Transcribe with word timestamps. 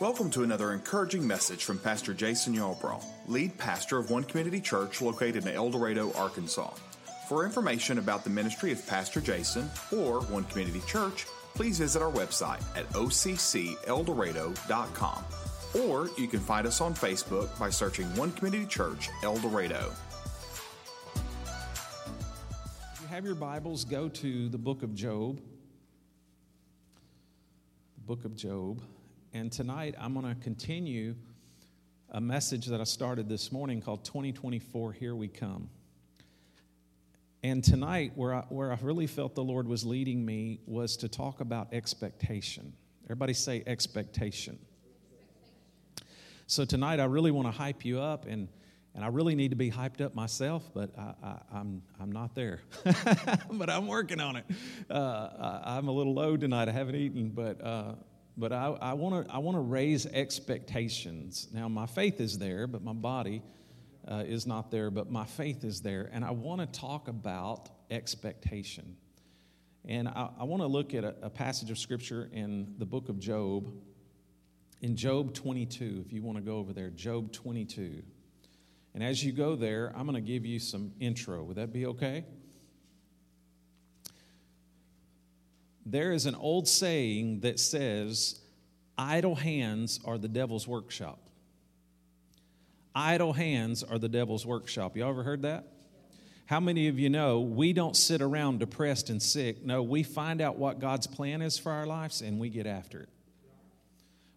Welcome 0.00 0.30
to 0.30 0.42
another 0.44 0.72
encouraging 0.72 1.26
message 1.26 1.64
from 1.64 1.78
Pastor 1.78 2.14
Jason 2.14 2.56
Yarbrough, 2.56 3.04
lead 3.26 3.58
pastor 3.58 3.98
of 3.98 4.08
One 4.08 4.24
Community 4.24 4.58
Church 4.58 5.02
located 5.02 5.44
in 5.44 5.54
El 5.54 5.68
Dorado, 5.68 6.10
Arkansas. 6.14 6.70
For 7.28 7.44
information 7.44 7.98
about 7.98 8.24
the 8.24 8.30
ministry 8.30 8.72
of 8.72 8.86
Pastor 8.86 9.20
Jason 9.20 9.68
or 9.92 10.22
One 10.22 10.44
Community 10.44 10.80
Church, 10.86 11.26
please 11.54 11.80
visit 11.80 12.00
our 12.00 12.10
website 12.10 12.62
at 12.78 12.88
occeldorado.com 12.94 15.24
or 15.84 16.08
you 16.16 16.28
can 16.28 16.40
find 16.40 16.66
us 16.66 16.80
on 16.80 16.94
Facebook 16.94 17.58
by 17.58 17.68
searching 17.68 18.06
One 18.16 18.32
Community 18.32 18.64
Church 18.64 19.10
El 19.22 19.36
Dorado. 19.36 19.92
If 22.94 23.02
you 23.02 23.08
have 23.08 23.26
your 23.26 23.34
Bibles, 23.34 23.84
go 23.84 24.08
to 24.08 24.48
the 24.48 24.56
book 24.56 24.82
of 24.82 24.94
Job. 24.94 25.42
The 27.96 28.02
book 28.06 28.24
of 28.24 28.34
Job. 28.34 28.80
And 29.32 29.52
tonight 29.52 29.94
I'm 29.96 30.12
going 30.12 30.26
to 30.26 30.40
continue 30.42 31.14
a 32.10 32.20
message 32.20 32.66
that 32.66 32.80
I 32.80 32.84
started 32.84 33.28
this 33.28 33.52
morning 33.52 33.80
called 33.80 34.04
2024 34.04 34.92
Here 34.92 35.14
We 35.14 35.28
Come. 35.28 35.70
And 37.44 37.62
tonight, 37.62 38.10
where 38.16 38.34
I, 38.34 38.40
where 38.48 38.72
I 38.72 38.78
really 38.82 39.06
felt 39.06 39.36
the 39.36 39.44
Lord 39.44 39.68
was 39.68 39.86
leading 39.86 40.26
me 40.26 40.58
was 40.66 40.96
to 40.98 41.08
talk 41.08 41.40
about 41.40 41.72
expectation. 41.72 42.72
Everybody 43.04 43.32
say 43.32 43.62
expectation. 43.68 44.58
So 46.48 46.64
tonight, 46.64 46.98
I 46.98 47.04
really 47.04 47.30
want 47.30 47.46
to 47.46 47.52
hype 47.52 47.84
you 47.84 48.00
up, 48.00 48.26
and, 48.26 48.48
and 48.96 49.04
I 49.04 49.08
really 49.08 49.36
need 49.36 49.50
to 49.50 49.56
be 49.56 49.70
hyped 49.70 50.00
up 50.00 50.12
myself, 50.12 50.68
but 50.74 50.90
I, 50.98 51.02
am 51.02 51.46
I'm, 51.52 51.82
I'm 52.00 52.12
not 52.12 52.34
there. 52.34 52.62
but 53.52 53.70
I'm 53.70 53.86
working 53.86 54.20
on 54.20 54.34
it. 54.34 54.44
Uh, 54.90 55.60
I, 55.64 55.78
am 55.78 55.86
a 55.86 55.92
little 55.92 56.14
low 56.14 56.36
tonight. 56.36 56.68
I 56.68 56.72
haven't 56.72 56.96
eaten, 56.96 57.28
but 57.28 57.64
uh, 57.64 57.92
but 58.36 58.52
I 58.52 58.94
want 58.94 59.26
to 59.26 59.32
I 59.32 59.38
want 59.38 59.56
to 59.56 59.60
raise 59.60 60.06
expectations. 60.06 61.48
Now 61.52 61.68
my 61.68 61.86
faith 61.86 62.20
is 62.20 62.38
there, 62.38 62.66
but 62.66 62.82
my 62.82 62.92
body 62.92 63.42
uh, 64.08 64.24
is 64.26 64.46
not 64.46 64.70
there. 64.70 64.90
But 64.90 65.10
my 65.10 65.24
faith 65.24 65.64
is 65.64 65.80
there, 65.80 66.08
and 66.12 66.24
I 66.24 66.30
want 66.30 66.60
to 66.60 66.80
talk 66.80 67.08
about 67.08 67.68
expectation. 67.90 68.96
And 69.84 70.08
I, 70.08 70.28
I 70.40 70.44
want 70.44 70.62
to 70.62 70.66
look 70.66 70.94
at 70.94 71.04
a, 71.04 71.14
a 71.22 71.30
passage 71.30 71.70
of 71.70 71.78
scripture 71.78 72.28
in 72.32 72.74
the 72.78 72.86
book 72.86 73.08
of 73.08 73.18
Job 73.18 73.72
in 74.80 74.96
Job 74.96 75.34
22, 75.34 76.04
if 76.06 76.12
you 76.12 76.22
want 76.22 76.38
to 76.38 76.42
go 76.44 76.56
over 76.56 76.72
there, 76.72 76.88
Job 76.88 77.32
22. 77.32 78.02
And 78.94 79.04
as 79.04 79.22
you 79.22 79.30
go 79.30 79.54
there, 79.54 79.92
I'm 79.94 80.06
going 80.06 80.14
to 80.14 80.26
give 80.26 80.46
you 80.46 80.58
some 80.58 80.92
intro. 80.98 81.42
Would 81.44 81.56
that 81.56 81.72
be 81.72 81.86
okay? 81.86 82.24
There 85.90 86.12
is 86.12 86.26
an 86.26 86.36
old 86.36 86.68
saying 86.68 87.40
that 87.40 87.58
says, 87.58 88.38
idle 88.96 89.34
hands 89.34 89.98
are 90.04 90.18
the 90.18 90.28
devil's 90.28 90.68
workshop. 90.68 91.18
Idle 92.94 93.32
hands 93.32 93.82
are 93.82 93.98
the 93.98 94.08
devil's 94.08 94.46
workshop. 94.46 94.96
You 94.96 95.04
ever 95.04 95.24
heard 95.24 95.42
that? 95.42 95.66
How 96.46 96.60
many 96.60 96.86
of 96.86 96.98
you 96.98 97.10
know 97.10 97.40
we 97.40 97.72
don't 97.72 97.96
sit 97.96 98.22
around 98.22 98.60
depressed 98.60 99.10
and 99.10 99.20
sick? 99.20 99.64
No, 99.64 99.82
we 99.82 100.04
find 100.04 100.40
out 100.40 100.58
what 100.58 100.78
God's 100.78 101.08
plan 101.08 101.42
is 101.42 101.58
for 101.58 101.72
our 101.72 101.86
lives 101.86 102.22
and 102.22 102.38
we 102.38 102.50
get 102.50 102.66
after 102.66 103.00
it. 103.00 103.08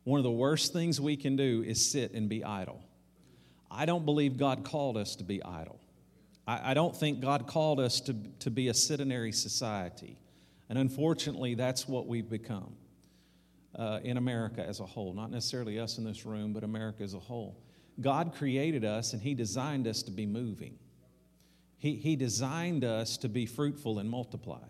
One 0.05 0.19
of 0.19 0.23
the 0.23 0.31
worst 0.31 0.73
things 0.73 0.99
we 0.99 1.15
can 1.15 1.35
do 1.35 1.63
is 1.65 1.91
sit 1.91 2.13
and 2.13 2.27
be 2.27 2.43
idle. 2.43 2.81
I 3.69 3.85
don't 3.85 4.05
believe 4.05 4.37
God 4.37 4.63
called 4.63 4.97
us 4.97 5.15
to 5.17 5.23
be 5.23 5.43
idle. 5.43 5.79
I, 6.47 6.71
I 6.71 6.73
don't 6.73 6.95
think 6.95 7.19
God 7.19 7.45
called 7.45 7.79
us 7.79 7.99
to, 8.01 8.15
to 8.39 8.49
be 8.49 8.69
a 8.69 8.73
sedentary 8.73 9.31
society. 9.31 10.17
And 10.69 10.77
unfortunately, 10.77 11.55
that's 11.55 11.87
what 11.87 12.07
we've 12.07 12.29
become 12.29 12.75
uh, 13.75 13.99
in 14.03 14.17
America 14.17 14.65
as 14.65 14.79
a 14.79 14.85
whole. 14.85 15.13
Not 15.13 15.31
necessarily 15.31 15.79
us 15.79 15.97
in 15.97 16.03
this 16.03 16.25
room, 16.25 16.53
but 16.53 16.63
America 16.63 17.03
as 17.03 17.13
a 17.13 17.19
whole. 17.19 17.57
God 18.01 18.33
created 18.35 18.85
us 18.85 19.13
and 19.13 19.21
He 19.21 19.33
designed 19.33 19.87
us 19.87 20.03
to 20.03 20.11
be 20.11 20.25
moving. 20.25 20.77
He, 21.77 21.95
he 21.95 22.15
designed 22.15 22.85
us 22.85 23.17
to 23.17 23.29
be 23.29 23.45
fruitful 23.45 23.99
and 23.99 24.09
multiply. 24.09 24.63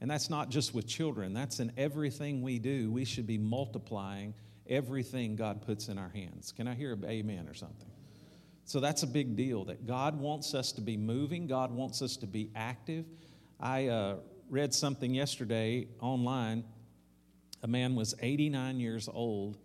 And 0.00 0.08
that's 0.08 0.30
not 0.30 0.50
just 0.50 0.72
with 0.72 0.86
children, 0.86 1.34
that's 1.34 1.58
in 1.58 1.72
everything 1.76 2.42
we 2.42 2.60
do. 2.60 2.92
We 2.92 3.04
should 3.04 3.26
be 3.26 3.38
multiplying 3.38 4.34
everything 4.68 5.34
God 5.34 5.62
puts 5.62 5.88
in 5.88 5.98
our 5.98 6.08
hands. 6.10 6.52
Can 6.52 6.68
I 6.68 6.74
hear 6.74 6.92
an 6.92 7.04
amen 7.04 7.48
or 7.48 7.54
something? 7.54 7.90
So 8.64 8.78
that's 8.78 9.02
a 9.02 9.06
big 9.08 9.34
deal 9.34 9.64
that 9.64 9.84
God 9.84 10.20
wants 10.20 10.54
us 10.54 10.70
to 10.72 10.80
be 10.80 10.96
moving, 10.96 11.48
God 11.48 11.72
wants 11.72 12.02
us 12.02 12.16
to 12.18 12.26
be 12.28 12.50
active. 12.54 13.04
I 13.58 13.88
uh, 13.88 14.16
read 14.50 14.74
something 14.74 15.14
yesterday 15.14 15.86
online. 16.00 16.64
A 17.62 17.68
man 17.68 17.94
was 17.94 18.14
89 18.20 18.80
years 18.80 19.08
old 19.10 19.56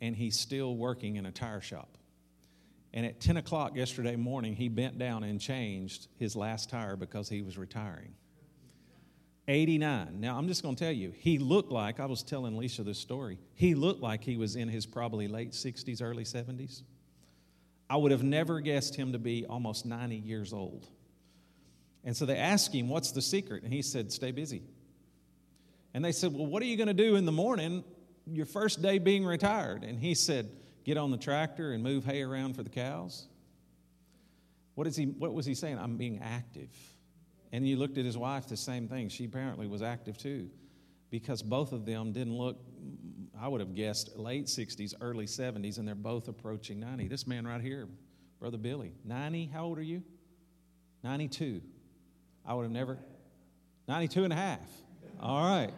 and 0.00 0.16
he's 0.16 0.38
still 0.38 0.76
working 0.76 1.16
in 1.16 1.26
a 1.26 1.30
tire 1.30 1.60
shop. 1.60 1.98
And 2.94 3.06
at 3.06 3.20
10 3.20 3.36
o'clock 3.36 3.76
yesterday 3.76 4.16
morning, 4.16 4.54
he 4.54 4.68
bent 4.68 4.98
down 4.98 5.22
and 5.22 5.40
changed 5.40 6.08
his 6.18 6.34
last 6.34 6.68
tire 6.68 6.96
because 6.96 7.28
he 7.28 7.42
was 7.42 7.56
retiring. 7.56 8.14
89. 9.48 10.20
Now, 10.20 10.36
I'm 10.36 10.46
just 10.46 10.62
going 10.62 10.76
to 10.76 10.84
tell 10.84 10.92
you, 10.92 11.12
he 11.16 11.38
looked 11.38 11.72
like, 11.72 12.00
I 12.00 12.06
was 12.06 12.22
telling 12.22 12.56
Lisa 12.56 12.82
this 12.82 12.98
story, 12.98 13.38
he 13.54 13.74
looked 13.74 14.00
like 14.00 14.22
he 14.22 14.36
was 14.36 14.56
in 14.56 14.68
his 14.68 14.86
probably 14.86 15.26
late 15.26 15.52
60s, 15.52 16.02
early 16.02 16.24
70s. 16.24 16.82
I 17.88 17.96
would 17.96 18.12
have 18.12 18.22
never 18.22 18.60
guessed 18.60 18.94
him 18.94 19.12
to 19.12 19.18
be 19.18 19.44
almost 19.46 19.84
90 19.84 20.16
years 20.16 20.52
old. 20.52 20.86
And 22.04 22.16
so 22.16 22.26
they 22.26 22.36
asked 22.36 22.74
him, 22.74 22.88
What's 22.88 23.12
the 23.12 23.22
secret? 23.22 23.62
And 23.62 23.72
he 23.72 23.82
said, 23.82 24.12
Stay 24.12 24.32
busy. 24.32 24.62
And 25.94 26.04
they 26.04 26.12
said, 26.12 26.32
Well, 26.32 26.46
what 26.46 26.62
are 26.62 26.66
you 26.66 26.76
going 26.76 26.88
to 26.88 26.94
do 26.94 27.16
in 27.16 27.24
the 27.24 27.32
morning, 27.32 27.84
your 28.26 28.46
first 28.46 28.82
day 28.82 28.98
being 28.98 29.24
retired? 29.24 29.84
And 29.84 29.98
he 29.98 30.14
said, 30.14 30.50
Get 30.84 30.96
on 30.96 31.10
the 31.10 31.16
tractor 31.16 31.72
and 31.72 31.82
move 31.82 32.04
hay 32.04 32.22
around 32.22 32.54
for 32.54 32.62
the 32.62 32.70
cows. 32.70 33.26
What, 34.74 34.86
is 34.86 34.96
he, 34.96 35.04
what 35.04 35.32
was 35.34 35.46
he 35.46 35.54
saying? 35.54 35.78
I'm 35.78 35.96
being 35.96 36.20
active. 36.22 36.70
And 37.52 37.68
you 37.68 37.76
looked 37.76 37.98
at 37.98 38.04
his 38.04 38.16
wife, 38.16 38.48
the 38.48 38.56
same 38.56 38.88
thing. 38.88 39.10
She 39.10 39.26
apparently 39.26 39.66
was 39.66 39.82
active 39.82 40.16
too, 40.16 40.48
because 41.10 41.42
both 41.42 41.72
of 41.72 41.84
them 41.84 42.12
didn't 42.12 42.34
look, 42.34 42.56
I 43.38 43.48
would 43.48 43.60
have 43.60 43.74
guessed, 43.74 44.16
late 44.16 44.46
60s, 44.46 44.94
early 45.00 45.26
70s, 45.26 45.78
and 45.78 45.86
they're 45.86 45.94
both 45.94 46.28
approaching 46.28 46.80
90. 46.80 47.08
This 47.08 47.26
man 47.26 47.46
right 47.46 47.60
here, 47.60 47.86
Brother 48.40 48.56
Billy, 48.56 48.94
90, 49.04 49.50
how 49.52 49.64
old 49.64 49.78
are 49.78 49.82
you? 49.82 50.02
92. 51.04 51.60
I 52.46 52.54
would 52.54 52.62
have 52.62 52.72
never, 52.72 52.98
92 53.88 54.24
and 54.24 54.32
a 54.32 54.36
half. 54.36 54.60
All 55.20 55.42
right. 55.44 55.72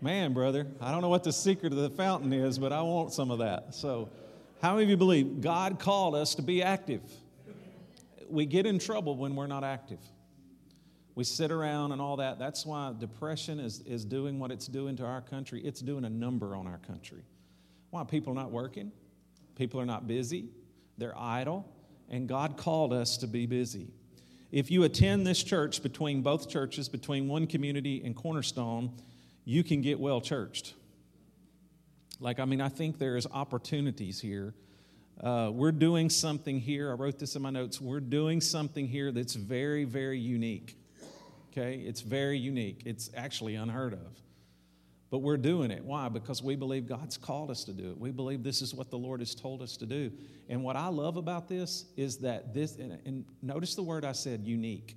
Man, 0.00 0.32
brother, 0.32 0.66
I 0.80 0.90
don't 0.90 1.02
know 1.02 1.08
what 1.08 1.24
the 1.24 1.32
secret 1.32 1.72
of 1.72 1.78
the 1.78 1.90
fountain 1.90 2.32
is, 2.32 2.58
but 2.58 2.72
I 2.72 2.82
want 2.82 3.12
some 3.12 3.30
of 3.30 3.38
that. 3.38 3.74
So, 3.74 4.10
how 4.60 4.72
many 4.72 4.84
of 4.84 4.90
you 4.90 4.96
believe 4.96 5.40
God 5.40 5.78
called 5.78 6.14
us 6.14 6.34
to 6.36 6.42
be 6.42 6.62
active? 6.62 7.02
We 8.28 8.46
get 8.46 8.66
in 8.66 8.78
trouble 8.78 9.16
when 9.16 9.36
we're 9.36 9.46
not 9.46 9.64
active 9.64 10.00
we 11.14 11.24
sit 11.24 11.50
around 11.52 11.92
and 11.92 12.00
all 12.00 12.16
that. 12.16 12.38
That's 12.38 12.66
why 12.66 12.92
depression 12.98 13.60
is, 13.60 13.80
is 13.80 14.04
doing 14.04 14.38
what 14.38 14.50
it's 14.50 14.66
doing 14.66 14.96
to 14.96 15.04
our 15.04 15.20
country. 15.20 15.60
It's 15.64 15.80
doing 15.80 16.04
a 16.04 16.10
number 16.10 16.56
on 16.56 16.66
our 16.66 16.78
country. 16.78 17.22
Why? 17.90 18.04
People 18.04 18.32
are 18.32 18.36
not 18.36 18.50
working, 18.50 18.90
people 19.54 19.80
are 19.80 19.86
not 19.86 20.08
busy, 20.08 20.46
they're 20.98 21.16
idle, 21.16 21.68
and 22.08 22.28
God 22.28 22.56
called 22.56 22.92
us 22.92 23.16
to 23.18 23.28
be 23.28 23.46
busy. 23.46 23.88
If 24.54 24.70
you 24.70 24.84
attend 24.84 25.26
this 25.26 25.42
church 25.42 25.82
between 25.82 26.22
both 26.22 26.48
churches, 26.48 26.88
between 26.88 27.28
one 27.28 27.46
community 27.46 28.02
and 28.04 28.14
Cornerstone, 28.14 28.92
you 29.44 29.64
can 29.64 29.82
get 29.82 29.98
well 29.98 30.20
churched. 30.20 30.74
Like, 32.20 32.38
I 32.38 32.44
mean, 32.44 32.60
I 32.60 32.68
think 32.68 32.98
there's 32.98 33.26
opportunities 33.26 34.20
here. 34.20 34.54
Uh, 35.20 35.50
we're 35.52 35.72
doing 35.72 36.08
something 36.08 36.60
here. 36.60 36.90
I 36.90 36.94
wrote 36.94 37.18
this 37.18 37.34
in 37.34 37.42
my 37.42 37.50
notes. 37.50 37.80
We're 37.80 38.00
doing 38.00 38.40
something 38.40 38.86
here 38.86 39.10
that's 39.10 39.34
very, 39.34 39.84
very 39.84 40.18
unique 40.18 40.76
okay? 41.56 41.76
It's 41.76 42.00
very 42.00 42.38
unique, 42.38 42.82
it's 42.84 43.10
actually 43.16 43.54
unheard 43.54 43.92
of. 43.92 44.20
But 45.14 45.20
we're 45.20 45.36
doing 45.36 45.70
it. 45.70 45.84
Why? 45.84 46.08
Because 46.08 46.42
we 46.42 46.56
believe 46.56 46.88
God's 46.88 47.16
called 47.16 47.48
us 47.48 47.62
to 47.66 47.72
do 47.72 47.92
it. 47.92 48.00
We 48.00 48.10
believe 48.10 48.42
this 48.42 48.60
is 48.60 48.74
what 48.74 48.90
the 48.90 48.98
Lord 48.98 49.20
has 49.20 49.32
told 49.32 49.62
us 49.62 49.76
to 49.76 49.86
do. 49.86 50.10
And 50.48 50.64
what 50.64 50.74
I 50.74 50.88
love 50.88 51.16
about 51.16 51.46
this 51.46 51.84
is 51.96 52.18
that 52.18 52.52
this, 52.52 52.74
and, 52.78 52.98
and 53.06 53.24
notice 53.40 53.76
the 53.76 53.84
word 53.84 54.04
I 54.04 54.10
said, 54.10 54.40
unique. 54.42 54.96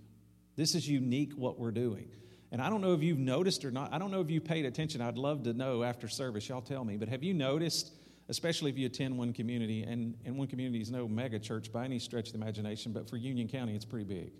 This 0.56 0.74
is 0.74 0.90
unique 0.90 1.34
what 1.34 1.60
we're 1.60 1.70
doing. 1.70 2.10
And 2.52 2.64
I 2.64 2.68
don't 2.72 2.82
know 2.82 2.96
if 2.96 3.04
you've 3.04 3.20
noticed 3.20 3.64
or 3.64 3.70
not. 3.70 3.94
I 3.94 4.00
don't 4.00 4.10
know 4.10 4.22
if 4.22 4.32
you 4.32 4.42
paid 4.42 4.66
attention. 4.66 5.02
I'd 5.02 5.20
love 5.20 5.44
to 5.44 5.54
know 5.54 5.84
after 5.84 6.08
service. 6.08 6.50
Y'all 6.50 6.62
tell 6.62 6.84
me. 6.84 6.98
But 6.98 7.10
have 7.10 7.22
you 7.22 7.36
noticed, 7.36 7.92
especially 8.28 8.72
if 8.72 8.78
you 8.80 8.88
attend 8.88 9.16
one 9.20 9.34
community, 9.34 9.84
and, 9.84 10.16
and 10.26 10.36
one 10.36 10.48
community 10.48 10.82
is 10.82 10.90
no 10.90 11.08
mega 11.08 11.38
church 11.38 11.72
by 11.72 11.86
any 11.86 12.00
stretch 12.00 12.30
of 12.30 12.34
the 12.34 12.40
imagination, 12.40 12.92
but 12.92 13.08
for 13.08 13.18
Union 13.18 13.48
County, 13.48 13.76
it's 13.76 13.86
pretty 13.86 14.06
big. 14.06 14.32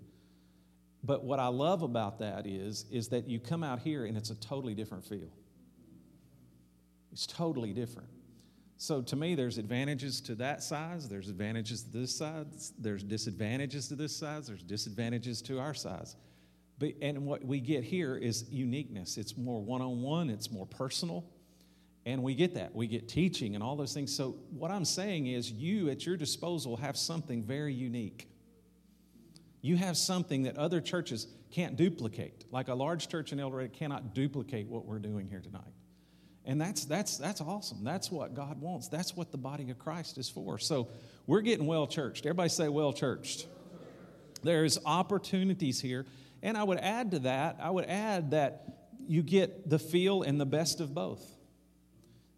But 1.04 1.22
what 1.22 1.38
I 1.38 1.46
love 1.46 1.82
about 1.82 2.18
that 2.18 2.48
is, 2.48 2.84
is 2.90 3.06
that 3.10 3.28
you 3.28 3.38
come 3.38 3.62
out 3.62 3.78
here 3.78 4.06
and 4.06 4.16
it's 4.16 4.30
a 4.30 4.40
totally 4.40 4.74
different 4.74 5.04
feel. 5.04 5.30
It's 7.12 7.26
totally 7.26 7.72
different. 7.72 8.08
So 8.76 9.02
to 9.02 9.16
me, 9.16 9.34
there's 9.34 9.58
advantages 9.58 10.20
to 10.22 10.36
that 10.36 10.62
size, 10.62 11.08
there's 11.08 11.28
advantages 11.28 11.82
to 11.82 11.90
this 11.90 12.14
size, 12.14 12.72
there's 12.78 13.02
disadvantages 13.02 13.88
to 13.88 13.96
this 13.96 14.16
size, 14.16 14.46
there's 14.46 14.62
disadvantages 14.62 15.42
to 15.42 15.58
our 15.58 15.74
size. 15.74 16.14
But, 16.78 16.92
and 17.02 17.26
what 17.26 17.44
we 17.44 17.58
get 17.58 17.82
here 17.82 18.16
is 18.16 18.48
uniqueness. 18.50 19.16
It's 19.16 19.36
more 19.36 19.60
one 19.60 19.82
on 19.82 20.00
one, 20.00 20.30
it's 20.30 20.52
more 20.52 20.66
personal. 20.66 21.24
And 22.06 22.22
we 22.22 22.34
get 22.34 22.54
that. 22.54 22.74
We 22.74 22.86
get 22.86 23.08
teaching 23.08 23.54
and 23.54 23.62
all 23.62 23.76
those 23.76 23.92
things. 23.92 24.14
So, 24.14 24.36
what 24.50 24.70
I'm 24.70 24.84
saying 24.84 25.26
is, 25.26 25.50
you 25.50 25.90
at 25.90 26.06
your 26.06 26.16
disposal 26.16 26.76
have 26.76 26.96
something 26.96 27.42
very 27.42 27.74
unique. 27.74 28.30
You 29.60 29.76
have 29.76 29.96
something 29.96 30.44
that 30.44 30.56
other 30.56 30.80
churches 30.80 31.26
can't 31.50 31.76
duplicate. 31.76 32.44
Like 32.52 32.68
a 32.68 32.74
large 32.74 33.08
church 33.08 33.32
in 33.32 33.40
El 33.40 33.50
Dorado 33.50 33.68
cannot 33.76 34.14
duplicate 34.14 34.68
what 34.68 34.86
we're 34.86 35.00
doing 35.00 35.26
here 35.28 35.40
tonight. 35.40 35.72
And 36.48 36.58
that's, 36.58 36.86
that's, 36.86 37.18
that's 37.18 37.42
awesome. 37.42 37.84
That's 37.84 38.10
what 38.10 38.34
God 38.34 38.58
wants. 38.58 38.88
That's 38.88 39.14
what 39.14 39.30
the 39.30 39.36
body 39.36 39.70
of 39.70 39.78
Christ 39.78 40.16
is 40.16 40.30
for. 40.30 40.58
So 40.58 40.88
we're 41.26 41.42
getting 41.42 41.66
well 41.66 41.86
churched. 41.86 42.24
Everybody 42.24 42.48
say 42.48 42.70
well 42.70 42.94
churched. 42.94 43.46
There's 44.42 44.78
opportunities 44.86 45.78
here. 45.78 46.06
And 46.42 46.56
I 46.56 46.64
would 46.64 46.78
add 46.78 47.10
to 47.10 47.18
that, 47.20 47.58
I 47.60 47.68
would 47.68 47.84
add 47.84 48.30
that 48.30 48.88
you 49.06 49.22
get 49.22 49.68
the 49.68 49.78
feel 49.78 50.22
and 50.22 50.40
the 50.40 50.46
best 50.46 50.80
of 50.80 50.94
both. 50.94 51.22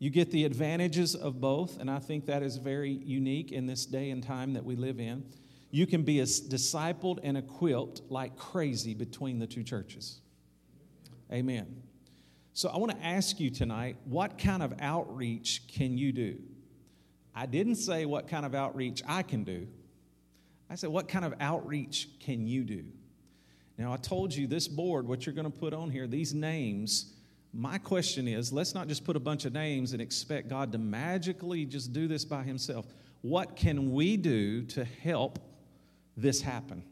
You 0.01 0.11
get 0.11 0.33
the 0.33 0.45
advantages 0.45 1.15
of 1.15 1.41
both, 1.41 1.79
and 1.79 1.89
I 1.89 2.01
think 2.01 2.27
that 2.27 2.43
is 2.43 2.57
very 2.57 2.91
unique 2.91 3.53
in 3.53 3.67
this 3.67 3.87
day 3.87 4.11
and 4.11 4.23
time 4.25 4.55
that 4.55 4.65
we 4.65 4.75
live 4.75 4.99
in. 4.99 5.25
You 5.71 5.87
can 5.87 6.03
be 6.03 6.19
as 6.19 6.41
discipled 6.41 7.21
and 7.23 7.37
equipped 7.37 8.01
like 8.09 8.37
crazy 8.37 8.95
between 8.95 9.39
the 9.39 9.47
two 9.47 9.63
churches. 9.63 10.21
Amen. 11.31 11.83
So 12.53 12.69
I 12.69 12.79
want 12.79 12.93
to 12.93 13.05
ask 13.05 13.39
you 13.41 13.51
tonight 13.51 13.97
what 14.05 14.39
kind 14.39 14.63
of 14.63 14.75
outreach 14.81 15.63
can 15.69 15.97
you 15.97 16.13
do? 16.13 16.39
I 17.35 17.47
didn't 17.47 17.77
say 17.77 18.07
what 18.07 18.29
kind 18.29 18.45
of 18.45 18.55
outreach 18.55 19.03
I 19.07 19.23
can 19.23 19.45
do. 19.45 19.67
I 20.69 20.77
said, 20.77 20.91
what 20.91 21.09
kind 21.09 21.25
of 21.25 21.35
outreach 21.41 22.09
can 22.21 22.47
you 22.47 22.63
do? 22.63 22.85
Now, 23.77 23.93
I 23.93 23.97
told 23.97 24.35
you 24.35 24.47
this 24.47 24.69
board, 24.69 25.09
what 25.09 25.27
you're 25.27 25.35
going 25.35 25.51
to 25.51 25.59
put 25.59 25.73
on 25.73 25.91
here, 25.91 26.07
these 26.07 26.33
names. 26.35 27.15
My 27.53 27.79
question 27.79 28.29
is 28.29 28.53
let's 28.53 28.75
not 28.75 28.87
just 28.87 29.05
put 29.05 29.17
a 29.17 29.21
bunch 29.21 29.45
of 29.45 29.53
names 29.53 29.93
and 29.93 30.01
expect 30.01 30.49
God 30.49 30.71
to 30.73 30.79
magically 30.79 31.65
just 31.65 31.93
do 31.93 32.07
this 32.07 32.25
by 32.25 32.43
himself. 32.43 32.87
What 33.23 33.57
can 33.57 33.93
we 33.93 34.17
do 34.17 34.63
to 34.67 34.85
help 34.85 35.39
this 36.17 36.41
happen? 36.41 36.85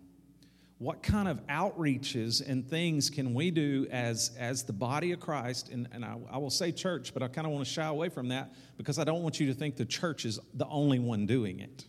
What 0.78 1.02
kind 1.02 1.26
of 1.26 1.44
outreaches 1.48 2.40
and 2.46 2.68
things 2.68 3.10
can 3.10 3.34
we 3.34 3.50
do 3.50 3.86
as, 3.90 4.30
as 4.38 4.62
the 4.62 4.72
body 4.72 5.10
of 5.10 5.18
Christ? 5.18 5.70
And, 5.70 5.88
and 5.92 6.04
I, 6.04 6.16
I 6.30 6.38
will 6.38 6.50
say 6.50 6.70
church, 6.70 7.12
but 7.12 7.22
I 7.22 7.28
kind 7.28 7.46
of 7.46 7.52
want 7.52 7.66
to 7.66 7.70
shy 7.70 7.86
away 7.86 8.08
from 8.08 8.28
that 8.28 8.54
because 8.76 8.98
I 8.98 9.04
don't 9.04 9.22
want 9.22 9.40
you 9.40 9.48
to 9.48 9.54
think 9.54 9.76
the 9.76 9.84
church 9.84 10.24
is 10.24 10.38
the 10.54 10.66
only 10.68 11.00
one 11.00 11.26
doing 11.26 11.58
it. 11.58 11.84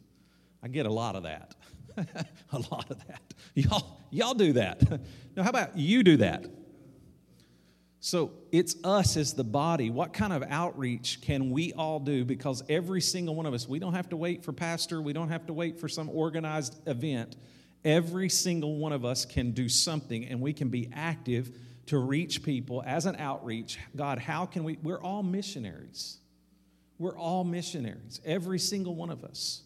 I 0.64 0.70
get 0.70 0.88
a 0.88 0.92
lot 0.92 1.16
of 1.16 1.24
that. 1.24 1.56
a 1.98 2.60
lot 2.72 2.90
of 2.90 2.98
that. 3.08 3.22
Y'all, 3.54 4.00
y'all 4.10 4.34
do 4.34 4.54
that. 4.54 4.82
now, 5.36 5.44
how 5.44 5.50
about 5.50 5.78
you 5.78 6.02
do 6.02 6.18
that? 6.18 6.48
So 8.00 8.32
it's 8.52 8.76
us 8.84 9.18
as 9.18 9.34
the 9.34 9.44
body. 9.44 9.92
What 9.92 10.14
kind 10.14 10.34
of 10.34 10.44
outreach 10.50 11.22
can 11.22 11.52
we 11.52 11.74
all 11.74 12.00
do? 12.00 12.26
Because 12.26 12.64
every 12.70 13.02
single 13.02 13.36
one 13.36 13.46
of 13.46 13.54
us, 13.54 13.68
we 13.68 13.78
don't 13.78 13.94
have 13.94 14.10
to 14.10 14.18
wait 14.18 14.44
for 14.44 14.52
pastor, 14.52 15.00
we 15.00 15.14
don't 15.14 15.30
have 15.30 15.46
to 15.46 15.54
wait 15.54 15.80
for 15.80 15.88
some 15.88 16.10
organized 16.10 16.80
event 16.88 17.36
Every 17.86 18.30
single 18.30 18.78
one 18.78 18.92
of 18.92 19.06
us 19.06 19.26
can 19.26 19.52
do 19.52 19.70
something 19.70 20.26
and 20.26 20.42
we 20.42 20.54
can 20.54 20.70
be 20.70 20.90
active 20.94 21.52
to 21.88 21.98
reach 21.98 22.44
people 22.44 22.84
as 22.86 23.06
an 23.06 23.16
outreach. 23.18 23.80
God, 23.96 24.20
how 24.20 24.46
can 24.46 24.64
we? 24.64 24.78
We're 24.84 25.02
all 25.02 25.24
missionaries. 25.24 26.20
We're 27.00 27.18
all 27.18 27.46
missionaries, 27.46 28.20
every 28.26 28.60
single 28.60 28.94
one 28.94 29.10
of 29.10 29.24
us. 29.24 29.62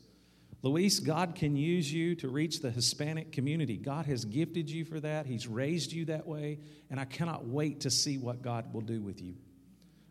Luis, 0.61 0.99
God 0.99 1.35
can 1.35 1.57
use 1.57 1.91
you 1.91 2.15
to 2.15 2.29
reach 2.29 2.61
the 2.61 2.69
Hispanic 2.71 3.33
community. 3.33 3.75
God 3.75 4.05
has 4.05 4.23
gifted 4.23 4.69
you 4.69 4.85
for 4.85 4.99
that. 5.01 5.25
He's 5.25 5.45
raised 5.47 5.91
you 5.91 6.05
that 6.05 6.25
way, 6.25 6.59
and 6.89 6.99
I 6.99 7.05
cannot 7.05 7.45
wait 7.45 7.81
to 7.81 7.89
see 7.89 8.17
what 8.17 8.41
God 8.41 8.71
will 8.73 8.81
do 8.81 9.01
with 9.01 9.21
you. 9.21 9.33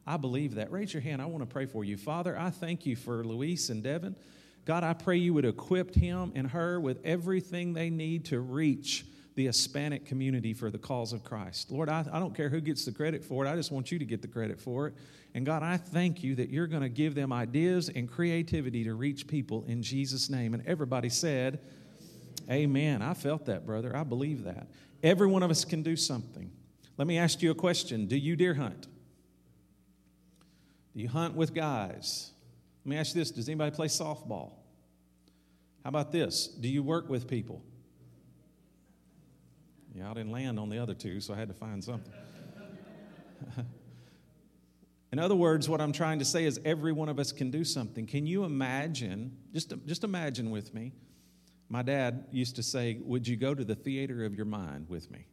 I 0.07 0.17
believe 0.17 0.57
that. 0.57 0.71
Raise 0.71 0.93
your 0.93 1.01
hand. 1.01 1.23
I 1.23 1.27
want 1.27 1.43
to 1.43 1.51
pray 1.51 1.65
for 1.65 1.85
you. 1.85 1.97
Father, 1.97 2.39
I 2.39 2.51
thank 2.51 2.85
you 2.85 2.97
for 2.97 3.25
Luis 3.25 3.71
and 3.71 3.83
Devin. 3.83 4.17
God, 4.64 4.85
I 4.85 4.93
pray 4.93 5.17
you 5.17 5.35
would 5.35 5.44
equip 5.44 5.94
him 5.94 6.32
and 6.35 6.49
her 6.49 6.81
with 6.81 6.99
everything 7.05 7.73
they 7.73 7.91
need 7.91 8.26
to 8.26 8.41
reach 8.41 9.05
the 9.35 9.47
Hispanic 9.47 10.05
community 10.05 10.53
for 10.53 10.70
the 10.70 10.79
cause 10.79 11.12
of 11.12 11.25
Christ. 11.25 11.70
Lord, 11.70 11.88
I, 11.88 12.05
I 12.12 12.19
don't 12.19 12.35
care 12.35 12.49
who 12.49 12.61
gets 12.61 12.85
the 12.85 12.93
credit 12.93 13.25
for 13.25 13.44
it, 13.44 13.49
I 13.49 13.56
just 13.56 13.73
want 13.73 13.91
you 13.91 13.99
to 13.99 14.05
get 14.05 14.23
the 14.23 14.29
credit 14.29 14.61
for 14.61 14.88
it. 14.88 14.94
And 15.35 15.47
God, 15.47 15.62
I 15.62 15.79
thank 15.79 16.23
you 16.23 16.35
that 16.35 16.50
you're 16.50 16.67
going 16.67 16.82
to 16.82 16.91
give 16.91 17.14
them 17.14 17.32
ideas 17.32 17.88
and 17.88 18.11
creativity 18.11 18.85
to 18.85 18.94
reach 18.94 19.26
people 19.26 19.64
in 19.67 19.82
Jesus' 19.82 20.29
name. 20.29 20.53
And 20.53 20.65
everybody 20.67 21.08
said, 21.08 21.61
Amen. 22.50 23.03
I 23.03 23.15
felt 23.15 23.47
that, 23.47 23.65
brother. 23.65 23.97
I 23.97 24.03
believe 24.03 24.44
that. 24.44 24.67
Every 25.03 25.26
one 25.26 25.43
of 25.43 25.50
us 25.50 25.65
can 25.65 25.82
do 25.82 25.97
something. 25.97 26.50
Let 26.99 27.06
me 27.06 27.17
ask 27.17 27.41
you 27.41 27.50
a 27.50 27.55
question 27.55 28.06
Do 28.06 28.17
you 28.17 28.37
deer 28.37 28.55
hunt? 28.55 28.88
Do 30.94 31.00
you 31.00 31.08
hunt 31.08 31.35
with 31.35 31.55
guys? 31.55 32.31
Let 32.84 32.90
me 32.90 32.96
ask 32.96 33.14
you 33.14 33.20
this 33.20 33.31
Does 33.31 33.49
anybody 33.49 33.75
play 33.75 33.87
softball? 33.88 34.52
How 35.84 35.88
about 35.88 36.12
this? 36.12 36.46
Do 36.46 36.69
you 36.69 36.82
work 36.82 37.08
with 37.08 37.29
people? 37.29 37.62
Yeah, 39.94 40.11
I 40.11 40.14
didn't 40.14 40.32
land 40.32 40.58
on 40.58 40.69
the 40.70 40.79
other 40.79 40.94
two, 40.94 41.20
so 41.20 41.34
I 41.34 41.37
had 41.37 41.49
to 41.49 41.55
find 41.55 41.84
something. 41.84 42.12
In 45.12 45.19
other 45.19 45.34
words, 45.34 45.69
what 45.69 45.81
I'm 45.81 45.93
trying 45.93 46.19
to 46.20 46.25
say 46.25 46.44
is 46.44 46.58
every 46.64 46.93
one 46.93 47.11
of 47.11 47.19
us 47.19 47.32
can 47.32 47.50
do 47.50 47.64
something. 47.64 48.06
Can 48.06 48.26
you 48.26 48.44
imagine, 48.44 49.37
just, 49.52 49.75
just 49.84 50.05
imagine 50.05 50.50
with 50.50 50.73
me, 50.73 50.93
my 51.69 51.82
dad 51.82 52.25
used 52.31 52.56
to 52.56 52.62
say, 52.62 52.99
Would 53.02 53.29
you 53.29 53.37
go 53.37 53.55
to 53.55 53.64
the 53.64 53.75
theater 53.75 54.25
of 54.25 54.34
your 54.34 54.46
mind 54.46 54.88
with 54.88 55.11
me? 55.11 55.26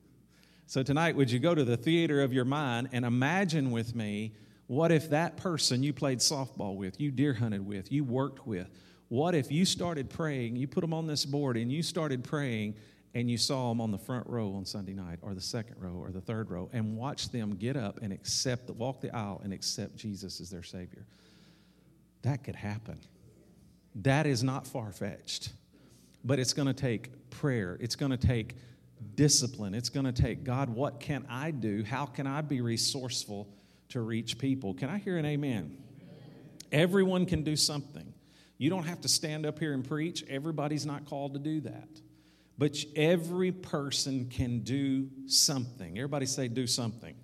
So 0.67 0.83
tonight, 0.83 1.15
would 1.15 1.31
you 1.31 1.39
go 1.39 1.55
to 1.55 1.63
the 1.63 1.77
theater 1.77 2.21
of 2.21 2.33
your 2.33 2.45
mind 2.45 2.89
and 2.91 3.05
imagine 3.05 3.71
with 3.71 3.95
me 3.95 4.33
what 4.69 4.91
if 4.91 5.09
that 5.09 5.35
person 5.35 5.81
you 5.81 5.91
played 5.91 6.19
softball 6.19 6.75
with, 6.75 7.01
you 7.01 7.09
deer 7.09 7.33
hunted 7.33 7.65
with, 7.65 7.91
you 7.91 8.03
worked 8.03 8.45
with, 8.45 8.69
what 9.07 9.33
if 9.33 9.51
you 9.51 9.65
started 9.65 10.11
praying, 10.11 10.55
you 10.55 10.67
put 10.67 10.81
them 10.81 10.93
on 10.93 11.07
this 11.07 11.25
board 11.25 11.57
and 11.57 11.71
you 11.71 11.81
started 11.81 12.23
praying 12.23 12.75
and 13.15 13.31
you 13.31 13.35
saw 13.35 13.69
them 13.69 13.81
on 13.81 13.89
the 13.89 13.97
front 13.97 14.27
row 14.27 14.53
on 14.53 14.65
Sunday 14.65 14.93
night 14.93 15.17
or 15.23 15.33
the 15.33 15.41
second 15.41 15.77
row 15.79 15.95
or 15.95 16.11
the 16.11 16.21
third 16.21 16.51
row 16.51 16.69
and 16.71 16.95
watched 16.95 17.31
them 17.31 17.55
get 17.55 17.75
up 17.75 18.03
and 18.03 18.13
accept, 18.13 18.69
walk 18.69 19.01
the 19.01 19.09
aisle 19.09 19.41
and 19.43 19.53
accept 19.53 19.95
Jesus 19.95 20.39
as 20.39 20.51
their 20.51 20.61
Savior? 20.61 21.07
That 22.21 22.43
could 22.43 22.55
happen. 22.55 22.99
That 23.95 24.27
is 24.27 24.43
not 24.43 24.67
far 24.67 24.91
fetched, 24.91 25.51
but 26.23 26.37
it's 26.37 26.53
going 26.53 26.67
to 26.67 26.75
take 26.75 27.31
prayer. 27.31 27.75
It's 27.81 27.95
going 27.95 28.11
to 28.11 28.17
take 28.17 28.55
discipline. 29.15 29.73
It's 29.73 29.89
going 29.89 30.05
to 30.05 30.11
take, 30.11 30.43
God, 30.43 30.69
what 30.69 30.99
can 30.99 31.25
I 31.27 31.49
do? 31.49 31.83
How 31.83 32.05
can 32.05 32.27
I 32.27 32.41
be 32.41 32.61
resourceful 32.61 33.49
to 33.89 34.01
reach 34.01 34.37
people. 34.37 34.73
Can 34.73 34.89
I 34.89 34.97
hear 34.99 35.17
an 35.17 35.25
amen? 35.25 35.77
Everyone 36.71 37.25
can 37.25 37.43
do 37.43 37.55
something. 37.55 38.13
You 38.57 38.69
don't 38.69 38.83
have 38.83 39.01
to 39.01 39.07
stand 39.07 39.45
up 39.45 39.57
here 39.57 39.73
and 39.73 39.87
preach. 39.87 40.23
Everybody's 40.29 40.85
not 40.85 41.05
called 41.05 41.33
to 41.33 41.39
do 41.39 41.61
that. 41.61 41.89
But 42.57 42.77
every 42.95 43.51
person 43.51 44.29
can 44.29 44.59
do 44.59 45.09
something. 45.27 45.97
Everybody 45.97 46.25
say, 46.25 46.49
do 46.49 46.67
something. 46.67 47.15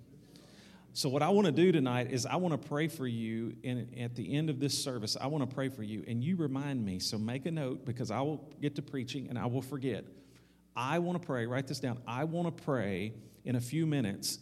So, 0.94 1.10
what 1.10 1.22
I 1.22 1.28
want 1.28 1.44
to 1.44 1.52
do 1.52 1.72
tonight 1.72 2.10
is 2.10 2.24
I 2.24 2.36
want 2.36 2.60
to 2.60 2.68
pray 2.68 2.88
for 2.88 3.06
you. 3.06 3.54
And 3.62 3.86
at 4.00 4.16
the 4.16 4.34
end 4.34 4.48
of 4.48 4.58
this 4.58 4.82
service, 4.82 5.14
I 5.20 5.26
want 5.26 5.48
to 5.48 5.54
pray 5.54 5.68
for 5.68 5.82
you. 5.82 6.02
And 6.08 6.24
you 6.24 6.36
remind 6.36 6.82
me. 6.82 6.98
So, 7.00 7.18
make 7.18 7.44
a 7.44 7.50
note 7.50 7.84
because 7.84 8.10
I 8.10 8.22
will 8.22 8.50
get 8.62 8.76
to 8.76 8.82
preaching 8.82 9.28
and 9.28 9.38
I 9.38 9.44
will 9.44 9.60
forget. 9.60 10.06
I 10.74 10.98
want 11.00 11.20
to 11.20 11.26
pray, 11.26 11.46
write 11.46 11.66
this 11.66 11.80
down. 11.80 11.98
I 12.08 12.24
want 12.24 12.56
to 12.56 12.64
pray 12.64 13.12
in 13.44 13.56
a 13.56 13.60
few 13.60 13.84
minutes 13.84 14.38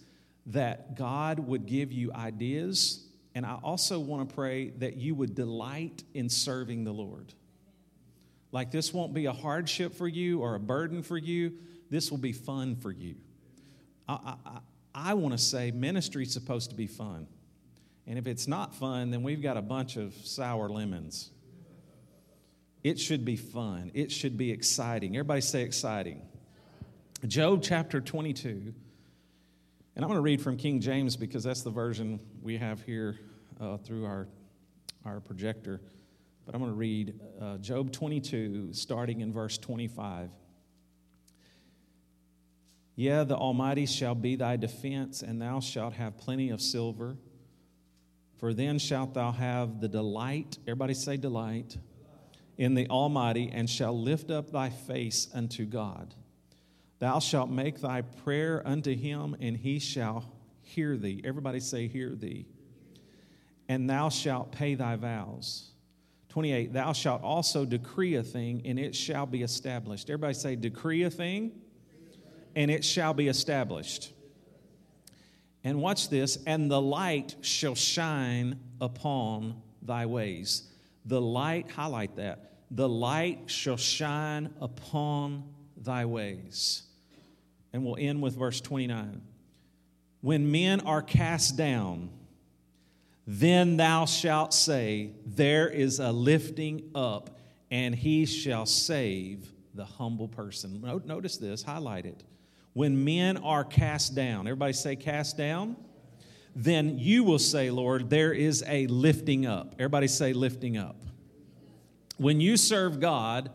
that 0.47 0.97
God 0.97 1.41
would 1.41 1.67
give 1.67 1.93
you 1.93 2.13
ideas. 2.13 3.07
And 3.35 3.47
I 3.47 3.59
also 3.63 3.99
want 3.99 4.29
to 4.29 4.35
pray 4.35 4.71
that 4.79 4.97
you 4.97 5.15
would 5.15 5.35
delight 5.35 6.03
in 6.13 6.29
serving 6.29 6.85
the 6.85 6.93
Lord. 6.93 7.33
Like 8.53 8.71
this 8.71 8.93
won't 8.93 9.15
be 9.15 9.27
a 9.27 9.33
hardship 9.33 9.95
for 9.95 10.07
you 10.07 10.41
or 10.41 10.55
a 10.55 10.61
burden 10.61 11.03
for 11.03 11.19
you, 11.19 11.55
this 11.91 12.11
will 12.11 12.19
be 12.19 12.33
fun 12.33 12.77
for 12.77 12.91
you. 12.91 13.17
I, 14.09 14.35
I, 14.47 14.59
I 14.95 15.15
want 15.15 15.33
to 15.33 15.39
say 15.39 15.71
ministry 15.71 16.23
is 16.23 16.33
supposed 16.33 16.71
to 16.71 16.77
be 16.77 16.87
fun. 16.87 17.27
And 18.07 18.19
if 18.19 18.27
it's 18.27 18.47
not 18.47 18.75
fun, 18.75 19.11
then 19.11 19.23
we've 19.23 19.43
got 19.43 19.57
a 19.57 19.63
bunch 19.63 19.97
of 19.97 20.15
sour 20.15 20.69
lemons. 20.69 21.31
It 22.83 23.01
should 23.01 23.25
be 23.25 23.37
fun. 23.37 23.91
It 23.95 24.13
should 24.13 24.37
be 24.37 24.51
exciting. 24.53 25.17
Everybody 25.17 25.41
say 25.41 25.63
exciting. 25.63 26.21
Job 27.27 27.63
chapter 27.63 28.01
22 28.01 28.75
and 29.97 30.05
I'm 30.05 30.09
going 30.09 30.19
to 30.19 30.23
read 30.23 30.43
from 30.43 30.57
King 30.57 30.81
James 30.81 31.17
because 31.17 31.45
that's 31.45 31.63
the 31.63 31.71
version 31.71 32.19
we 32.43 32.57
have 32.57 32.83
here 32.83 33.19
uh, 33.61 33.77
through 33.77 34.05
our, 34.07 34.27
our 35.05 35.21
projector. 35.21 35.81
But 36.45 36.55
I'm 36.55 36.61
going 36.61 36.73
to 36.73 36.77
read 36.77 37.21
uh, 37.41 37.59
Job 37.59 37.93
22, 37.93 38.73
starting 38.73 39.21
in 39.21 39.33
verse 39.33 39.57
25. 39.57 40.31
Yeah, 42.97 43.25
the 43.25 43.37
Almighty 43.37 43.87
shall 43.87 44.15
be 44.15 44.37
thy 44.37 44.57
defense, 44.57 45.23
and 45.23 45.41
thou 45.41 45.61
shalt 45.61 45.95
have 45.95 46.17
plenty 46.17 46.51
of 46.51 46.61
silver. 46.61 47.17
For 48.39 48.53
then 48.53 48.79
shalt 48.79 49.15
thou 49.15 49.33
have 49.33 49.81
the 49.81 49.89
delight, 49.89 50.59
everybody 50.67 50.95
say 50.95 51.17
delight, 51.17 51.77
in 52.59 52.75
the 52.75 52.89
Almighty, 52.89 53.51
and 53.53 53.71
shall 53.71 53.99
lift 53.99 54.31
up 54.31 54.51
thy 54.51 54.71
face 54.71 55.29
unto 55.33 55.65
God. 55.65 56.15
Thou 57.05 57.19
shalt 57.19 57.51
make 57.51 57.83
thy 57.83 58.01
prayer 58.01 58.63
unto 58.65 58.97
him, 58.97 59.37
and 59.39 59.59
he 59.59 59.79
shall 59.79 60.25
hear 60.63 60.97
thee. 60.97 61.21
Everybody 61.23 61.61
say, 61.61 61.87
Hear 61.87 62.15
thee. 62.15 62.47
and 63.69 63.91
thou 63.91 64.09
shalt 64.09 64.53
pay 64.53 64.75
thy 64.75 64.97
vows. 64.97 65.73
28, 66.31 66.73
thou 66.73 66.95
shalt 66.95 67.23
also 67.23 67.67
decree 67.67 68.15
a 68.15 68.23
thing, 68.23 68.63
and 68.65 68.79
it 68.79 68.95
shall 68.95 69.27
be 69.27 69.43
established. 69.43 70.09
Everybody 70.09 70.33
say, 70.33 70.57
decree 70.57 71.03
a 71.03 71.11
thing, 71.11 71.53
and 72.57 72.71
it 72.71 72.83
shall 72.83 73.13
be 73.13 73.29
established. 73.29 74.11
And 75.63 75.83
watch 75.83 76.09
this, 76.09 76.39
and 76.47 76.71
the 76.71 76.81
light 76.81 77.37
shall 77.43 77.75
shine 77.75 78.59
upon 78.81 79.61
thy 79.83 80.07
ways. 80.07 80.63
The 81.05 81.21
light, 81.21 81.71
highlight 81.71 82.17
that. 82.17 82.53
The 82.71 82.89
light 82.89 83.51
shall 83.51 83.77
shine 83.77 84.55
upon 84.59 85.45
thy 85.77 86.07
ways. 86.07 86.85
And 87.75 87.85
we'll 87.85 87.97
end 87.99 88.23
with 88.23 88.37
verse 88.37 88.61
29. 88.63 89.21
When 90.21 90.51
men 90.51 90.81
are 90.81 91.03
cast 91.03 91.57
down, 91.57 92.09
then 93.27 93.77
thou 93.77 94.07
shalt 94.07 94.55
say, 94.55 95.11
There 95.27 95.69
is 95.69 95.99
a 95.99 96.13
lifting 96.13 96.91
up, 96.95 97.39
and 97.73 97.93
he 97.93 98.27
shall 98.27 98.65
save 98.65 99.53
the 99.75 99.85
humble 99.85 100.29
person. 100.29 100.81
Notice 101.05 101.37
this, 101.37 101.65
highlight 101.65 102.07
it. 102.07 102.23
When 102.75 103.05
men 103.05 103.39
are 103.39 103.65
cast 103.65 104.15
down, 104.15 104.47
everybody 104.47 104.73
say, 104.73 104.95
cast 104.95 105.37
down. 105.37 105.77
Then 106.55 106.99
you 107.01 107.25
will 107.25 107.41
say, 107.41 107.71
Lord, 107.71 108.09
there 108.09 108.33
is 108.33 108.63
a 108.69 108.87
lifting 108.87 109.47
up. 109.47 109.75
Everybody 109.81 110.07
say, 110.07 110.33
lifting 110.33 110.77
up. 110.77 110.97
When 112.19 112.41
you 112.41 112.57
serve 112.57 113.01
God, 113.01 113.51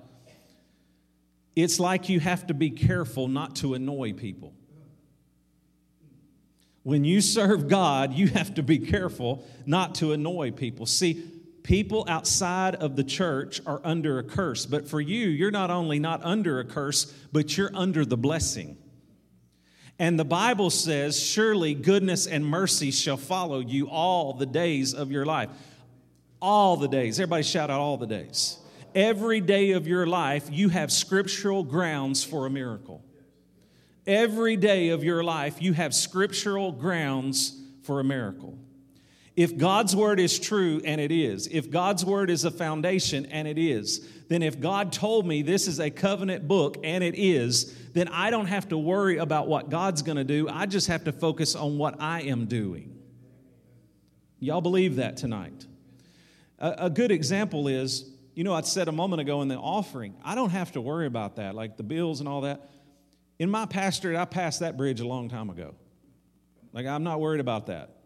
it's 1.63 1.79
like 1.79 2.09
you 2.09 2.19
have 2.19 2.47
to 2.47 2.53
be 2.53 2.69
careful 2.69 3.27
not 3.27 3.57
to 3.57 3.73
annoy 3.73 4.13
people. 4.13 4.53
When 6.83 7.03
you 7.03 7.21
serve 7.21 7.67
God, 7.67 8.13
you 8.13 8.27
have 8.27 8.55
to 8.55 8.63
be 8.63 8.79
careful 8.79 9.45
not 9.65 9.95
to 9.95 10.13
annoy 10.13 10.51
people. 10.51 10.85
See, 10.85 11.23
people 11.63 12.05
outside 12.07 12.75
of 12.75 12.95
the 12.95 13.03
church 13.03 13.61
are 13.65 13.81
under 13.83 14.19
a 14.19 14.23
curse, 14.23 14.65
but 14.65 14.87
for 14.87 15.01
you, 15.01 15.27
you're 15.27 15.51
not 15.51 15.69
only 15.69 15.99
not 15.99 16.23
under 16.23 16.59
a 16.59 16.65
curse, 16.65 17.05
but 17.31 17.57
you're 17.57 17.71
under 17.73 18.05
the 18.05 18.17
blessing. 18.17 18.77
And 19.99 20.17
the 20.17 20.25
Bible 20.25 20.69
says, 20.69 21.19
Surely 21.19 21.73
goodness 21.73 22.25
and 22.25 22.45
mercy 22.45 22.89
shall 22.89 23.17
follow 23.17 23.59
you 23.59 23.89
all 23.89 24.33
the 24.33 24.45
days 24.45 24.93
of 24.93 25.11
your 25.11 25.25
life. 25.25 25.49
All 26.41 26.77
the 26.77 26.87
days. 26.87 27.19
Everybody 27.19 27.43
shout 27.43 27.69
out 27.69 27.81
all 27.81 27.97
the 27.97 28.07
days. 28.07 28.57
Every 28.95 29.41
day 29.41 29.71
of 29.71 29.87
your 29.87 30.07
life, 30.07 30.49
you 30.51 30.69
have 30.69 30.91
scriptural 30.91 31.63
grounds 31.63 32.23
for 32.23 32.45
a 32.45 32.49
miracle. 32.49 33.03
Every 34.07 34.55
day 34.55 34.89
of 34.89 35.03
your 35.03 35.23
life, 35.23 35.61
you 35.61 35.73
have 35.73 35.93
scriptural 35.93 36.71
grounds 36.71 37.61
for 37.83 37.99
a 37.99 38.03
miracle. 38.03 38.57
If 39.35 39.57
God's 39.57 39.95
word 39.95 40.19
is 40.19 40.37
true, 40.39 40.81
and 40.83 40.99
it 40.99 41.11
is, 41.11 41.47
if 41.47 41.69
God's 41.69 42.03
word 42.03 42.29
is 42.29 42.43
a 42.43 42.51
foundation, 42.51 43.25
and 43.27 43.47
it 43.47 43.57
is, 43.57 44.05
then 44.27 44.41
if 44.41 44.59
God 44.59 44.91
told 44.91 45.25
me 45.25 45.43
this 45.43 45.67
is 45.67 45.79
a 45.79 45.89
covenant 45.89 46.47
book, 46.47 46.77
and 46.83 47.03
it 47.03 47.15
is, 47.15 47.73
then 47.93 48.07
I 48.09 48.31
don't 48.31 48.47
have 48.47 48.69
to 48.69 48.77
worry 48.77 49.17
about 49.17 49.47
what 49.47 49.69
God's 49.69 50.01
going 50.01 50.17
to 50.17 50.23
do. 50.23 50.49
I 50.49 50.65
just 50.65 50.87
have 50.87 51.05
to 51.05 51.11
focus 51.11 51.55
on 51.55 51.77
what 51.77 52.01
I 52.01 52.23
am 52.23 52.47
doing. 52.47 52.97
Y'all 54.39 54.61
believe 54.61 54.97
that 54.97 55.17
tonight? 55.17 55.65
A, 56.59 56.75
a 56.77 56.89
good 56.89 57.11
example 57.11 57.67
is, 57.67 58.11
you 58.39 58.45
know, 58.45 58.53
I 58.53 58.61
said 58.61 58.87
a 58.87 58.93
moment 58.93 59.19
ago 59.19 59.41
in 59.41 59.49
the 59.49 59.57
offering, 59.57 60.15
I 60.23 60.33
don't 60.33 60.51
have 60.51 60.71
to 60.71 60.79
worry 60.79 61.07
about 61.07 61.35
that, 61.35 61.55
like 61.55 61.75
the 61.75 61.83
bills 61.83 62.21
and 62.21 62.29
all 62.29 62.39
that. 62.41 62.69
In 63.37 63.49
my 63.49 63.65
pastorate, 63.65 64.15
I 64.15 64.23
passed 64.23 64.61
that 64.61 64.77
bridge 64.77 65.01
a 65.01 65.05
long 65.05 65.27
time 65.27 65.49
ago. 65.49 65.75
Like, 66.71 66.85
I'm 66.85 67.03
not 67.03 67.19
worried 67.19 67.41
about 67.41 67.65
that. 67.65 67.97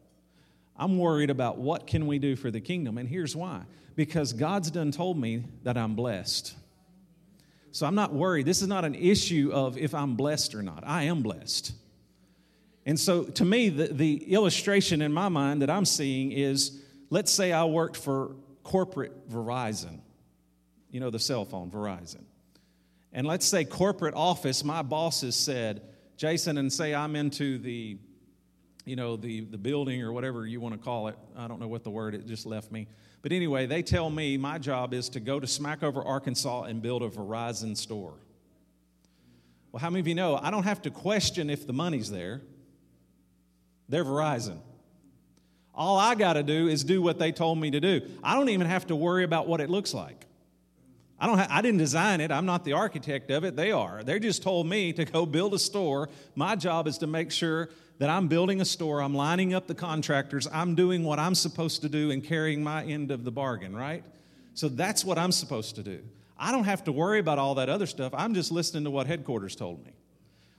I'm 0.76 0.98
worried 0.98 1.30
about 1.30 1.60
what 1.60 1.86
can 1.86 2.08
we 2.08 2.18
do 2.18 2.36
for 2.36 2.50
the 2.50 2.60
kingdom. 2.60 2.98
And 2.98 3.08
here's 3.08 3.36
why 3.36 3.62
because 3.96 4.34
God's 4.34 4.72
done 4.72 4.90
told 4.90 5.20
me 5.20 5.44
that 5.62 5.78
I'm 5.78 5.94
blessed. 5.94 6.56
So 7.72 7.86
I'm 7.86 7.94
not 7.94 8.12
worried. 8.12 8.48
This 8.48 8.64
is 8.64 8.68
not 8.68 8.86
an 8.86 8.96
issue 8.96 9.52
of 9.54 9.78
if 9.78 9.94
I'm 9.94 10.16
blessed 10.16 10.56
or 10.56 10.64
not. 10.64 10.84
I 10.84 11.04
am 11.04 11.22
blessed. 11.22 11.74
And 12.88 13.00
so 13.00 13.26
to 13.26 13.46
me, 13.46 13.70
the, 13.70 13.90
the 13.94 14.34
illustration 14.34 15.04
in 15.04 15.14
my 15.14 15.30
mind 15.30 15.62
that 15.62 15.70
I'm 15.70 15.86
seeing 15.86 16.32
is 16.32 16.82
let's 17.12 17.32
say 17.32 17.52
I 17.52 17.66
worked 17.66 17.98
for 17.98 18.36
corporate 18.64 19.30
Verizon, 19.30 20.00
you 20.94 21.00
know, 21.00 21.10
the 21.10 21.20
cell 21.20 21.44
phone, 21.44 21.72
Verizon. 21.72 22.22
And 23.12 23.26
let's 23.26 23.48
say 23.48 23.66
corporate 23.66 24.14
office, 24.14 24.64
my 24.64 24.84
bosses 24.84 25.36
said, 25.36 25.82
Jason, 26.18 26.60
and 26.60 26.72
say 26.72 26.94
I'm 26.94 27.16
into 27.16 27.58
the, 27.58 27.98
you 28.86 28.96
know, 28.96 29.18
the, 29.18 29.42
the 29.42 29.58
building 29.58 30.04
or 30.04 30.14
whatever 30.14 30.46
you 30.46 30.62
want 30.62 30.76
to 30.76 30.80
call 30.80 31.08
it. 31.08 31.16
I 31.36 31.48
don't 31.48 31.60
know 31.60 31.68
what 31.68 31.84
the 31.84 31.90
word, 31.90 32.14
it 32.14 32.28
just 32.28 32.46
left 32.46 32.72
me. 32.72 32.88
But 33.24 33.32
anyway, 33.32 33.66
they 33.66 33.82
tell 33.82 34.08
me 34.12 34.38
my 34.38 34.60
job 34.60 34.94
is 34.94 35.10
to 35.10 35.20
go 35.20 35.40
to 35.40 35.48
Smackover, 35.48 36.06
Arkansas 36.06 36.64
and 36.64 36.80
build 36.80 37.02
a 37.02 37.10
Verizon 37.10 37.76
store. 37.76 38.14
Well, 39.72 39.80
how 39.80 39.90
many 39.90 40.02
of 40.02 40.08
you 40.08 40.16
know 40.16 40.40
I 40.40 40.52
don't 40.52 40.64
have 40.64 40.84
to 40.84 40.92
question 40.92 41.50
if 41.50 41.66
the 41.66 41.74
money's 41.74 42.12
there? 42.12 42.42
They're 43.90 44.06
Verizon. 44.06 44.60
All 45.74 45.98
I 45.98 46.14
got 46.14 46.34
to 46.34 46.44
do 46.44 46.68
is 46.68 46.84
do 46.84 47.02
what 47.02 47.18
they 47.18 47.32
told 47.32 47.58
me 47.58 47.72
to 47.72 47.80
do. 47.80 48.02
I 48.24 48.36
don't 48.36 48.50
even 48.50 48.68
have 48.68 48.86
to 48.88 48.96
worry 48.96 49.24
about 49.24 49.48
what 49.48 49.60
it 49.60 49.72
looks 49.72 49.92
like. 49.92 50.28
I, 51.24 51.26
don't 51.26 51.38
ha- 51.38 51.48
I 51.50 51.62
didn't 51.62 51.78
design 51.78 52.20
it. 52.20 52.32
I'm 52.34 52.46
not 52.46 52.66
the 52.66 52.74
architect 52.74 53.32
of 53.32 53.46
it. 53.46 53.56
They 53.56 53.72
are. 53.72 54.04
They 54.04 54.20
just 54.20 54.44
told 54.44 54.68
me 54.68 54.92
to 54.92 55.06
go 55.06 55.26
build 55.26 55.54
a 55.54 55.60
store. 55.60 56.10
My 56.36 56.58
job 56.58 56.86
is 56.86 56.98
to 56.98 57.08
make 57.08 57.32
sure 57.32 57.70
that 58.00 58.10
I'm 58.10 58.28
building 58.28 58.60
a 58.60 58.66
store, 58.66 59.02
I'm 59.02 59.16
lining 59.16 59.54
up 59.54 59.66
the 59.66 59.74
contractors, 59.74 60.50
I'm 60.52 60.76
doing 60.76 61.06
what 61.06 61.20
I'm 61.20 61.34
supposed 61.34 61.82
to 61.84 61.88
do 61.88 62.12
and 62.12 62.22
carrying 62.22 62.62
my 62.62 62.84
end 62.84 63.10
of 63.10 63.24
the 63.24 63.32
bargain, 63.32 63.74
right? 63.74 64.04
So 64.54 64.68
that's 64.68 65.06
what 65.06 65.18
I'm 65.18 65.32
supposed 65.32 65.76
to 65.76 65.84
do. 65.84 66.02
I 66.38 66.52
don't 66.52 66.66
have 66.66 66.84
to 66.86 66.92
worry 66.92 67.20
about 67.20 67.40
all 67.40 67.56
that 67.56 67.70
other 67.70 67.86
stuff. 67.86 68.12
I'm 68.14 68.34
just 68.34 68.52
listening 68.52 68.84
to 68.84 68.92
what 68.92 69.08
headquarters 69.08 69.56
told 69.56 69.86
me. 69.86 69.94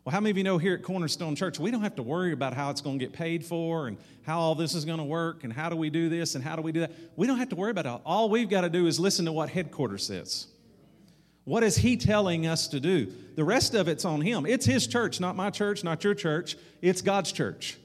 Well, 0.05 0.13
how 0.13 0.21
many 0.21 0.31
of 0.31 0.39
you 0.39 0.45
know 0.45 0.57
here 0.57 0.75
at 0.75 0.83
Cornerstone 0.83 1.37
Church, 1.37 1.59
we 1.59 1.71
don't 1.71 1.83
have 1.83 1.97
to 1.97 2.03
worry 2.03 2.33
about 2.33 2.55
how 2.55 2.71
it's 2.71 2.81
going 2.81 2.99
to 2.99 3.05
get 3.05 3.13
paid 3.13 3.45
for 3.45 3.89
and 3.89 3.99
how 4.23 4.39
all 4.39 4.55
this 4.55 4.75
is 4.75 4.87
going 4.87 4.99
to 4.99 5.05
work 5.05 5.45
and 5.45 5.53
how 5.53 5.69
do 5.69 5.77
we 5.77 5.91
do 5.91 6.09
this 6.09 6.35
and 6.35 6.43
how 6.43 6.57
do 6.57 6.63
we 6.63 6.73
do 6.73 6.81
that? 6.81 6.93
We 7.17 7.27
don't 7.27 7.39
have 7.39 7.51
to 7.51 7.57
worry 7.57 7.71
about 7.71 7.87
it. 7.87 8.01
All 8.07 8.31
we've 8.31 8.49
got 8.49 8.63
to 8.63 8.71
do 8.71 8.87
is 8.87 9.01
listen 9.01 9.25
to 9.25 9.33
what 9.33 9.51
headquarters 9.51 10.07
says. 10.07 10.47
What 11.45 11.63
is 11.63 11.77
he 11.77 11.97
telling 11.97 12.47
us 12.47 12.69
to 12.69 12.81
do? 12.81 13.13
The 13.37 13.45
rest 13.45 13.75
of 13.75 13.89
it's 13.89 14.05
on 14.05 14.21
him. 14.21 14.47
It's 14.47 14.65
his 14.65 14.87
church, 14.87 15.21
not 15.21 15.37
my 15.37 15.51
church, 15.51 15.85
not 15.85 16.03
your 16.03 16.15
church. 16.15 16.57
It's 16.81 17.03
God's 17.03 17.33
church. 17.33 17.77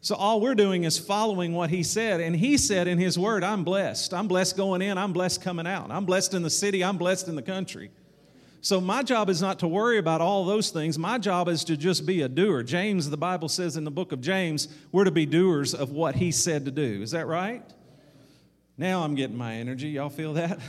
So 0.00 0.16
all 0.16 0.40
we're 0.40 0.54
doing 0.54 0.84
is 0.84 0.98
following 0.98 1.52
what 1.52 1.70
he 1.70 1.82
said. 1.82 2.20
And 2.20 2.34
he 2.34 2.56
said 2.56 2.88
in 2.88 2.98
his 2.98 3.18
word, 3.18 3.44
I'm 3.44 3.64
blessed. 3.64 4.12
I'm 4.14 4.28
blessed 4.28 4.56
going 4.56 4.82
in, 4.82 4.98
I'm 4.98 5.12
blessed 5.12 5.42
coming 5.42 5.66
out. 5.66 5.90
I'm 5.90 6.04
blessed 6.06 6.34
in 6.34 6.42
the 6.42 6.50
city, 6.50 6.82
I'm 6.82 6.98
blessed 6.98 7.28
in 7.28 7.36
the 7.36 7.42
country. 7.42 7.90
So 8.62 8.80
my 8.80 9.02
job 9.02 9.28
is 9.28 9.42
not 9.42 9.58
to 9.58 9.68
worry 9.68 9.98
about 9.98 10.20
all 10.20 10.44
those 10.44 10.70
things. 10.70 10.96
My 10.96 11.18
job 11.18 11.48
is 11.48 11.64
to 11.64 11.76
just 11.76 12.06
be 12.06 12.22
a 12.22 12.28
doer. 12.28 12.62
James, 12.62 13.10
the 13.10 13.16
Bible 13.16 13.48
says 13.48 13.76
in 13.76 13.82
the 13.82 13.90
book 13.90 14.12
of 14.12 14.20
James, 14.20 14.68
we're 14.92 15.04
to 15.04 15.10
be 15.10 15.26
doers 15.26 15.74
of 15.74 15.90
what 15.90 16.14
he 16.14 16.30
said 16.30 16.64
to 16.64 16.70
do. 16.70 17.02
Is 17.02 17.10
that 17.10 17.26
right? 17.26 17.62
Now 18.78 19.02
I'm 19.02 19.16
getting 19.16 19.36
my 19.36 19.54
energy. 19.54 19.88
Y'all 19.88 20.10
feel 20.10 20.34
that? 20.34 20.60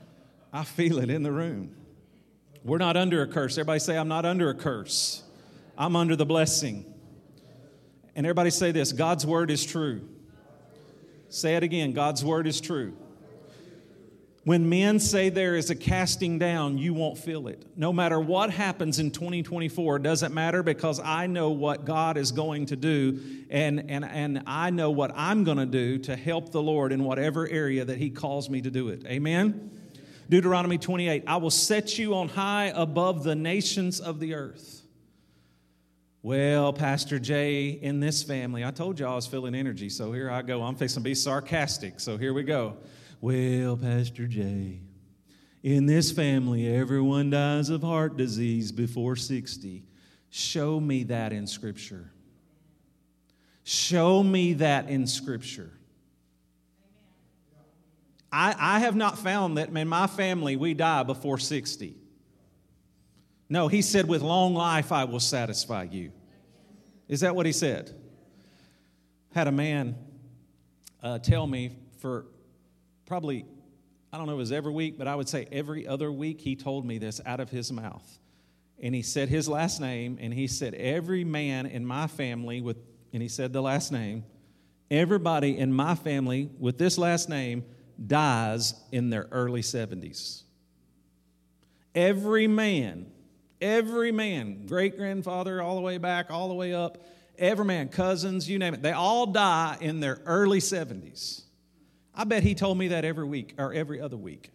I 0.52 0.64
feel 0.64 0.98
it 0.98 1.08
in 1.08 1.22
the 1.22 1.32
room. 1.32 1.74
We're 2.64 2.78
not 2.78 2.96
under 2.96 3.22
a 3.22 3.26
curse. 3.26 3.56
Everybody 3.56 3.80
say, 3.80 3.96
I'm 3.96 4.08
not 4.08 4.24
under 4.24 4.50
a 4.50 4.54
curse. 4.54 5.22
I'm 5.76 5.94
under 5.96 6.16
the 6.16 6.26
blessing. 6.26 6.84
And 8.14 8.26
everybody 8.26 8.50
say 8.50 8.72
this 8.72 8.92
God's 8.92 9.24
word 9.24 9.50
is 9.50 9.64
true. 9.64 10.08
Say 11.28 11.56
it 11.56 11.62
again 11.62 11.92
God's 11.92 12.24
word 12.24 12.46
is 12.46 12.60
true. 12.60 12.96
When 14.48 14.70
men 14.70 14.98
say 14.98 15.28
there 15.28 15.56
is 15.56 15.68
a 15.68 15.74
casting 15.74 16.38
down, 16.38 16.78
you 16.78 16.94
won't 16.94 17.18
feel 17.18 17.48
it. 17.48 17.66
No 17.76 17.92
matter 17.92 18.18
what 18.18 18.48
happens 18.48 18.98
in 18.98 19.10
2024, 19.10 19.96
it 19.96 20.02
doesn't 20.02 20.32
matter 20.32 20.62
because 20.62 21.00
I 21.04 21.26
know 21.26 21.50
what 21.50 21.84
God 21.84 22.16
is 22.16 22.32
going 22.32 22.64
to 22.66 22.76
do, 22.76 23.20
and, 23.50 23.90
and, 23.90 24.06
and 24.06 24.44
I 24.46 24.70
know 24.70 24.90
what 24.90 25.10
I'm 25.14 25.44
going 25.44 25.58
to 25.58 25.66
do 25.66 25.98
to 25.98 26.16
help 26.16 26.50
the 26.50 26.62
Lord 26.62 26.92
in 26.92 27.04
whatever 27.04 27.46
area 27.46 27.84
that 27.84 27.98
He 27.98 28.08
calls 28.08 28.48
me 28.48 28.62
to 28.62 28.70
do 28.70 28.88
it. 28.88 29.04
Amen? 29.04 29.70
Deuteronomy 30.28 30.78
28 30.78 31.24
I 31.26 31.36
will 31.36 31.50
set 31.50 31.98
you 31.98 32.14
on 32.14 32.28
high 32.28 32.72
above 32.74 33.24
the 33.24 33.34
nations 33.34 34.00
of 34.00 34.20
the 34.20 34.34
earth. 34.34 34.82
Well, 36.20 36.72
Pastor 36.72 37.18
Jay, 37.18 37.68
in 37.68 38.00
this 38.00 38.22
family, 38.22 38.64
I 38.64 38.72
told 38.72 38.98
you 38.98 39.06
I 39.06 39.14
was 39.14 39.26
feeling 39.26 39.54
energy, 39.54 39.88
so 39.88 40.12
here 40.12 40.30
I 40.30 40.42
go. 40.42 40.62
I'm 40.62 40.74
fixing 40.74 41.02
to 41.02 41.04
be 41.04 41.14
sarcastic, 41.14 42.00
so 42.00 42.16
here 42.16 42.34
we 42.34 42.42
go. 42.42 42.76
Well, 43.20 43.76
Pastor 43.76 44.26
Jay, 44.26 44.80
in 45.62 45.86
this 45.86 46.10
family, 46.10 46.66
everyone 46.66 47.30
dies 47.30 47.68
of 47.68 47.82
heart 47.82 48.16
disease 48.16 48.72
before 48.72 49.16
60. 49.16 49.84
Show 50.30 50.80
me 50.80 51.04
that 51.04 51.32
in 51.32 51.46
Scripture. 51.46 52.12
Show 53.62 54.22
me 54.22 54.54
that 54.54 54.88
in 54.88 55.06
Scripture. 55.06 55.77
I, 58.30 58.54
I 58.58 58.78
have 58.80 58.94
not 58.94 59.18
found 59.18 59.56
that 59.56 59.70
in 59.70 59.88
my 59.88 60.06
family 60.06 60.56
we 60.56 60.74
die 60.74 61.02
before 61.02 61.38
60. 61.38 61.96
No, 63.48 63.68
he 63.68 63.80
said, 63.80 64.06
with 64.06 64.22
long 64.22 64.54
life 64.54 64.92
I 64.92 65.04
will 65.04 65.20
satisfy 65.20 65.84
you. 65.84 66.12
Is 67.08 67.20
that 67.20 67.34
what 67.34 67.46
he 67.46 67.52
said? 67.52 67.94
Had 69.34 69.48
a 69.48 69.52
man 69.52 69.96
uh, 71.02 71.18
tell 71.18 71.46
me 71.46 71.70
for 72.00 72.26
probably, 73.06 73.46
I 74.12 74.18
don't 74.18 74.26
know 74.26 74.34
it 74.34 74.36
was 74.36 74.52
every 74.52 74.72
week, 74.72 74.98
but 74.98 75.08
I 75.08 75.14
would 75.14 75.28
say 75.28 75.48
every 75.50 75.86
other 75.86 76.12
week, 76.12 76.40
he 76.40 76.54
told 76.54 76.84
me 76.84 76.98
this 76.98 77.20
out 77.24 77.40
of 77.40 77.50
his 77.50 77.72
mouth. 77.72 78.18
And 78.80 78.94
he 78.94 79.02
said 79.02 79.28
his 79.28 79.48
last 79.48 79.80
name, 79.80 80.18
and 80.20 80.32
he 80.32 80.46
said, 80.46 80.74
Every 80.74 81.24
man 81.24 81.66
in 81.66 81.84
my 81.84 82.06
family 82.06 82.60
with, 82.60 82.76
and 83.12 83.22
he 83.22 83.28
said 83.28 83.52
the 83.52 83.62
last 83.62 83.90
name, 83.90 84.24
everybody 84.90 85.58
in 85.58 85.72
my 85.72 85.94
family 85.94 86.50
with 86.58 86.78
this 86.78 86.98
last 86.98 87.28
name 87.28 87.64
dies 88.06 88.74
in 88.92 89.10
their 89.10 89.26
early 89.30 89.62
70s. 89.62 90.42
Every 91.94 92.46
man, 92.46 93.10
every 93.60 94.12
man, 94.12 94.66
great 94.66 94.96
grandfather, 94.96 95.60
all 95.60 95.74
the 95.74 95.80
way 95.80 95.98
back, 95.98 96.30
all 96.30 96.48
the 96.48 96.54
way 96.54 96.74
up, 96.74 97.04
every 97.38 97.64
man, 97.64 97.88
cousins, 97.88 98.48
you 98.48 98.58
name 98.58 98.74
it, 98.74 98.82
they 98.82 98.92
all 98.92 99.26
die 99.26 99.76
in 99.80 100.00
their 100.00 100.20
early 100.26 100.60
70s. 100.60 101.42
I 102.14 102.24
bet 102.24 102.42
he 102.42 102.54
told 102.54 102.78
me 102.78 102.88
that 102.88 103.04
every 103.04 103.26
week 103.26 103.54
or 103.58 103.72
every 103.72 104.00
other 104.00 104.16
week. 104.16 104.50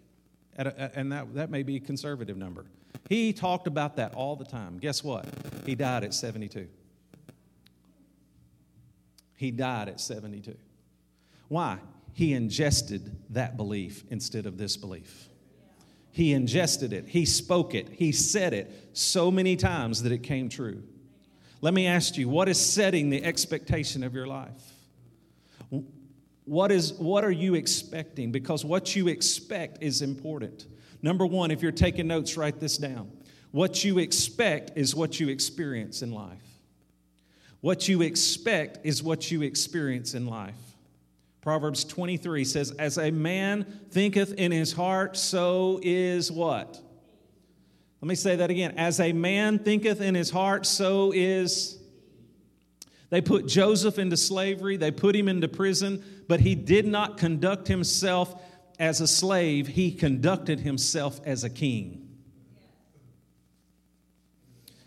A, 0.57 0.97
and 0.97 1.11
that, 1.11 1.33
that 1.35 1.49
may 1.49 1.63
be 1.63 1.77
a 1.77 1.79
conservative 1.79 2.37
number. 2.37 2.65
He 3.09 3.33
talked 3.33 3.67
about 3.67 3.95
that 3.97 4.13
all 4.13 4.35
the 4.35 4.45
time. 4.45 4.77
Guess 4.77 5.03
what? 5.03 5.25
He 5.65 5.75
died 5.75 6.03
at 6.03 6.13
72. 6.13 6.67
He 9.35 9.51
died 9.51 9.89
at 9.89 9.99
72. 9.99 10.55
Why? 11.47 11.79
He 12.13 12.33
ingested 12.33 13.15
that 13.31 13.57
belief 13.57 14.03
instead 14.09 14.45
of 14.45 14.57
this 14.57 14.77
belief. 14.77 15.29
He 16.11 16.33
ingested 16.33 16.93
it, 16.93 17.07
he 17.07 17.25
spoke 17.25 17.73
it, 17.73 17.89
he 17.89 18.11
said 18.11 18.53
it 18.53 18.71
so 18.93 19.31
many 19.31 19.55
times 19.55 20.03
that 20.03 20.11
it 20.11 20.21
came 20.21 20.47
true. 20.47 20.83
Let 21.61 21.73
me 21.73 21.87
ask 21.87 22.17
you, 22.17 22.29
what 22.29 22.49
is 22.49 22.59
setting 22.59 23.09
the 23.09 23.23
expectation 23.23 24.03
of 24.03 24.13
your 24.13 24.27
life? 24.27 24.51
What, 26.45 26.71
is, 26.71 26.93
what 26.93 27.23
are 27.23 27.31
you 27.31 27.55
expecting? 27.55 28.31
Because 28.31 28.65
what 28.65 28.95
you 28.95 29.07
expect 29.07 29.81
is 29.81 30.01
important. 30.01 30.67
Number 31.01 31.25
one, 31.25 31.51
if 31.51 31.61
you're 31.61 31.71
taking 31.71 32.05
notes, 32.05 32.37
write 32.37 32.59
this 32.59 32.77
down. 32.77 33.09
What 33.51 33.83
you 33.83 33.97
expect 33.97 34.71
is 34.75 34.93
what 34.93 35.19
you 35.19 35.29
experience 35.29 36.01
in 36.01 36.11
life. 36.11 36.43
What 37.61 37.87
you 37.87 38.01
expect 38.01 38.79
is 38.83 39.01
what 39.01 39.31
you 39.31 39.41
experience 39.41 40.15
in 40.15 40.27
life. 40.27 40.72
Proverbs 41.43 41.83
23 41.83 42.45
says, 42.45 42.71
As 42.71 42.97
a 42.97 43.11
man 43.11 43.65
thinketh 43.91 44.33
in 44.35 44.53
his 44.53 44.71
heart, 44.71 45.17
so 45.17 45.77
is 45.83 46.31
what? 46.31 46.79
Let 48.01 48.07
me 48.07 48.15
say 48.15 48.37
that 48.37 48.49
again. 48.49 48.75
As 48.77 49.01
a 49.01 49.11
man 49.11 49.59
thinketh 49.59 49.99
in 49.99 50.15
his 50.15 50.29
heart, 50.29 50.65
so 50.65 51.11
is. 51.13 51.77
They 53.09 53.19
put 53.19 53.45
Joseph 53.45 53.99
into 53.99 54.15
slavery, 54.15 54.77
they 54.77 54.89
put 54.89 55.17
him 55.17 55.27
into 55.27 55.49
prison, 55.49 56.23
but 56.29 56.39
he 56.39 56.55
did 56.55 56.87
not 56.87 57.17
conduct 57.17 57.67
himself 57.67 58.41
as 58.79 59.01
a 59.01 59.07
slave, 59.07 59.67
he 59.67 59.91
conducted 59.91 60.61
himself 60.61 61.19
as 61.25 61.43
a 61.43 61.49
king. 61.49 62.07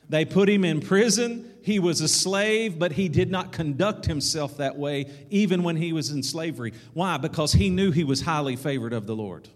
They 0.08 0.24
put 0.24 0.48
him 0.48 0.64
in 0.64 0.80
prison. 0.80 1.45
He 1.66 1.80
was 1.80 2.00
a 2.00 2.06
slave, 2.06 2.78
but 2.78 2.92
he 2.92 3.08
did 3.08 3.28
not 3.28 3.50
conduct 3.50 4.06
himself 4.06 4.58
that 4.58 4.78
way 4.78 5.10
even 5.30 5.64
when 5.64 5.74
he 5.74 5.92
was 5.92 6.10
in 6.10 6.22
slavery. 6.22 6.72
Why? 6.94 7.16
Because 7.16 7.54
he 7.54 7.70
knew 7.70 7.90
he 7.90 8.04
was 8.04 8.20
highly 8.20 8.54
favored 8.54 8.92
of 8.92 9.08
the 9.08 9.16
Lord. 9.16 9.48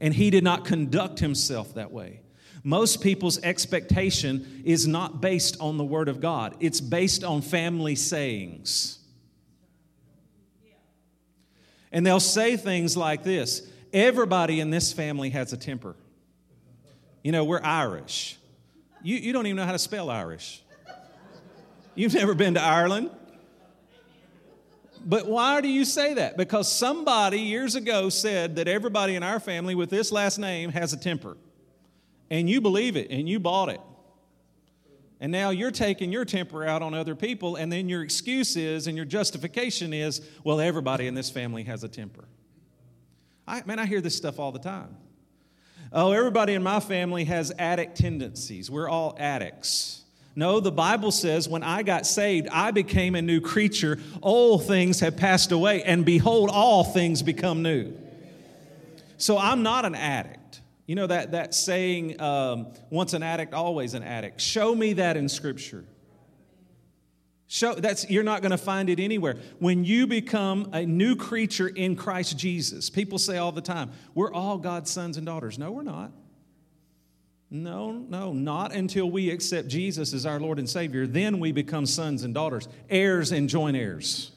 And 0.00 0.12
he 0.12 0.30
did 0.30 0.42
not 0.42 0.64
conduct 0.64 1.20
himself 1.20 1.74
that 1.74 1.92
way. 1.92 2.22
Most 2.64 3.00
people's 3.00 3.40
expectation 3.44 4.62
is 4.64 4.88
not 4.88 5.20
based 5.20 5.56
on 5.60 5.76
the 5.76 5.84
Word 5.84 6.08
of 6.08 6.20
God, 6.20 6.56
it's 6.58 6.80
based 6.80 7.22
on 7.22 7.42
family 7.42 7.94
sayings. 7.94 8.98
And 11.92 12.04
they'll 12.04 12.18
say 12.18 12.56
things 12.56 12.96
like 12.96 13.22
this 13.22 13.70
Everybody 13.92 14.58
in 14.58 14.70
this 14.70 14.92
family 14.92 15.30
has 15.30 15.52
a 15.52 15.56
temper. 15.56 15.94
You 17.22 17.30
know, 17.30 17.44
we're 17.44 17.62
Irish. 17.62 18.36
You, 19.04 19.14
you 19.14 19.32
don't 19.32 19.46
even 19.46 19.58
know 19.58 19.64
how 19.64 19.70
to 19.70 19.78
spell 19.78 20.10
Irish. 20.10 20.63
You've 21.94 22.14
never 22.14 22.34
been 22.34 22.54
to 22.54 22.62
Ireland. 22.62 23.10
But 25.06 25.26
why 25.26 25.60
do 25.60 25.68
you 25.68 25.84
say 25.84 26.14
that? 26.14 26.36
Because 26.36 26.70
somebody 26.70 27.40
years 27.40 27.74
ago 27.74 28.08
said 28.08 28.56
that 28.56 28.68
everybody 28.68 29.16
in 29.16 29.22
our 29.22 29.38
family 29.38 29.74
with 29.74 29.90
this 29.90 30.10
last 30.10 30.38
name 30.38 30.70
has 30.70 30.92
a 30.92 30.96
temper. 30.96 31.36
And 32.30 32.48
you 32.48 32.60
believe 32.60 32.96
it 32.96 33.10
and 33.10 33.28
you 33.28 33.38
bought 33.38 33.68
it. 33.68 33.80
And 35.20 35.30
now 35.30 35.50
you're 35.50 35.70
taking 35.70 36.10
your 36.10 36.24
temper 36.24 36.64
out 36.66 36.82
on 36.82 36.92
other 36.92 37.14
people, 37.14 37.56
and 37.56 37.72
then 37.72 37.88
your 37.88 38.02
excuse 38.02 38.56
is 38.56 38.86
and 38.86 38.96
your 38.96 39.06
justification 39.06 39.94
is, 39.94 40.20
well, 40.42 40.60
everybody 40.60 41.06
in 41.06 41.14
this 41.14 41.30
family 41.30 41.62
has 41.62 41.84
a 41.84 41.88
temper. 41.88 42.24
I, 43.46 43.62
man, 43.64 43.78
I 43.78 43.86
hear 43.86 44.00
this 44.00 44.16
stuff 44.16 44.38
all 44.38 44.52
the 44.52 44.58
time. 44.58 44.96
Oh, 45.92 46.12
everybody 46.12 46.54
in 46.54 46.62
my 46.62 46.80
family 46.80 47.24
has 47.24 47.52
addict 47.58 47.96
tendencies. 47.96 48.70
We're 48.70 48.88
all 48.88 49.16
addicts. 49.18 50.03
No, 50.36 50.58
the 50.58 50.72
Bible 50.72 51.12
says 51.12 51.48
when 51.48 51.62
I 51.62 51.82
got 51.82 52.06
saved, 52.06 52.48
I 52.50 52.72
became 52.72 53.14
a 53.14 53.22
new 53.22 53.40
creature. 53.40 53.98
Old 54.20 54.66
things 54.66 55.00
have 55.00 55.16
passed 55.16 55.52
away, 55.52 55.82
and 55.84 56.04
behold, 56.04 56.50
all 56.52 56.82
things 56.82 57.22
become 57.22 57.62
new. 57.62 57.92
So 59.16 59.38
I'm 59.38 59.62
not 59.62 59.84
an 59.84 59.94
addict. 59.94 60.60
You 60.86 60.96
know 60.96 61.06
that, 61.06 61.32
that 61.32 61.54
saying, 61.54 62.20
um, 62.20 62.66
once 62.90 63.14
an 63.14 63.22
addict, 63.22 63.54
always 63.54 63.94
an 63.94 64.02
addict. 64.02 64.40
Show 64.40 64.74
me 64.74 64.94
that 64.94 65.16
in 65.16 65.28
Scripture. 65.28 65.84
Show, 67.46 67.74
that's, 67.74 68.10
you're 68.10 68.24
not 68.24 68.42
going 68.42 68.50
to 68.50 68.58
find 68.58 68.90
it 68.90 68.98
anywhere. 68.98 69.36
When 69.60 69.84
you 69.84 70.06
become 70.08 70.70
a 70.72 70.84
new 70.84 71.14
creature 71.14 71.68
in 71.68 71.94
Christ 71.94 72.36
Jesus, 72.36 72.90
people 72.90 73.18
say 73.18 73.38
all 73.38 73.52
the 73.52 73.60
time, 73.60 73.92
we're 74.14 74.32
all 74.32 74.58
God's 74.58 74.90
sons 74.90 75.16
and 75.16 75.24
daughters. 75.24 75.58
No, 75.58 75.70
we're 75.70 75.82
not. 75.82 76.10
No, 77.54 77.92
no, 77.92 78.32
not 78.32 78.74
until 78.74 79.08
we 79.08 79.30
accept 79.30 79.68
Jesus 79.68 80.12
as 80.12 80.26
our 80.26 80.40
Lord 80.40 80.58
and 80.58 80.68
Savior. 80.68 81.06
Then 81.06 81.38
we 81.38 81.52
become 81.52 81.86
sons 81.86 82.24
and 82.24 82.34
daughters, 82.34 82.66
heirs 82.90 83.30
and 83.30 83.48
joint 83.48 83.76
heirs 83.76 84.32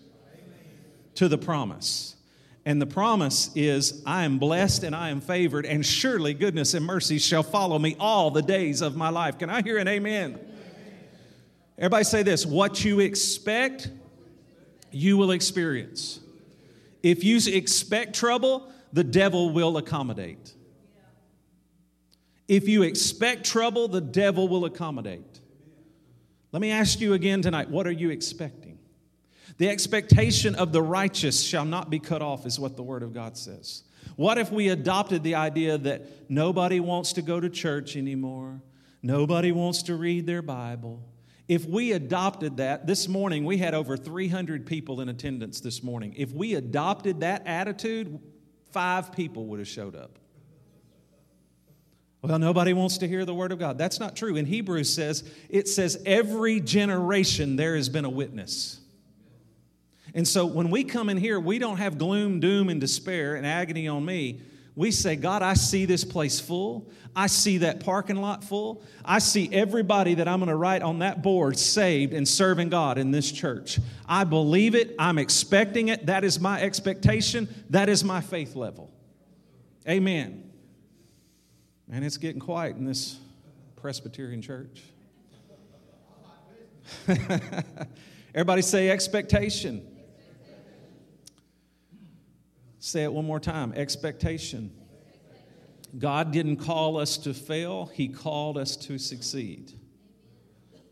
to 1.15 1.27
the 1.27 1.37
promise. 1.37 2.15
And 2.63 2.79
the 2.79 2.85
promise 2.85 3.49
is, 3.55 4.03
I 4.05 4.23
am 4.23 4.37
blessed 4.37 4.83
and 4.83 4.95
I 4.95 5.09
am 5.09 5.19
favored, 5.19 5.65
and 5.65 5.83
surely 5.83 6.35
goodness 6.35 6.75
and 6.75 6.85
mercy 6.85 7.17
shall 7.17 7.41
follow 7.41 7.79
me 7.79 7.95
all 7.99 8.29
the 8.29 8.43
days 8.43 8.81
of 8.81 8.95
my 8.95 9.09
life. 9.09 9.39
Can 9.39 9.49
I 9.49 9.63
hear 9.63 9.79
an 9.79 9.87
amen? 9.87 10.39
Everybody 11.79 12.03
say 12.03 12.21
this 12.21 12.45
what 12.45 12.85
you 12.85 12.99
expect, 12.99 13.89
you 14.91 15.17
will 15.17 15.31
experience. 15.31 16.19
If 17.01 17.23
you 17.23 17.39
expect 17.51 18.13
trouble, 18.13 18.71
the 18.93 19.03
devil 19.03 19.49
will 19.49 19.77
accommodate. 19.77 20.53
If 22.47 22.67
you 22.69 22.83
expect 22.83 23.45
trouble, 23.45 23.87
the 23.87 24.01
devil 24.01 24.47
will 24.47 24.65
accommodate. 24.65 25.41
Let 26.51 26.61
me 26.61 26.71
ask 26.71 27.01
you 27.01 27.13
again 27.13 27.41
tonight 27.41 27.69
what 27.69 27.85
are 27.87 27.91
you 27.91 28.09
expecting? 28.09 28.79
The 29.57 29.69
expectation 29.69 30.55
of 30.55 30.71
the 30.71 30.81
righteous 30.81 31.41
shall 31.43 31.65
not 31.65 31.89
be 31.89 31.99
cut 31.99 32.21
off, 32.21 32.45
is 32.45 32.59
what 32.59 32.75
the 32.75 32.83
Word 32.83 33.03
of 33.03 33.13
God 33.13 33.37
says. 33.37 33.83
What 34.15 34.37
if 34.37 34.51
we 34.51 34.69
adopted 34.69 35.23
the 35.23 35.35
idea 35.35 35.77
that 35.79 36.29
nobody 36.29 36.79
wants 36.79 37.13
to 37.13 37.21
go 37.21 37.39
to 37.39 37.49
church 37.49 37.95
anymore? 37.95 38.61
Nobody 39.01 39.51
wants 39.51 39.83
to 39.83 39.95
read 39.95 40.25
their 40.25 40.41
Bible. 40.41 41.03
If 41.47 41.65
we 41.65 41.93
adopted 41.93 42.57
that, 42.57 42.87
this 42.87 43.07
morning 43.07 43.45
we 43.45 43.57
had 43.57 43.73
over 43.73 43.95
300 43.95 44.65
people 44.65 45.01
in 45.01 45.09
attendance 45.09 45.61
this 45.61 45.81
morning. 45.81 46.13
If 46.17 46.31
we 46.33 46.55
adopted 46.55 47.21
that 47.21 47.47
attitude, 47.47 48.19
five 48.71 49.11
people 49.11 49.45
would 49.47 49.59
have 49.59 49.67
showed 49.67 49.95
up. 49.95 50.19
Well, 52.27 52.39
nobody 52.39 52.73
wants 52.73 52.97
to 52.99 53.07
hear 53.07 53.25
the 53.25 53.33
word 53.33 53.51
of 53.51 53.59
God. 53.59 53.77
That's 53.77 53.99
not 53.99 54.15
true. 54.15 54.35
In 54.35 54.45
Hebrews 54.45 54.93
says, 54.93 55.23
it 55.49 55.67
says 55.67 56.01
every 56.05 56.59
generation 56.59 57.55
there 57.55 57.75
has 57.75 57.89
been 57.89 58.05
a 58.05 58.09
witness. 58.09 58.79
And 60.13 60.27
so 60.27 60.45
when 60.45 60.69
we 60.69 60.83
come 60.83 61.09
in 61.09 61.17
here, 61.17 61.39
we 61.39 61.59
don't 61.59 61.77
have 61.77 61.97
gloom, 61.97 62.39
doom, 62.39 62.69
and 62.69 62.81
despair 62.81 63.35
and 63.35 63.45
agony 63.45 63.87
on 63.87 64.03
me 64.03 64.41
we 64.77 64.91
say, 64.91 65.15
God, 65.15 65.41
I 65.41 65.55
see 65.55 65.85
this 65.85 66.03
place 66.03 66.39
full. 66.39 66.87
I 67.15 67.25
see 67.25 67.57
that 67.57 67.79
parking 67.79 68.17
lot 68.17 68.43
full. 68.43 68.83
I 69.03 69.17
see 69.17 69.49
everybody 69.51 70.13
that 70.13 70.27
I'm 70.27 70.37
going 70.37 70.49
to 70.49 70.55
write 70.55 70.83
on 70.83 70.99
that 70.99 71.23
board 71.23 71.57
saved 71.57 72.13
and 72.13 72.27
serving 72.27 72.69
God 72.69 72.99
in 72.99 73.09
this 73.09 73.31
church. 73.31 73.79
I 74.07 74.23
believe 74.23 74.75
it. 74.75 74.93
I'm 74.99 75.17
expecting 75.17 75.87
it. 75.87 76.05
That 76.05 76.23
is 76.23 76.39
my 76.39 76.61
expectation. 76.61 77.47
That 77.71 77.89
is 77.89 78.03
my 78.03 78.21
faith 78.21 78.55
level. 78.55 78.91
Amen. 79.89 80.47
And 81.91 82.03
it's 82.03 82.17
getting 82.17 82.39
quiet 82.39 82.75
in 82.75 82.85
this 82.85 83.19
Presbyterian 83.75 84.41
church. 84.41 84.83
Everybody 88.33 88.61
say 88.61 88.89
expectation. 88.89 89.85
Say 92.79 93.03
it 93.03 93.11
one 93.11 93.25
more 93.25 93.39
time 93.39 93.73
expectation. 93.73 94.71
God 95.97 96.31
didn't 96.31 96.57
call 96.57 96.97
us 96.97 97.17
to 97.19 97.33
fail, 97.33 97.87
He 97.87 98.07
called 98.07 98.57
us 98.57 98.75
to 98.77 98.97
succeed. 98.97 99.73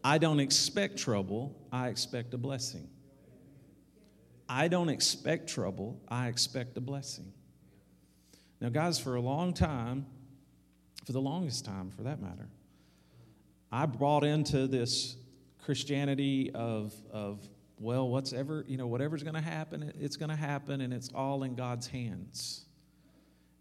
I 0.03 0.17
don't 0.17 0.39
expect 0.39 0.97
trouble, 0.97 1.55
I 1.71 1.89
expect 1.89 2.33
a 2.33 2.37
blessing. 2.37 2.89
I 4.47 4.67
don't 4.67 4.89
expect 4.89 5.49
trouble, 5.49 5.99
I 6.07 6.27
expect 6.27 6.77
a 6.77 6.81
blessing. 6.81 7.33
Now, 8.61 8.69
guys, 8.69 8.99
for 8.99 9.15
a 9.15 9.21
long 9.21 9.53
time, 9.53 10.05
for 11.05 11.11
the 11.11 11.21
longest 11.21 11.63
time 11.63 11.91
for 11.91 12.03
that 12.03 12.21
matter, 12.21 12.49
I 13.71 13.85
brought 13.85 14.23
into 14.23 14.67
this 14.67 15.15
Christianity 15.63 16.51
of, 16.53 16.93
of 17.11 17.47
well, 17.79 18.09
what's 18.09 18.33
ever, 18.33 18.65
you 18.67 18.77
know, 18.77 18.87
whatever's 18.87 19.23
going 19.23 19.35
to 19.35 19.41
happen, 19.41 19.93
it's 19.99 20.17
going 20.17 20.29
to 20.29 20.35
happen, 20.35 20.81
and 20.81 20.93
it's 20.93 21.09
all 21.13 21.43
in 21.43 21.55
God's 21.55 21.87
hands. 21.87 22.65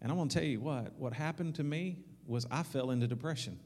And 0.01 0.11
I'm 0.11 0.17
going 0.17 0.29
to 0.29 0.35
tell 0.35 0.47
you 0.47 0.59
what, 0.59 0.93
what 0.97 1.13
happened 1.13 1.55
to 1.55 1.63
me 1.63 1.99
was 2.27 2.45
I 2.49 2.63
fell 2.63 2.91
into 2.91 3.07
depression. 3.07 3.59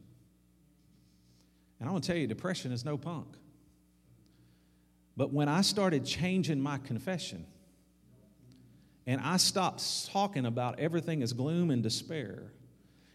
And 1.79 1.87
I'm 1.87 1.93
going 1.93 2.01
to 2.01 2.07
tell 2.07 2.17
you, 2.17 2.27
depression 2.27 2.71
is 2.71 2.83
no 2.83 2.97
punk. 2.97 3.27
But 5.15 5.33
when 5.33 5.47
I 5.47 5.61
started 5.61 6.05
changing 6.05 6.61
my 6.61 6.77
confession, 6.77 7.45
and 9.05 9.19
I 9.21 9.37
stopped 9.37 10.11
talking 10.11 10.45
about 10.45 10.79
everything 10.79 11.23
as 11.23 11.33
gloom 11.33 11.71
and 11.71 11.81
despair, 11.81 12.51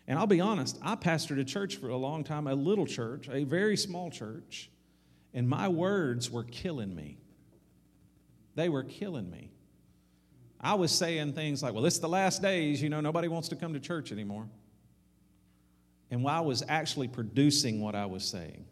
and 0.07 0.19
I'll 0.19 0.27
be 0.27 0.41
honest, 0.41 0.79
I 0.83 0.97
pastored 0.97 1.41
a 1.41 1.45
church 1.45 1.77
for 1.77 1.89
a 1.89 1.97
long 1.97 2.25
time, 2.25 2.47
a 2.47 2.55
little 2.55 2.87
church, 2.87 3.29
a 3.31 3.45
very 3.45 3.77
small 3.77 4.11
church, 4.11 4.71
and 5.33 5.49
my 5.49 5.69
words 5.69 6.31
were 6.31 6.45
killing 6.45 6.95
me. 6.95 7.19
They 8.55 8.69
were 8.69 8.85
killing 8.85 9.31
me. 9.31 9.51
I 10.61 10.75
was 10.75 10.93
saying 10.93 11.33
things 11.33 11.63
like, 11.63 11.75
well, 11.75 11.85
it's 11.85 11.99
the 11.99 12.09
last 12.09 12.41
days, 12.41 12.81
you 12.81 12.89
know, 12.89 13.01
nobody 13.01 13.29
wants 13.29 13.49
to 13.49 13.57
come 13.57 13.75
to 13.75 13.81
church 13.81 14.13
anymore. 14.13 14.47
And 16.11 16.23
while 16.23 16.39
I 16.39 16.41
was 16.41 16.63
actually 16.69 17.09
producing 17.09 17.81
what 17.81 17.95
I 17.95 18.07
was 18.07 18.25
saying. 18.25 18.65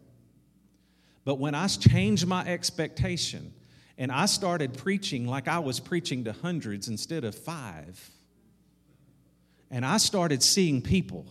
But 1.25 1.38
when 1.38 1.55
I 1.55 1.66
changed 1.66 2.27
my 2.27 2.45
expectation 2.47 3.53
and 3.99 4.11
I 4.11 4.27
started 4.27 4.77
preaching 4.77 5.27
like 5.27 5.49
I 5.49 5.59
was 5.59 5.81
preaching 5.81 6.25
to 6.25 6.33
hundreds 6.33 6.88
instead 6.88 7.25
of 7.25 7.35
five, 7.35 8.11
and 9.72 9.85
I 9.85 9.96
started 9.96 10.42
seeing 10.42 10.82
people, 10.82 11.26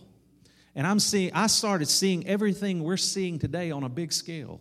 and 0.74 0.86
I'm 0.86 0.98
seeing, 0.98 1.32
I 1.32 1.46
started 1.46 1.86
seeing 1.86 2.26
everything 2.26 2.82
we're 2.82 2.96
seeing 2.96 3.38
today 3.38 3.70
on 3.70 3.84
a 3.84 3.88
big 3.88 4.12
scale. 4.12 4.60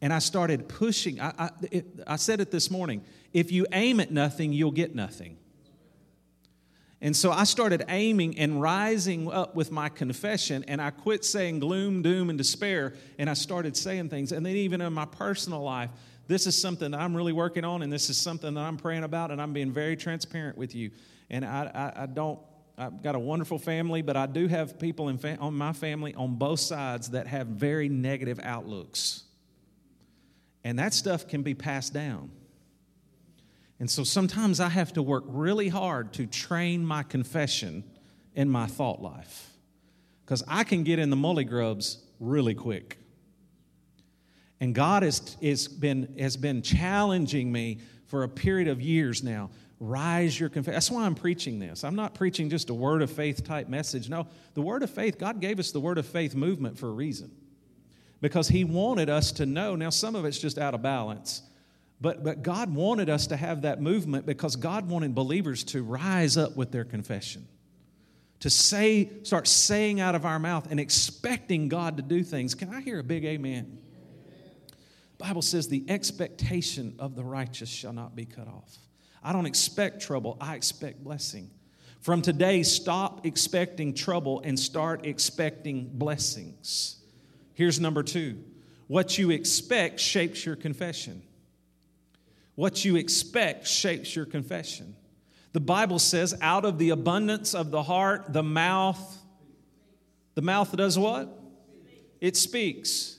And 0.00 0.12
I 0.12 0.20
started 0.20 0.68
pushing. 0.68 1.20
I, 1.20 1.32
I, 1.38 1.50
it, 1.70 1.86
I 2.06 2.16
said 2.16 2.40
it 2.40 2.50
this 2.50 2.70
morning 2.70 3.04
if 3.32 3.52
you 3.52 3.66
aim 3.72 4.00
at 4.00 4.10
nothing, 4.10 4.52
you'll 4.52 4.70
get 4.70 4.94
nothing. 4.94 5.36
And 7.00 7.14
so 7.14 7.30
I 7.30 7.44
started 7.44 7.84
aiming 7.88 8.38
and 8.38 8.60
rising 8.60 9.30
up 9.30 9.54
with 9.54 9.70
my 9.70 9.88
confession, 9.88 10.64
and 10.66 10.80
I 10.80 10.90
quit 10.90 11.24
saying 11.24 11.60
gloom, 11.60 12.02
doom, 12.02 12.28
and 12.30 12.38
despair, 12.38 12.94
and 13.18 13.28
I 13.30 13.34
started 13.34 13.76
saying 13.76 14.08
things. 14.08 14.32
And 14.32 14.44
then, 14.44 14.56
even 14.56 14.80
in 14.80 14.92
my 14.92 15.04
personal 15.04 15.62
life, 15.62 15.90
this 16.26 16.46
is 16.46 16.60
something 16.60 16.90
that 16.92 17.00
I'm 17.00 17.16
really 17.16 17.32
working 17.32 17.64
on, 17.64 17.82
and 17.82 17.92
this 17.92 18.10
is 18.10 18.16
something 18.16 18.54
that 18.54 18.60
I'm 18.60 18.76
praying 18.76 19.04
about, 19.04 19.30
and 19.30 19.40
I'm 19.40 19.52
being 19.52 19.72
very 19.72 19.96
transparent 19.96 20.56
with 20.56 20.74
you. 20.74 20.90
And 21.30 21.44
I, 21.44 21.92
I, 21.96 22.02
I 22.02 22.06
don't, 22.06 22.40
I've 22.78 23.02
got 23.02 23.16
a 23.16 23.18
wonderful 23.18 23.58
family, 23.58 24.02
but 24.02 24.16
I 24.16 24.26
do 24.26 24.46
have 24.46 24.78
people 24.78 25.08
in 25.08 25.18
on 25.38 25.54
my 25.54 25.72
family 25.72 26.14
on 26.14 26.36
both 26.36 26.60
sides 26.60 27.10
that 27.10 27.26
have 27.26 27.48
very 27.48 27.88
negative 27.88 28.38
outlooks. 28.42 29.24
And 30.62 30.78
that 30.78 30.94
stuff 30.94 31.26
can 31.26 31.42
be 31.42 31.54
passed 31.54 31.92
down. 31.92 32.30
And 33.80 33.90
so 33.90 34.04
sometimes 34.04 34.60
I 34.60 34.68
have 34.68 34.92
to 34.94 35.02
work 35.02 35.24
really 35.26 35.68
hard 35.68 36.12
to 36.14 36.26
train 36.26 36.84
my 36.84 37.02
confession 37.02 37.84
in 38.34 38.48
my 38.48 38.66
thought 38.66 39.02
life. 39.02 39.50
Because 40.24 40.44
I 40.46 40.62
can 40.62 40.84
get 40.84 40.98
in 40.98 41.10
the 41.10 41.16
mully 41.16 41.48
grubs 41.48 41.98
really 42.20 42.54
quick. 42.54 42.98
And 44.60 44.74
God 44.74 45.02
has, 45.02 45.36
has, 45.42 45.66
been, 45.68 46.14
has 46.18 46.36
been 46.36 46.62
challenging 46.62 47.50
me 47.50 47.78
for 48.06 48.22
a 48.22 48.28
period 48.28 48.68
of 48.68 48.80
years 48.80 49.22
now. 49.22 49.50
Rise 49.80 50.38
your 50.38 50.48
confession. 50.48 50.74
That's 50.74 50.90
why 50.90 51.04
I'm 51.04 51.14
preaching 51.14 51.60
this. 51.60 51.84
I'm 51.84 51.94
not 51.94 52.14
preaching 52.14 52.50
just 52.50 52.68
a 52.68 52.74
word 52.74 53.00
of 53.00 53.10
faith 53.10 53.44
type 53.44 53.68
message. 53.68 54.08
No, 54.08 54.26
the 54.54 54.62
word 54.62 54.82
of 54.82 54.90
faith, 54.90 55.18
God 55.18 55.40
gave 55.40 55.60
us 55.60 55.70
the 55.70 55.80
word 55.80 55.98
of 55.98 56.06
faith 56.06 56.34
movement 56.34 56.78
for 56.78 56.88
a 56.88 56.92
reason. 56.92 57.30
Because 58.20 58.48
He 58.48 58.64
wanted 58.64 59.08
us 59.08 59.30
to 59.32 59.46
know. 59.46 59.76
Now, 59.76 59.90
some 59.90 60.16
of 60.16 60.24
it's 60.24 60.38
just 60.38 60.58
out 60.58 60.74
of 60.74 60.82
balance. 60.82 61.42
But, 62.00 62.24
but 62.24 62.42
God 62.42 62.74
wanted 62.74 63.08
us 63.08 63.28
to 63.28 63.36
have 63.36 63.62
that 63.62 63.80
movement 63.80 64.26
because 64.26 64.56
God 64.56 64.88
wanted 64.88 65.14
believers 65.14 65.64
to 65.64 65.82
rise 65.82 66.36
up 66.36 66.56
with 66.56 66.70
their 66.70 66.84
confession, 66.84 67.46
to 68.40 68.50
say, 68.50 69.10
start 69.24 69.48
saying 69.48 70.00
out 70.00 70.14
of 70.14 70.24
our 70.24 70.38
mouth 70.38 70.70
and 70.70 70.78
expecting 70.78 71.68
God 71.68 71.96
to 71.96 72.02
do 72.02 72.22
things. 72.22 72.54
Can 72.54 72.72
I 72.72 72.80
hear 72.80 73.00
a 73.00 73.04
big 73.04 73.24
amen? 73.24 73.78
Bible 75.18 75.42
says 75.42 75.68
the 75.68 75.84
expectation 75.88 76.94
of 77.00 77.16
the 77.16 77.24
righteous 77.24 77.68
shall 77.68 77.92
not 77.92 78.14
be 78.14 78.24
cut 78.24 78.46
off. 78.46 78.76
I 79.28 79.32
don't 79.34 79.44
expect 79.44 80.00
trouble, 80.00 80.38
I 80.40 80.54
expect 80.54 81.04
blessing. 81.04 81.50
From 82.00 82.22
today, 82.22 82.62
stop 82.62 83.26
expecting 83.26 83.92
trouble 83.92 84.40
and 84.42 84.58
start 84.58 85.04
expecting 85.04 85.90
blessings. 85.92 86.96
Here's 87.52 87.78
number 87.78 88.02
two 88.02 88.42
what 88.86 89.18
you 89.18 89.28
expect 89.30 90.00
shapes 90.00 90.46
your 90.46 90.56
confession. 90.56 91.20
What 92.54 92.86
you 92.86 92.96
expect 92.96 93.66
shapes 93.66 94.16
your 94.16 94.24
confession. 94.24 94.96
The 95.52 95.60
Bible 95.60 95.98
says, 95.98 96.34
out 96.40 96.64
of 96.64 96.78
the 96.78 96.88
abundance 96.88 97.54
of 97.54 97.70
the 97.70 97.82
heart, 97.82 98.32
the 98.32 98.42
mouth, 98.42 99.18
the 100.36 100.42
mouth 100.42 100.74
does 100.74 100.98
what? 100.98 101.28
It 102.22 102.34
speaks. 102.34 103.18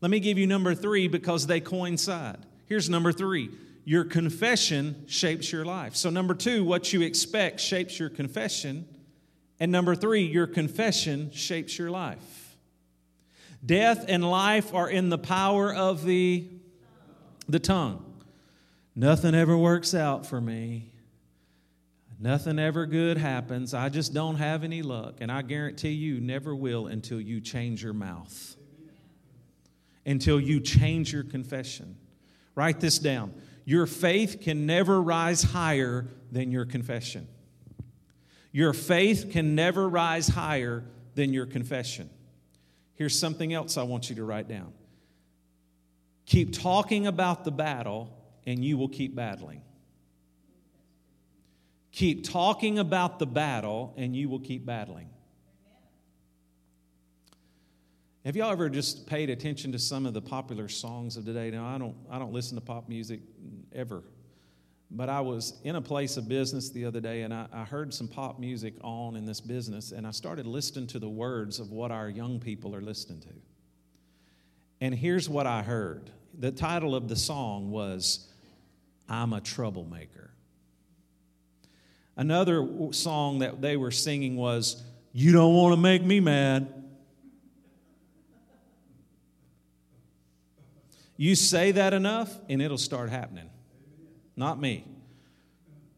Let 0.00 0.10
me 0.10 0.20
give 0.20 0.38
you 0.38 0.46
number 0.46 0.74
three 0.74 1.06
because 1.06 1.46
they 1.46 1.60
coincide. 1.60 2.38
Here's 2.64 2.88
number 2.88 3.12
three 3.12 3.50
your 3.84 4.04
confession 4.04 5.04
shapes 5.06 5.52
your 5.52 5.64
life. 5.64 5.94
So, 5.94 6.10
number 6.10 6.34
two, 6.34 6.64
what 6.64 6.92
you 6.92 7.02
expect 7.02 7.60
shapes 7.60 7.98
your 7.98 8.08
confession. 8.08 8.86
And 9.60 9.70
number 9.70 9.94
three, 9.94 10.24
your 10.24 10.46
confession 10.46 11.30
shapes 11.32 11.78
your 11.78 11.90
life. 11.90 12.56
Death 13.64 14.06
and 14.08 14.28
life 14.28 14.74
are 14.74 14.88
in 14.88 15.08
the 15.08 15.18
power 15.18 15.72
of 15.72 16.04
the, 16.04 16.46
the 17.48 17.58
tongue. 17.58 18.04
Nothing 18.94 19.34
ever 19.34 19.56
works 19.56 19.94
out 19.94 20.26
for 20.26 20.40
me. 20.40 20.92
Nothing 22.20 22.58
ever 22.58 22.86
good 22.86 23.18
happens. 23.18 23.74
I 23.74 23.88
just 23.88 24.14
don't 24.14 24.36
have 24.36 24.64
any 24.64 24.82
luck. 24.82 25.16
And 25.20 25.30
I 25.32 25.42
guarantee 25.42 25.90
you 25.90 26.20
never 26.20 26.54
will 26.54 26.86
until 26.86 27.20
you 27.20 27.40
change 27.40 27.82
your 27.82 27.92
mouth, 27.92 28.56
until 30.06 30.40
you 30.40 30.60
change 30.60 31.12
your 31.12 31.24
confession. 31.24 31.96
Write 32.54 32.80
this 32.80 32.98
down. 32.98 33.34
Your 33.64 33.86
faith 33.86 34.38
can 34.40 34.66
never 34.66 35.00
rise 35.00 35.42
higher 35.42 36.06
than 36.30 36.50
your 36.50 36.64
confession. 36.64 37.26
Your 38.52 38.72
faith 38.72 39.30
can 39.30 39.54
never 39.54 39.88
rise 39.88 40.28
higher 40.28 40.84
than 41.14 41.32
your 41.32 41.46
confession. 41.46 42.10
Here's 42.94 43.18
something 43.18 43.52
else 43.52 43.76
I 43.76 43.82
want 43.82 44.10
you 44.10 44.16
to 44.16 44.24
write 44.24 44.48
down. 44.48 44.72
Keep 46.26 46.52
talking 46.52 47.06
about 47.06 47.44
the 47.44 47.50
battle 47.50 48.16
and 48.46 48.64
you 48.64 48.76
will 48.76 48.88
keep 48.88 49.14
battling. 49.14 49.62
Keep 51.94 52.24
talking 52.24 52.80
about 52.80 53.20
the 53.20 53.26
battle, 53.26 53.94
and 53.96 54.16
you 54.16 54.28
will 54.28 54.40
keep 54.40 54.66
battling. 54.66 55.08
Have 58.24 58.36
y'all 58.36 58.50
ever 58.50 58.70
just 58.70 59.06
paid 59.06 59.28
attention 59.28 59.70
to 59.72 59.78
some 59.78 60.06
of 60.06 60.14
the 60.14 60.22
popular 60.22 60.66
songs 60.66 61.18
of 61.18 61.26
today? 61.26 61.50
Now, 61.50 61.66
I 61.66 61.76
don't, 61.76 61.94
I 62.10 62.18
don't 62.18 62.32
listen 62.32 62.54
to 62.54 62.62
pop 62.62 62.88
music 62.88 63.20
ever, 63.74 64.02
but 64.90 65.10
I 65.10 65.20
was 65.20 65.60
in 65.62 65.76
a 65.76 65.80
place 65.82 66.16
of 66.16 66.26
business 66.26 66.70
the 66.70 66.86
other 66.86 67.00
day 67.00 67.20
and 67.20 67.34
I, 67.34 67.46
I 67.52 67.64
heard 67.64 67.92
some 67.92 68.08
pop 68.08 68.38
music 68.38 68.72
on 68.80 69.16
in 69.16 69.26
this 69.26 69.42
business, 69.42 69.92
and 69.92 70.06
I 70.06 70.10
started 70.10 70.46
listening 70.46 70.86
to 70.88 70.98
the 70.98 71.08
words 71.08 71.60
of 71.60 71.70
what 71.70 71.90
our 71.90 72.08
young 72.08 72.40
people 72.40 72.74
are 72.74 72.80
listening 72.80 73.20
to. 73.20 73.28
And 74.80 74.94
here's 74.94 75.28
what 75.28 75.46
I 75.46 75.62
heard 75.62 76.10
the 76.36 76.50
title 76.50 76.94
of 76.94 77.08
the 77.08 77.16
song 77.16 77.70
was 77.70 78.32
I'm 79.06 79.34
a 79.34 79.40
troublemaker. 79.42 80.30
Another 82.16 82.66
song 82.92 83.40
that 83.40 83.60
they 83.60 83.76
were 83.76 83.90
singing 83.90 84.36
was, 84.36 84.82
You 85.12 85.32
don't 85.32 85.52
want 85.52 85.74
to 85.74 85.80
make 85.80 86.02
me 86.02 86.20
mad. 86.20 86.83
You 91.16 91.34
say 91.34 91.72
that 91.72 91.94
enough, 91.94 92.32
and 92.48 92.60
it'll 92.60 92.78
start 92.78 93.10
happening. 93.10 93.50
Not 94.36 94.60
me. 94.60 94.84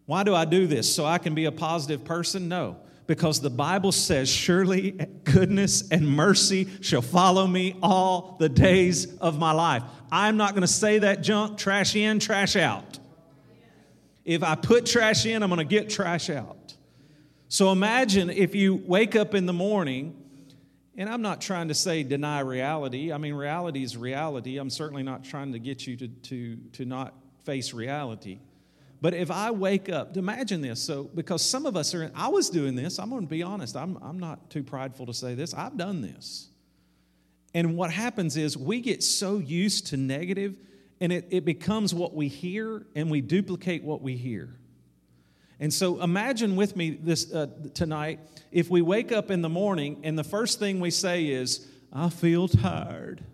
Why 0.05 0.23
do 0.23 0.35
I 0.35 0.45
do 0.45 0.67
this? 0.67 0.95
So 0.95 1.05
I 1.05 1.19
can 1.19 1.35
be 1.35 1.47
a 1.47 1.53
positive 1.53 2.05
person? 2.05 2.49
No 2.49 2.77
because 3.07 3.41
the 3.41 3.51
Bible 3.51 3.93
says, 3.93 4.29
Surely 4.29 4.93
goodness 5.25 5.89
and 5.91 6.09
mercy 6.09 6.69
shall 6.81 7.03
follow 7.03 7.47
me 7.47 7.77
all 7.83 8.37
the 8.39 8.49
days 8.49 9.17
of 9.19 9.39
my 9.39 9.53
life. 9.53 9.83
I'm 10.11 10.37
not 10.37 10.53
going 10.53 10.63
to 10.63 10.69
say 10.69 10.99
that 11.01 11.23
junk, 11.23 11.59
trash 11.59 11.97
in, 11.97 12.19
trash 12.19 12.57
out. 12.57 12.99
If 14.25 14.43
I 14.43 14.57
put 14.57 14.87
trash 14.87 15.25
in, 15.25 15.43
I'm 15.43 15.49
going 15.49 15.59
to 15.59 15.65
get 15.65 15.89
trash 15.89 16.31
out. 16.31 16.75
So 17.49 17.71
imagine 17.71 18.29
if 18.29 18.55
you 18.55 18.75
wake 18.75 19.15
up 19.15 19.35
in 19.35 19.47
the 19.47 19.53
morning, 19.53 20.17
and 20.97 21.09
I'm 21.09 21.23
not 21.23 21.41
trying 21.41 21.69
to 21.69 21.75
say 21.75 22.03
deny 22.03 22.41
reality. 22.41 23.13
I 23.13 23.19
mean, 23.19 23.35
reality 23.35 23.83
is 23.83 23.97
reality. 23.97 24.59
I'm 24.59 24.71
certainly 24.71 25.03
not 25.03 25.25
trying 25.25 25.53
to 25.53 25.59
get 25.59 25.87
you 25.87 25.97
to, 25.97 26.09
to, 26.09 26.57
to 26.73 26.85
not 26.85 27.15
face 27.45 27.75
reality. 27.75 28.39
But 29.03 29.13
if 29.13 29.31
I 29.31 29.51
wake 29.51 29.91
up, 29.91 30.17
imagine 30.17 30.63
this. 30.63 30.83
So, 30.83 31.05
because 31.05 31.43
some 31.43 31.67
of 31.67 31.77
us 31.77 31.95
are, 31.95 32.11
I 32.15 32.29
was 32.29 32.49
doing 32.49 32.75
this, 32.75 32.99
I'm 32.99 33.11
going 33.11 33.23
to 33.23 33.29
be 33.29 33.43
honest, 33.43 33.77
I'm, 33.77 33.99
I'm 34.03 34.19
not 34.19 34.49
too 34.49 34.63
prideful 34.63 35.07
to 35.07 35.15
say 35.15 35.35
this. 35.35 35.53
I've 35.53 35.77
done 35.77 36.01
this. 36.01 36.49
And 37.53 37.77
what 37.77 37.91
happens 37.91 38.37
is 38.37 38.57
we 38.57 38.81
get 38.81 39.03
so 39.03 39.39
used 39.39 39.89
to 39.89 39.97
negative 39.97 40.59
and 41.01 41.13
it, 41.13 41.27
it 41.31 41.45
becomes 41.45 41.95
what 41.95 42.15
we 42.15 42.29
hear 42.29 42.87
and 42.95 43.11
we 43.11 43.21
duplicate 43.21 43.83
what 43.83 44.01
we 44.01 44.17
hear. 44.17 44.57
And 45.59 45.73
so 45.73 46.03
imagine 46.03 46.57
with 46.57 46.77
me 46.77 46.91
this 46.91 47.33
uh, 47.33 47.47
tonight 47.75 48.21
if 48.53 48.71
we 48.71 48.83
wake 48.83 49.13
up 49.13 49.31
in 49.31 49.43
the 49.43 49.49
morning 49.49 50.01
and 50.03 50.19
the 50.19 50.25
first 50.25 50.59
thing 50.59 50.81
we 50.81 50.91
say 50.91 51.27
is, 51.27 51.67
I 51.93 52.11
feel 52.11 52.49
tired. 52.49 53.25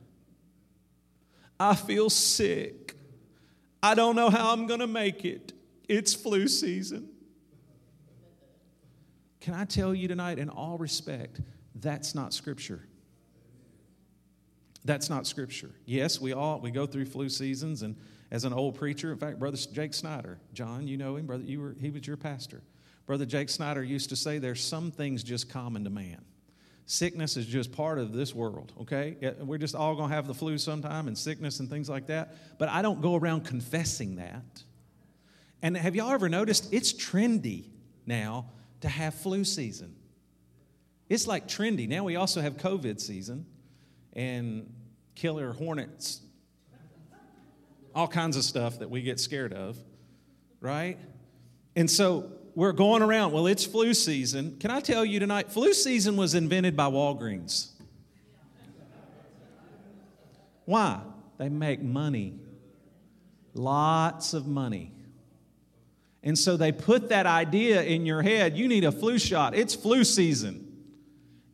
I 1.58 1.74
feel 1.74 2.10
sick. 2.10 2.96
I 3.82 3.94
don't 3.94 4.16
know 4.16 4.30
how 4.30 4.52
I'm 4.52 4.66
going 4.66 4.80
to 4.80 4.86
make 4.86 5.24
it. 5.24 5.52
It's 5.88 6.14
flu 6.14 6.48
season. 6.48 7.08
Can 9.40 9.54
I 9.54 9.64
tell 9.64 9.92
you 9.92 10.06
tonight, 10.06 10.38
in 10.38 10.48
all 10.48 10.78
respect, 10.78 11.40
that's 11.74 12.14
not 12.14 12.32
scripture. 12.32 12.86
That's 14.84 15.10
not 15.10 15.26
scripture. 15.26 15.70
Yes, 15.84 16.20
we 16.20 16.32
all 16.32 16.60
we 16.60 16.70
go 16.70 16.86
through 16.86 17.06
flu 17.06 17.28
seasons, 17.28 17.82
and 17.82 17.96
as 18.32 18.44
an 18.44 18.52
old 18.52 18.74
preacher, 18.74 19.12
in 19.12 19.18
fact, 19.18 19.38
Brother 19.38 19.58
Jake 19.58 19.92
Snyder, 19.92 20.38
John, 20.54 20.88
you 20.88 20.96
know 20.96 21.16
him, 21.16 21.26
brother, 21.26 21.44
you 21.44 21.60
were 21.60 21.76
he 21.78 21.90
was 21.90 22.04
your 22.04 22.16
pastor. 22.16 22.62
Brother 23.06 23.26
Jake 23.26 23.50
Snyder 23.50 23.84
used 23.84 24.08
to 24.08 24.16
say, 24.16 24.38
"There's 24.38 24.64
some 24.64 24.90
things 24.90 25.22
just 25.22 25.50
common 25.50 25.84
to 25.84 25.90
man." 25.90 26.24
Sickness 26.86 27.36
is 27.36 27.46
just 27.46 27.72
part 27.72 27.98
of 27.98 28.12
this 28.12 28.34
world, 28.34 28.72
okay? 28.80 29.16
We're 29.40 29.58
just 29.58 29.74
all 29.74 29.96
to 29.96 30.06
have 30.08 30.26
the 30.26 30.34
flu 30.34 30.58
sometime 30.58 31.06
and 31.08 31.16
sickness 31.16 31.60
and 31.60 31.70
things 31.70 31.88
like 31.88 32.08
that. 32.08 32.58
But 32.58 32.70
I 32.70 32.82
don't 32.82 33.00
go 33.00 33.14
around 33.14 33.44
confessing 33.44 34.16
that. 34.16 34.64
And 35.62 35.76
have 35.76 35.94
y'all 35.94 36.10
ever 36.10 36.28
noticed 36.28 36.72
it's 36.72 36.92
trendy 36.92 37.66
now 38.04 38.46
to 38.80 38.88
have 38.88 39.14
flu 39.14 39.44
season? 39.44 39.94
It's 41.08 41.26
like 41.26 41.46
trendy. 41.46 41.88
Now 41.88 42.04
we 42.04 42.16
also 42.16 42.40
have 42.40 42.56
COVID 42.56 43.00
season 43.00 43.46
and 44.14 44.72
killer 45.14 45.52
hornets, 45.52 46.20
all 47.94 48.08
kinds 48.08 48.36
of 48.36 48.44
stuff 48.44 48.78
that 48.78 48.90
we 48.90 49.02
get 49.02 49.20
scared 49.20 49.52
of, 49.52 49.76
right? 50.60 50.98
And 51.76 51.90
so 51.90 52.30
we're 52.54 52.72
going 52.72 53.02
around, 53.02 53.32
well, 53.32 53.46
it's 53.46 53.64
flu 53.64 53.94
season. 53.94 54.56
Can 54.58 54.70
I 54.70 54.80
tell 54.80 55.04
you 55.04 55.20
tonight, 55.20 55.50
flu 55.50 55.72
season 55.72 56.16
was 56.16 56.34
invented 56.34 56.76
by 56.76 56.84
Walgreens. 56.84 57.70
Why? 60.64 61.00
They 61.38 61.48
make 61.48 61.82
money, 61.82 62.38
lots 63.54 64.34
of 64.34 64.46
money. 64.46 64.92
And 66.22 66.38
so 66.38 66.56
they 66.56 66.70
put 66.70 67.08
that 67.08 67.26
idea 67.26 67.82
in 67.82 68.06
your 68.06 68.22
head 68.22 68.56
you 68.56 68.68
need 68.68 68.84
a 68.84 68.92
flu 68.92 69.18
shot, 69.18 69.54
it's 69.54 69.74
flu 69.74 70.04
season. 70.04 70.68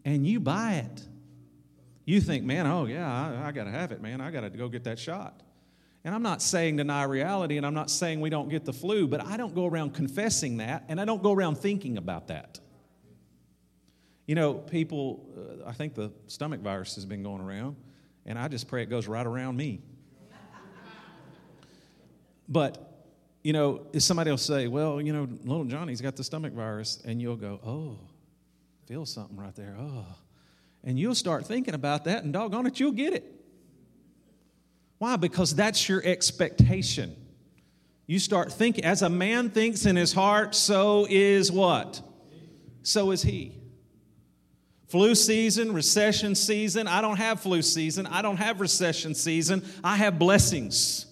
And 0.04 0.26
you 0.26 0.40
buy 0.40 0.74
it. 0.74 1.02
You 2.04 2.22
think, 2.22 2.44
man, 2.44 2.66
oh, 2.66 2.86
yeah, 2.86 3.06
I, 3.06 3.48
I 3.48 3.52
got 3.52 3.64
to 3.64 3.70
have 3.70 3.92
it, 3.92 4.00
man. 4.00 4.22
I 4.22 4.30
got 4.30 4.40
to 4.40 4.50
go 4.50 4.68
get 4.68 4.84
that 4.84 4.98
shot. 4.98 5.42
And 6.04 6.14
I'm 6.14 6.22
not 6.22 6.40
saying 6.40 6.76
deny 6.76 7.02
reality, 7.04 7.56
and 7.56 7.66
I'm 7.66 7.74
not 7.74 7.90
saying 7.90 8.20
we 8.20 8.30
don't 8.30 8.48
get 8.48 8.64
the 8.64 8.72
flu, 8.72 9.08
but 9.08 9.24
I 9.24 9.36
don't 9.36 9.54
go 9.54 9.66
around 9.66 9.94
confessing 9.94 10.58
that, 10.58 10.84
and 10.88 11.00
I 11.00 11.04
don't 11.04 11.22
go 11.22 11.32
around 11.32 11.58
thinking 11.58 11.98
about 11.98 12.28
that. 12.28 12.60
You 14.26 14.34
know, 14.34 14.54
people, 14.54 15.26
uh, 15.36 15.68
I 15.68 15.72
think 15.72 15.94
the 15.94 16.12
stomach 16.26 16.60
virus 16.60 16.94
has 16.94 17.04
been 17.04 17.22
going 17.22 17.40
around, 17.40 17.76
and 18.26 18.38
I 18.38 18.48
just 18.48 18.68
pray 18.68 18.82
it 18.82 18.90
goes 18.90 19.08
right 19.08 19.26
around 19.26 19.56
me. 19.56 19.80
but, 22.48 23.06
you 23.42 23.52
know, 23.52 23.86
if 23.92 24.02
somebody 24.02 24.30
will 24.30 24.38
say, 24.38 24.68
well, 24.68 25.00
you 25.00 25.12
know, 25.12 25.26
little 25.44 25.64
Johnny's 25.64 26.00
got 26.00 26.14
the 26.14 26.24
stomach 26.24 26.52
virus, 26.52 27.02
and 27.04 27.20
you'll 27.20 27.36
go, 27.36 27.58
oh, 27.64 27.98
feel 28.86 29.04
something 29.04 29.36
right 29.36 29.54
there. 29.56 29.76
Oh. 29.80 30.04
And 30.84 30.98
you'll 30.98 31.14
start 31.14 31.46
thinking 31.46 31.74
about 31.74 32.04
that, 32.04 32.22
and 32.22 32.32
doggone 32.32 32.66
it, 32.66 32.78
you'll 32.78 32.92
get 32.92 33.14
it. 33.14 33.37
Why? 34.98 35.16
Because 35.16 35.54
that's 35.54 35.88
your 35.88 36.04
expectation. 36.04 37.14
You 38.06 38.18
start 38.18 38.52
thinking, 38.52 38.84
as 38.84 39.02
a 39.02 39.08
man 39.08 39.50
thinks 39.50 39.86
in 39.86 39.96
his 39.96 40.12
heart, 40.12 40.54
so 40.54 41.06
is 41.08 41.52
what? 41.52 42.00
So 42.82 43.10
is 43.10 43.22
he. 43.22 43.54
Flu 44.88 45.14
season, 45.14 45.72
recession 45.72 46.34
season. 46.34 46.88
I 46.88 47.02
don't 47.02 47.18
have 47.18 47.40
flu 47.40 47.60
season. 47.60 48.06
I 48.06 48.22
don't 48.22 48.38
have 48.38 48.60
recession 48.60 49.14
season. 49.14 49.62
I 49.84 49.96
have 49.96 50.18
blessings. 50.18 51.04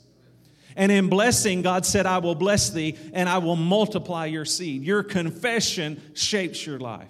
And 0.76 0.90
in 0.90 1.08
blessing, 1.08 1.60
God 1.62 1.84
said, 1.84 2.06
I 2.06 2.18
will 2.18 2.34
bless 2.34 2.70
thee 2.70 2.96
and 3.12 3.28
I 3.28 3.38
will 3.38 3.56
multiply 3.56 4.26
your 4.26 4.46
seed. 4.46 4.82
Your 4.82 5.02
confession 5.02 6.00
shapes 6.14 6.64
your 6.64 6.78
life. 6.78 7.08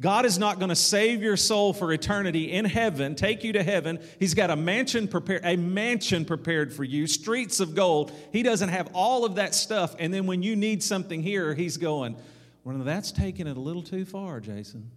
God 0.00 0.26
is 0.26 0.38
not 0.38 0.58
going 0.58 0.70
to 0.70 0.76
save 0.76 1.22
your 1.22 1.36
soul 1.36 1.72
for 1.72 1.92
eternity 1.92 2.52
in 2.52 2.64
heaven, 2.64 3.14
take 3.14 3.44
you 3.44 3.52
to 3.52 3.62
heaven. 3.62 4.00
He's 4.18 4.34
got 4.34 4.50
a 4.50 4.56
mansion 4.56 5.08
prepared, 5.08 5.42
a 5.44 5.56
mansion 5.56 6.24
prepared 6.24 6.72
for 6.72 6.84
you, 6.84 7.06
streets 7.06 7.60
of 7.60 7.74
gold. 7.74 8.12
He 8.32 8.42
doesn't 8.42 8.70
have 8.70 8.90
all 8.92 9.24
of 9.24 9.36
that 9.36 9.54
stuff. 9.54 9.94
And 9.98 10.12
then 10.12 10.26
when 10.26 10.42
you 10.42 10.56
need 10.56 10.82
something 10.82 11.22
here, 11.22 11.54
he's 11.54 11.76
going, 11.76 12.16
Well, 12.64 12.78
that's 12.78 13.12
taking 13.12 13.46
it 13.46 13.56
a 13.56 13.60
little 13.60 13.82
too 13.82 14.04
far, 14.04 14.40
Jason. 14.40 14.90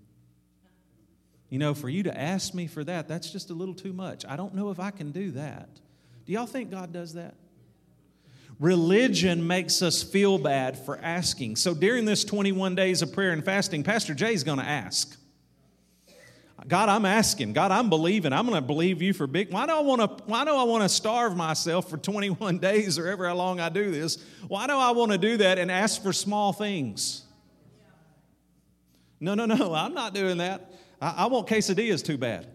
You 1.50 1.60
know, 1.60 1.74
for 1.74 1.90
you 1.90 2.04
to 2.04 2.18
ask 2.18 2.54
me 2.54 2.68
for 2.68 2.84
that, 2.84 3.08
that's 3.08 3.32
just 3.32 3.50
a 3.50 3.54
little 3.54 3.76
too 3.76 3.94
much. 3.94 4.26
I 4.28 4.36
don't 4.36 4.54
know 4.54 4.70
if 4.70 4.80
I 4.80 4.92
can 4.92 5.12
do 5.12 5.32
that. 5.32 5.70
Do 6.26 6.34
y'all 6.34 6.46
think 6.46 6.72
God 6.72 6.92
does 6.92 7.14
that? 7.14 7.36
Religion 8.60 9.46
makes 9.46 9.82
us 9.82 10.02
feel 10.02 10.38
bad 10.38 10.78
for 10.84 10.98
asking. 10.98 11.58
So 11.58 11.76
during 11.76 12.06
this 12.06 12.24
21 12.24 12.74
days 12.74 13.02
of 13.02 13.14
prayer 13.14 13.32
and 13.32 13.46
fasting, 13.46 13.84
Pastor 13.84 14.16
Jay 14.16 14.34
is 14.34 14.44
going 14.44 14.58
to 14.58 14.66
ask. 14.66 15.16
God, 16.68 16.90
I'm 16.90 17.06
asking. 17.06 17.54
God, 17.54 17.72
I'm 17.72 17.90
believing. 17.90 18.34
I'm 18.34 18.48
going 18.48 18.60
to 18.60 18.66
believe 18.66 19.02
you 19.02 19.14
for 19.14 19.28
big. 19.28 19.54
Why 19.54 19.68
do 19.68 19.74
I 19.74 19.80
want 19.80 20.02
to? 20.02 20.24
Why 20.26 20.44
do 20.44 20.56
I 20.56 20.64
want 20.64 20.84
to 20.84 20.90
starve 20.90 21.38
myself 21.38 21.90
for 21.90 21.98
21 21.98 22.58
days 22.60 22.98
or 22.98 23.08
ever 23.08 23.28
how 23.28 23.36
long 23.36 23.60
I 23.60 23.70
do 23.70 23.92
this? 23.92 24.18
Why 24.48 24.68
do 24.68 24.74
I 24.74 24.92
want 24.92 25.12
to 25.12 25.18
do 25.18 25.38
that 25.38 25.60
and 25.60 25.72
ask 25.72 26.02
for 26.02 26.12
small 26.12 26.52
things? 26.52 27.24
No, 29.20 29.36
no, 29.36 29.46
no. 29.46 29.74
I'm 29.74 29.94
not 29.94 30.14
doing 30.14 30.40
that. 30.40 30.74
I, 31.00 31.14
I 31.18 31.26
want 31.28 31.48
quesadillas 31.48 32.04
too 32.04 32.18
bad. 32.18 32.48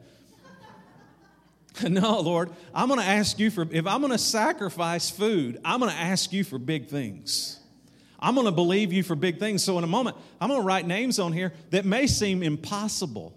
No, 1.88 2.20
Lord, 2.20 2.50
I'm 2.74 2.88
going 2.88 3.00
to 3.00 3.06
ask 3.06 3.38
you 3.38 3.50
for, 3.50 3.66
if 3.70 3.86
I'm 3.86 4.00
going 4.00 4.12
to 4.12 4.18
sacrifice 4.18 5.10
food, 5.10 5.58
I'm 5.64 5.80
going 5.80 5.92
to 5.92 5.98
ask 5.98 6.32
you 6.32 6.44
for 6.44 6.58
big 6.58 6.88
things. 6.88 7.58
I'm 8.18 8.34
going 8.34 8.46
to 8.46 8.52
believe 8.52 8.92
you 8.92 9.02
for 9.02 9.16
big 9.16 9.38
things. 9.38 9.64
So, 9.64 9.78
in 9.78 9.84
a 9.84 9.88
moment, 9.88 10.16
I'm 10.40 10.48
going 10.48 10.60
to 10.60 10.66
write 10.66 10.86
names 10.86 11.18
on 11.18 11.32
here 11.32 11.52
that 11.70 11.84
may 11.84 12.06
seem 12.06 12.42
impossible. 12.42 13.36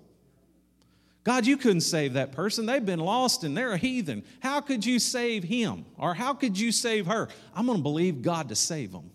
God, 1.24 1.48
you 1.48 1.58
couldn't 1.58 1.82
save 1.82 2.14
that 2.14 2.34
person. 2.34 2.68
They've 2.68 2.86
been 2.86 3.00
lost 3.00 3.44
and 3.44 3.58
they're 3.58 3.72
a 3.72 3.78
heathen. 3.78 4.24
How 4.42 4.62
could 4.62 4.86
you 4.86 5.00
save 5.00 5.44
him? 5.44 5.86
Or 5.98 6.14
how 6.14 6.36
could 6.36 6.58
you 6.58 6.72
save 6.72 7.08
her? 7.08 7.30
I'm 7.56 7.66
going 7.66 7.80
to 7.80 7.84
believe 7.84 8.22
God 8.22 8.50
to 8.50 8.56
save 8.56 8.92
them. 8.92 9.10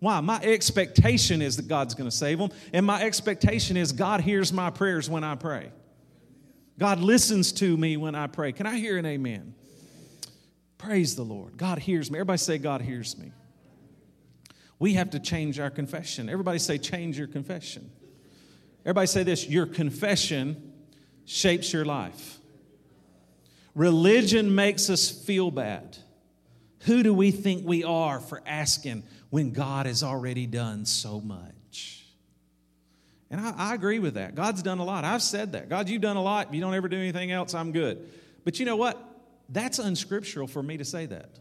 Why? 0.00 0.20
My 0.20 0.38
expectation 0.42 1.40
is 1.40 1.56
that 1.56 1.66
God's 1.66 1.94
going 1.94 2.10
to 2.10 2.14
save 2.14 2.38
them. 2.38 2.50
And 2.74 2.84
my 2.84 3.02
expectation 3.02 3.78
is 3.78 3.92
God 3.92 4.20
hears 4.20 4.52
my 4.52 4.68
prayers 4.68 5.08
when 5.08 5.24
I 5.24 5.34
pray. 5.34 5.70
God 6.78 7.00
listens 7.00 7.52
to 7.52 7.76
me 7.76 7.96
when 7.96 8.14
I 8.14 8.26
pray. 8.26 8.52
Can 8.52 8.66
I 8.66 8.78
hear 8.78 8.98
an 8.98 9.06
amen? 9.06 9.54
Praise 10.78 11.14
the 11.14 11.22
Lord. 11.22 11.56
God 11.56 11.78
hears 11.78 12.10
me. 12.10 12.18
Everybody 12.18 12.38
say, 12.38 12.58
God 12.58 12.80
hears 12.82 13.16
me. 13.16 13.32
We 14.78 14.94
have 14.94 15.10
to 15.10 15.20
change 15.20 15.60
our 15.60 15.70
confession. 15.70 16.28
Everybody 16.28 16.58
say, 16.58 16.78
change 16.78 17.16
your 17.16 17.28
confession. 17.28 17.90
Everybody 18.84 19.06
say 19.06 19.22
this 19.22 19.48
your 19.48 19.66
confession 19.66 20.72
shapes 21.24 21.72
your 21.72 21.84
life. 21.84 22.38
Religion 23.74 24.54
makes 24.54 24.90
us 24.90 25.10
feel 25.10 25.50
bad. 25.50 25.96
Who 26.80 27.02
do 27.02 27.14
we 27.14 27.30
think 27.30 27.64
we 27.64 27.84
are 27.84 28.18
for 28.18 28.42
asking 28.44 29.04
when 29.30 29.52
God 29.52 29.86
has 29.86 30.02
already 30.02 30.46
done 30.46 30.84
so 30.84 31.20
much? 31.20 31.51
And 33.32 33.40
I, 33.40 33.54
I, 33.56 33.74
agree 33.74 33.98
with 33.98 34.14
that. 34.14 34.34
God's 34.34 34.62
done 34.62 34.78
a 34.78 34.84
lot. 34.84 35.04
I've 35.04 35.22
said 35.22 35.52
that. 35.52 35.70
God, 35.70 35.88
you've 35.88 36.02
done 36.02 36.18
a 36.18 36.22
lot. 36.22 36.48
If 36.48 36.54
you 36.54 36.60
don't 36.60 36.74
ever 36.74 36.86
do 36.86 36.98
anything 36.98 37.32
else, 37.32 37.54
I'm 37.54 37.72
good. 37.72 38.10
But 38.44 38.60
you 38.60 38.66
know 38.66 38.76
what? 38.76 39.02
That's 39.48 39.78
unscriptural 39.78 40.46
for 40.46 40.62
me 40.62 40.76
to 40.76 40.84
say 40.84 41.06
that. 41.06 41.38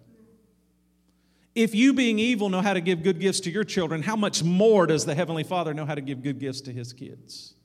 If 1.54 1.76
you, 1.76 1.94
being 1.94 2.18
evil, 2.18 2.48
know 2.48 2.62
how 2.62 2.74
to 2.74 2.80
give 2.80 3.04
good 3.04 3.20
gifts 3.20 3.42
to 3.42 3.52
your 3.52 3.66
children, 3.66 4.02
how 4.04 4.16
much 4.16 4.42
more 4.42 4.88
does 4.88 5.06
the 5.06 5.14
Heavenly 5.14 5.44
Father 5.44 5.74
know 5.74 5.86
how 5.86 5.96
to 5.96 6.02
give 6.02 6.24
good 6.24 6.40
gifts 6.40 6.62
to 6.62 6.72
His 6.72 6.94
kids? 6.94 7.56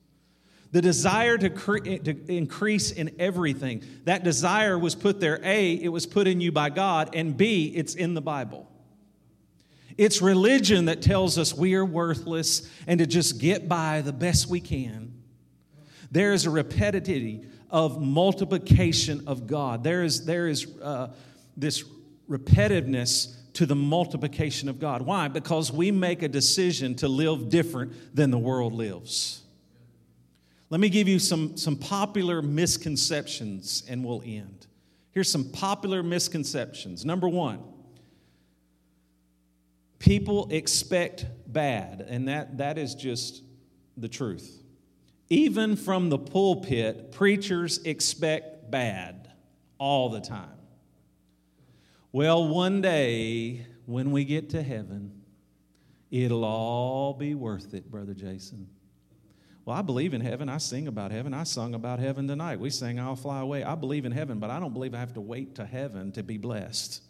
The 0.73 0.81
desire 0.81 1.37
to, 1.37 1.49
cre- 1.49 1.77
eh, 1.85 1.97
to 1.99 2.31
increase 2.31 2.91
in 2.91 3.15
everything, 3.19 3.81
that 4.03 4.25
desire 4.25 4.77
was 4.77 4.93
put 4.93 5.21
there. 5.21 5.39
A, 5.41 5.71
it 5.75 5.87
was 5.87 6.05
put 6.05 6.27
in 6.27 6.41
you 6.41 6.51
by 6.51 6.69
God, 6.69 7.11
and 7.13 7.37
B, 7.37 7.71
it's 7.73 7.95
in 7.95 8.13
the 8.13 8.21
Bible. 8.21 8.66
It's 9.97 10.21
religion 10.21 10.85
that 10.85 11.01
tells 11.01 11.37
us 11.37 11.53
we 11.53 11.73
are 11.75 11.85
worthless 11.85 12.69
and 12.85 12.99
to 12.99 13.07
just 13.07 13.39
get 13.39 13.67
by 13.67 14.01
the 14.01 14.13
best 14.13 14.47
we 14.47 14.59
can. 14.59 15.13
There 16.11 16.33
is 16.33 16.45
a 16.45 16.49
repetitivity 16.49 17.45
of 17.69 18.01
multiplication 18.01 19.23
of 19.27 19.47
God. 19.47 19.83
There 19.83 20.03
is, 20.03 20.25
there 20.25 20.47
is 20.47 20.67
uh, 20.81 21.09
this 21.55 21.83
repetitiveness 22.29 23.35
to 23.53 23.65
the 23.65 23.75
multiplication 23.75 24.69
of 24.69 24.79
God. 24.79 25.01
Why? 25.01 25.27
Because 25.27 25.71
we 25.71 25.91
make 25.91 26.21
a 26.21 26.27
decision 26.27 26.93
to 26.95 27.07
live 27.07 27.49
different 27.49 28.15
than 28.15 28.29
the 28.29 28.37
world 28.37 28.73
lives. 28.73 29.41
Let 30.69 30.79
me 30.79 30.89
give 30.89 31.07
you 31.07 31.17
some, 31.17 31.57
some 31.57 31.75
popular 31.75 32.41
misconceptions 32.41 33.83
and 33.89 34.05
we'll 34.05 34.21
end. 34.23 34.67
Here's 35.11 35.31
some 35.31 35.45
popular 35.45 36.03
misconceptions. 36.03 37.03
Number 37.03 37.27
one, 37.27 37.63
people 39.99 40.47
expect 40.51 41.25
bad, 41.47 42.05
and 42.07 42.27
that, 42.27 42.57
that 42.57 42.77
is 42.77 42.95
just 42.95 43.43
the 43.95 44.07
truth. 44.07 44.63
Even 45.29 45.75
from 45.75 46.09
the 46.09 46.17
pulpit, 46.17 47.11
preachers 47.11 47.79
expect 47.79 48.71
bad 48.71 49.31
all 49.77 50.09
the 50.09 50.21
time. 50.21 50.49
Well, 52.11 52.47
one 52.47 52.81
day 52.81 53.65
when 53.85 54.11
we 54.11 54.23
get 54.23 54.51
to 54.51 54.63
heaven, 54.63 55.11
it'll 56.09 56.45
all 56.45 57.13
be 57.13 57.35
worth 57.35 57.73
it, 57.73 57.91
Brother 57.91 58.13
Jason. 58.13 58.67
Well, 59.65 59.75
I 59.75 59.81
believe 59.81 60.13
in 60.13 60.21
heaven. 60.21 60.47
I 60.47 60.59
sing 60.59 60.87
about 60.87 61.11
heaven. 61.11 61.33
I 61.33 61.43
sung 61.43 61.73
about 61.73 61.99
heaven 61.99 62.25
tonight. 62.25 62.57
We 62.57 62.69
sang 62.69 62.99
I'll 62.99 63.17
Fly 63.17 63.41
Away. 63.41 63.65
I 63.65 63.75
believe 63.75 64.05
in 64.05 64.13
heaven, 64.13 64.39
but 64.39 64.49
I 64.49 64.61
don't 64.61 64.71
believe 64.71 64.95
I 64.95 64.99
have 64.99 65.13
to 65.15 65.21
wait 65.21 65.55
to 65.55 65.65
heaven 65.65 66.13
to 66.13 66.23
be 66.23 66.37
blessed. 66.37 67.03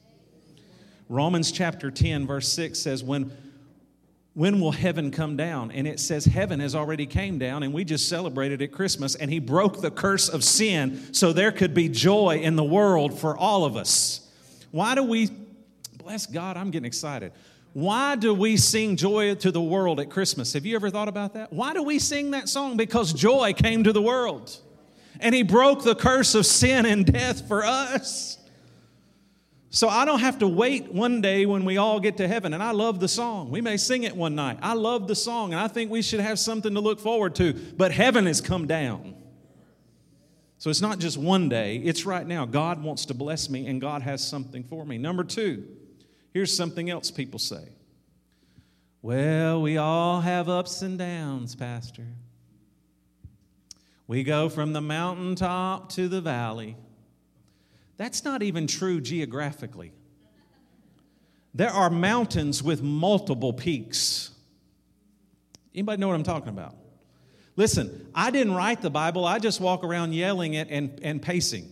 Romans 1.09 1.51
chapter 1.51 1.89
10, 1.89 2.27
verse 2.27 2.51
6 2.51 2.77
says, 2.79 3.03
When 3.03 3.31
when 4.37 4.59
will 4.59 4.71
heaven 4.71 5.09
come 5.09 5.35
down? 5.35 5.71
And 5.71 5.87
it 5.87 5.99
says 5.99 6.23
heaven 6.23 6.59
has 6.59 6.75
already 6.75 7.07
came 7.07 7.39
down 7.39 7.63
and 7.63 7.73
we 7.73 7.83
just 7.83 8.07
celebrated 8.07 8.61
at 8.61 8.71
christmas 8.71 9.15
and 9.15 9.31
he 9.31 9.39
broke 9.39 9.81
the 9.81 9.89
curse 9.89 10.29
of 10.29 10.43
sin 10.43 11.11
so 11.11 11.33
there 11.33 11.51
could 11.51 11.73
be 11.73 11.89
joy 11.89 12.41
in 12.43 12.55
the 12.55 12.63
world 12.63 13.19
for 13.19 13.35
all 13.35 13.65
of 13.65 13.75
us. 13.75 14.29
Why 14.69 14.93
do 14.93 15.01
we 15.01 15.31
bless 15.97 16.27
god 16.27 16.55
i'm 16.55 16.69
getting 16.69 16.85
excited. 16.85 17.31
Why 17.73 18.15
do 18.15 18.31
we 18.31 18.57
sing 18.57 18.95
joy 18.95 19.33
to 19.33 19.51
the 19.51 19.59
world 19.59 19.99
at 19.99 20.11
christmas? 20.11 20.53
Have 20.53 20.67
you 20.67 20.75
ever 20.75 20.91
thought 20.91 21.07
about 21.07 21.33
that? 21.33 21.51
Why 21.51 21.73
do 21.73 21.81
we 21.81 21.97
sing 21.97 22.29
that 22.31 22.47
song? 22.47 22.77
Because 22.77 23.13
joy 23.13 23.53
came 23.53 23.83
to 23.85 23.91
the 23.91 24.03
world 24.03 24.55
and 25.19 25.33
he 25.33 25.41
broke 25.41 25.83
the 25.83 25.95
curse 25.95 26.35
of 26.35 26.45
sin 26.45 26.85
and 26.85 27.07
death 27.07 27.47
for 27.47 27.65
us 27.65 28.37
so 29.69 29.89
I 29.89 30.05
don't 30.05 30.19
have 30.19 30.39
to 30.39 30.47
wait 30.47 30.93
one 30.93 31.21
day 31.21 31.45
when 31.45 31.65
we 31.65 31.77
all 31.77 31.99
get 31.99 32.17
to 32.17 32.27
heaven. 32.27 32.53
And 32.53 32.63
I 32.63 32.71
love 32.71 32.99
the 32.99 33.07
song. 33.07 33.51
We 33.51 33.59
may 33.59 33.77
sing 33.77 34.03
it 34.03 34.15
one 34.15 34.33
night. 34.33 34.59
I 34.61 34.73
love 34.73 35.07
the 35.07 35.15
song, 35.15 35.53
and 35.53 35.61
I 35.61 35.67
think 35.67 35.91
we 35.91 36.01
should 36.01 36.21
have 36.21 36.39
something 36.39 36.73
to 36.73 36.79
look 36.79 36.99
forward 36.99 37.35
to. 37.35 37.53
But 37.53 37.91
heaven 37.91 38.25
has 38.25 38.39
come 38.39 38.65
down. 38.65 39.15
So 40.59 40.69
it's 40.69 40.81
not 40.81 40.99
just 40.99 41.17
one 41.17 41.49
day, 41.49 41.77
it's 41.77 42.05
right 42.05 42.25
now. 42.25 42.45
God 42.45 42.81
wants 42.81 43.05
to 43.07 43.13
bless 43.13 43.49
me, 43.49 43.67
and 43.67 43.79
God 43.79 44.01
has 44.01 44.25
something 44.25 44.63
for 44.63 44.85
me. 44.85 44.97
Number 44.97 45.23
two, 45.23 45.65
here's 46.33 46.55
something 46.55 46.89
else 46.89 47.11
people 47.11 47.37
say. 47.37 47.69
Well, 49.03 49.61
we 49.61 49.77
all 49.77 50.21
have 50.21 50.49
ups 50.49 50.81
and 50.81 50.97
downs, 50.97 51.55
Pastor. 51.55 52.07
We 54.07 54.23
go 54.23 54.49
from 54.49 54.73
the 54.73 54.81
mountaintop 54.81 55.89
to 55.93 56.07
the 56.07 56.21
valley. 56.21 56.75
That's 57.97 58.23
not 58.23 58.43
even 58.43 58.67
true 58.67 59.01
geographically. 59.01 59.91
There 61.53 61.71
are 61.71 61.89
mountains 61.89 62.61
with 62.61 62.83
multiple 62.83 63.51
peaks. 63.51 64.29
Anybody 65.73 65.99
know 65.99 66.07
what 66.07 66.15
I'm 66.15 66.23
talking 66.23 66.49
about? 66.49 66.75
Listen, 67.55 68.07
I 68.13 68.29
didn't 68.29 68.53
write 68.53 68.81
the 68.81 68.91
Bible, 68.91 69.25
I 69.25 69.39
just 69.39 69.59
walk 69.59 69.83
around 69.83 70.13
yelling 70.13 70.53
it 70.53 70.67
and, 70.69 70.99
and 71.01 71.21
pacing. 71.21 71.71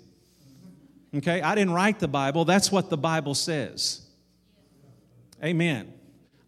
Okay? 1.15 1.41
I 1.41 1.53
didn't 1.53 1.73
write 1.73 1.99
the 1.99 2.07
Bible, 2.07 2.45
that's 2.45 2.71
what 2.71 2.89
the 2.89 2.97
Bible 2.97 3.35
says. 3.35 4.01
Amen. 5.43 5.93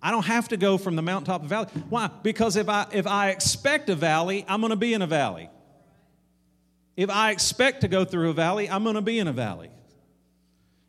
I 0.01 0.11
don't 0.11 0.25
have 0.25 0.47
to 0.49 0.57
go 0.57 0.77
from 0.77 0.95
the 0.95 1.01
mountaintop 1.01 1.41
to 1.43 1.47
valley. 1.47 1.67
Why? 1.89 2.09
Because 2.23 2.55
if 2.55 2.69
I 2.69 2.87
if 2.91 3.05
I 3.05 3.29
expect 3.29 3.89
a 3.89 3.95
valley, 3.95 4.45
I'm 4.47 4.61
going 4.61 4.69
to 4.69 4.75
be 4.77 4.93
in 4.93 5.01
a 5.01 5.07
valley. 5.07 5.49
If 6.97 7.11
I 7.11 7.31
expect 7.31 7.81
to 7.81 7.87
go 7.87 8.03
through 8.03 8.31
a 8.31 8.33
valley, 8.33 8.69
I'm 8.69 8.83
going 8.83 8.95
to 8.95 9.01
be 9.01 9.19
in 9.19 9.27
a 9.27 9.33
valley. 9.33 9.69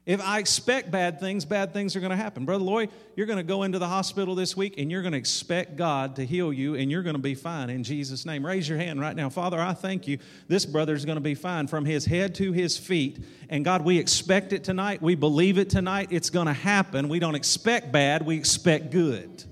If 0.07 0.23
I 0.23 0.39
expect 0.39 0.91
bad 0.91 1.21
things, 1.21 1.45
bad 1.45 1.75
things 1.75 1.95
are 1.95 2.01
going 2.01 2.13
to 2.13 2.17
happen. 2.17 2.47
Brother 2.47 2.65
Lloyd, 2.65 2.89
you're 3.15 3.27
going 3.27 3.37
to 3.37 3.43
go 3.43 3.65
into 3.65 3.79
the 3.79 3.89
hospital 3.89 4.35
this 4.35 4.57
week 4.57 4.79
and 4.79 4.91
you're 4.91 5.03
going 5.03 5.13
to 5.13 5.19
expect 5.19 5.77
God 5.77 6.17
to 6.17 6.25
heal 6.25 6.51
you 6.51 6.77
and 6.77 6.91
you're 6.91 7.03
going 7.03 7.15
to 7.15 7.21
be 7.21 7.35
fine 7.35 7.69
in 7.69 7.85
Jesus' 7.85 8.25
name. 8.25 8.47
Raise 8.47 8.67
your 8.67 8.79
hand 8.79 9.03
right 9.03 9.15
now. 9.15 9.29
Father, 9.29 9.61
I 9.61 9.75
thank 9.75 10.09
you. 10.09 10.19
This 10.49 10.65
brother 10.65 10.95
is 10.95 11.05
going 11.05 11.17
to 11.17 11.21
be 11.21 11.35
fine 11.35 11.67
from 11.67 11.85
his 11.85 12.07
head 12.07 12.35
to 12.37 12.53
his 12.53 12.79
feet. 12.79 13.23
And 13.51 13.67
God, 13.67 13.85
we 13.85 13.99
expect 13.99 14.55
it 14.55 14.65
tonight. 14.65 15.03
We 15.03 15.15
believe 15.15 15.59
it 15.59 15.69
tonight. 15.69 16.09
It's 16.11 16.31
going 16.31 16.47
to 16.47 16.55
happen. 16.55 17.11
We 17.11 17.19
don't 17.19 17.35
expect 17.35 17.93
bad, 17.93 18.25
we 18.25 18.39
expect 18.39 18.91
good. 18.91 19.45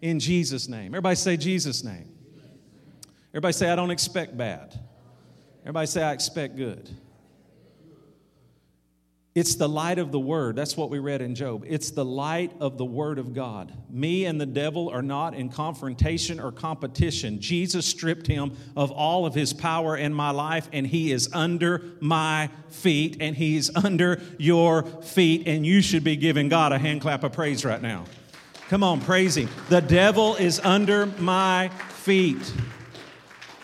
In 0.00 0.20
Jesus' 0.20 0.68
name. 0.68 0.92
Everybody 0.92 1.16
say 1.16 1.36
Jesus' 1.36 1.82
name. 1.82 2.08
Everybody 3.32 3.52
say, 3.52 3.68
I 3.68 3.74
don't 3.74 3.90
expect 3.90 4.36
bad. 4.36 4.78
Everybody 5.62 5.86
say, 5.86 6.02
I 6.02 6.12
expect 6.12 6.56
good. 6.56 6.90
It's 9.34 9.54
the 9.54 9.68
light 9.68 9.98
of 9.98 10.12
the 10.12 10.20
Word. 10.20 10.56
That's 10.56 10.76
what 10.76 10.90
we 10.90 10.98
read 10.98 11.22
in 11.22 11.34
Job. 11.34 11.64
It's 11.66 11.90
the 11.90 12.04
light 12.04 12.52
of 12.60 12.76
the 12.76 12.84
Word 12.84 13.18
of 13.18 13.32
God. 13.32 13.72
Me 13.88 14.26
and 14.26 14.38
the 14.38 14.44
devil 14.44 14.90
are 14.90 15.00
not 15.00 15.32
in 15.34 15.48
confrontation 15.48 16.38
or 16.38 16.52
competition. 16.52 17.40
Jesus 17.40 17.86
stripped 17.86 18.26
him 18.26 18.52
of 18.76 18.90
all 18.90 19.24
of 19.24 19.34
his 19.34 19.54
power 19.54 19.96
in 19.96 20.12
my 20.12 20.32
life, 20.32 20.68
and 20.70 20.86
he 20.86 21.12
is 21.12 21.30
under 21.32 21.82
my 22.00 22.50
feet, 22.68 23.16
and 23.20 23.34
he's 23.34 23.74
under 23.74 24.20
your 24.36 24.82
feet, 24.82 25.48
and 25.48 25.64
you 25.64 25.80
should 25.80 26.04
be 26.04 26.16
giving 26.16 26.50
God 26.50 26.72
a 26.72 26.78
hand 26.78 27.00
clap 27.00 27.24
of 27.24 27.32
praise 27.32 27.64
right 27.64 27.80
now. 27.80 28.04
Come 28.68 28.82
on, 28.82 29.00
praise 29.00 29.36
him. 29.36 29.48
The 29.70 29.80
devil 29.80 30.34
is 30.34 30.60
under 30.60 31.06
my 31.06 31.68
feet. 31.68 32.52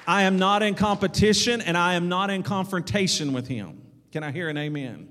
I 0.09 0.23
am 0.23 0.39
not 0.39 0.63
in 0.63 0.75
competition 0.75 1.61
and 1.61 1.77
I 1.77 1.93
am 1.93 2.09
not 2.09 2.31
in 2.31 2.43
confrontation 2.43 3.35
with 3.35 3.47
him. 3.47 3.83
Can 4.11 4.25
I 4.25 4.31
hear 4.31 4.49
an 4.49 4.57
amen? 4.57 5.07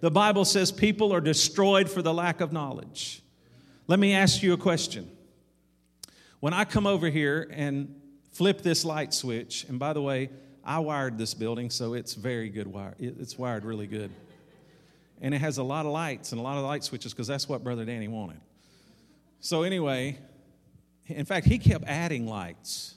The 0.00 0.10
Bible 0.10 0.44
says 0.44 0.72
people 0.72 1.14
are 1.14 1.20
destroyed 1.20 1.88
for 1.88 2.02
the 2.02 2.12
lack 2.12 2.40
of 2.40 2.52
knowledge. 2.52 3.22
Let 3.86 4.00
me 4.00 4.14
ask 4.14 4.42
you 4.42 4.52
a 4.52 4.56
question. 4.56 5.08
When 6.40 6.52
I 6.52 6.64
come 6.64 6.88
over 6.88 7.08
here 7.08 7.48
and 7.52 7.94
flip 8.32 8.62
this 8.62 8.84
light 8.84 9.14
switch, 9.14 9.64
and 9.68 9.78
by 9.78 9.92
the 9.92 10.02
way, 10.02 10.28
I 10.64 10.80
wired 10.80 11.18
this 11.18 11.34
building, 11.34 11.70
so 11.70 11.94
it's 11.94 12.14
very 12.14 12.48
good 12.48 12.66
wire. 12.66 12.96
It's 12.98 13.38
wired 13.38 13.64
really 13.64 13.86
good. 13.86 14.10
And 15.20 15.32
it 15.32 15.38
has 15.38 15.58
a 15.58 15.62
lot 15.62 15.86
of 15.86 15.92
lights 15.92 16.32
and 16.32 16.40
a 16.40 16.42
lot 16.42 16.56
of 16.56 16.64
light 16.64 16.82
switches 16.82 17.12
because 17.12 17.28
that's 17.28 17.48
what 17.48 17.62
Brother 17.62 17.84
Danny 17.84 18.08
wanted. 18.08 18.40
So, 19.38 19.62
anyway, 19.62 20.18
in 21.06 21.26
fact, 21.26 21.46
he 21.46 21.58
kept 21.60 21.84
adding 21.86 22.26
lights. 22.26 22.96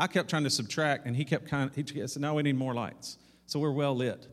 I 0.00 0.06
kept 0.06 0.30
trying 0.30 0.44
to 0.44 0.50
subtract, 0.50 1.04
and 1.04 1.14
he 1.14 1.26
kept 1.26 1.46
kind 1.46 1.70
he 1.74 2.06
said, 2.06 2.22
No, 2.22 2.32
we 2.32 2.42
need 2.42 2.56
more 2.56 2.72
lights. 2.72 3.18
So 3.44 3.60
we're 3.60 3.70
well 3.70 3.94
lit. 3.94 4.26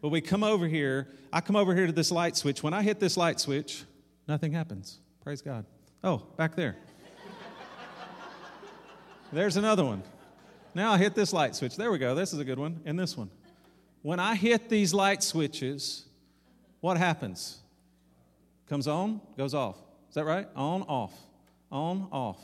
But 0.00 0.08
we 0.08 0.22
come 0.22 0.42
over 0.42 0.66
here, 0.66 1.08
I 1.30 1.42
come 1.42 1.56
over 1.56 1.74
here 1.74 1.86
to 1.86 1.92
this 1.92 2.10
light 2.10 2.38
switch. 2.38 2.62
When 2.62 2.72
I 2.72 2.80
hit 2.80 3.00
this 3.00 3.18
light 3.18 3.38
switch, 3.38 3.84
nothing 4.26 4.50
happens. 4.50 4.98
Praise 5.22 5.42
God. 5.42 5.66
Oh, 6.02 6.22
back 6.38 6.56
there. 6.56 6.74
There's 9.32 9.58
another 9.58 9.84
one. 9.84 10.02
Now 10.74 10.92
I 10.92 10.96
hit 10.96 11.14
this 11.14 11.34
light 11.34 11.54
switch. 11.54 11.76
There 11.76 11.92
we 11.92 11.98
go. 11.98 12.14
This 12.14 12.32
is 12.32 12.38
a 12.38 12.44
good 12.44 12.58
one. 12.58 12.80
And 12.86 12.98
this 12.98 13.14
one. 13.14 13.28
When 14.00 14.20
I 14.20 14.34
hit 14.36 14.70
these 14.70 14.94
light 14.94 15.22
switches, 15.22 16.06
what 16.80 16.96
happens? 16.96 17.58
Comes 18.70 18.88
on, 18.88 19.20
goes 19.36 19.52
off. 19.52 19.76
Is 20.08 20.14
that 20.14 20.24
right? 20.24 20.48
On, 20.56 20.80
off. 20.84 21.12
On, 21.70 22.08
off. 22.10 22.40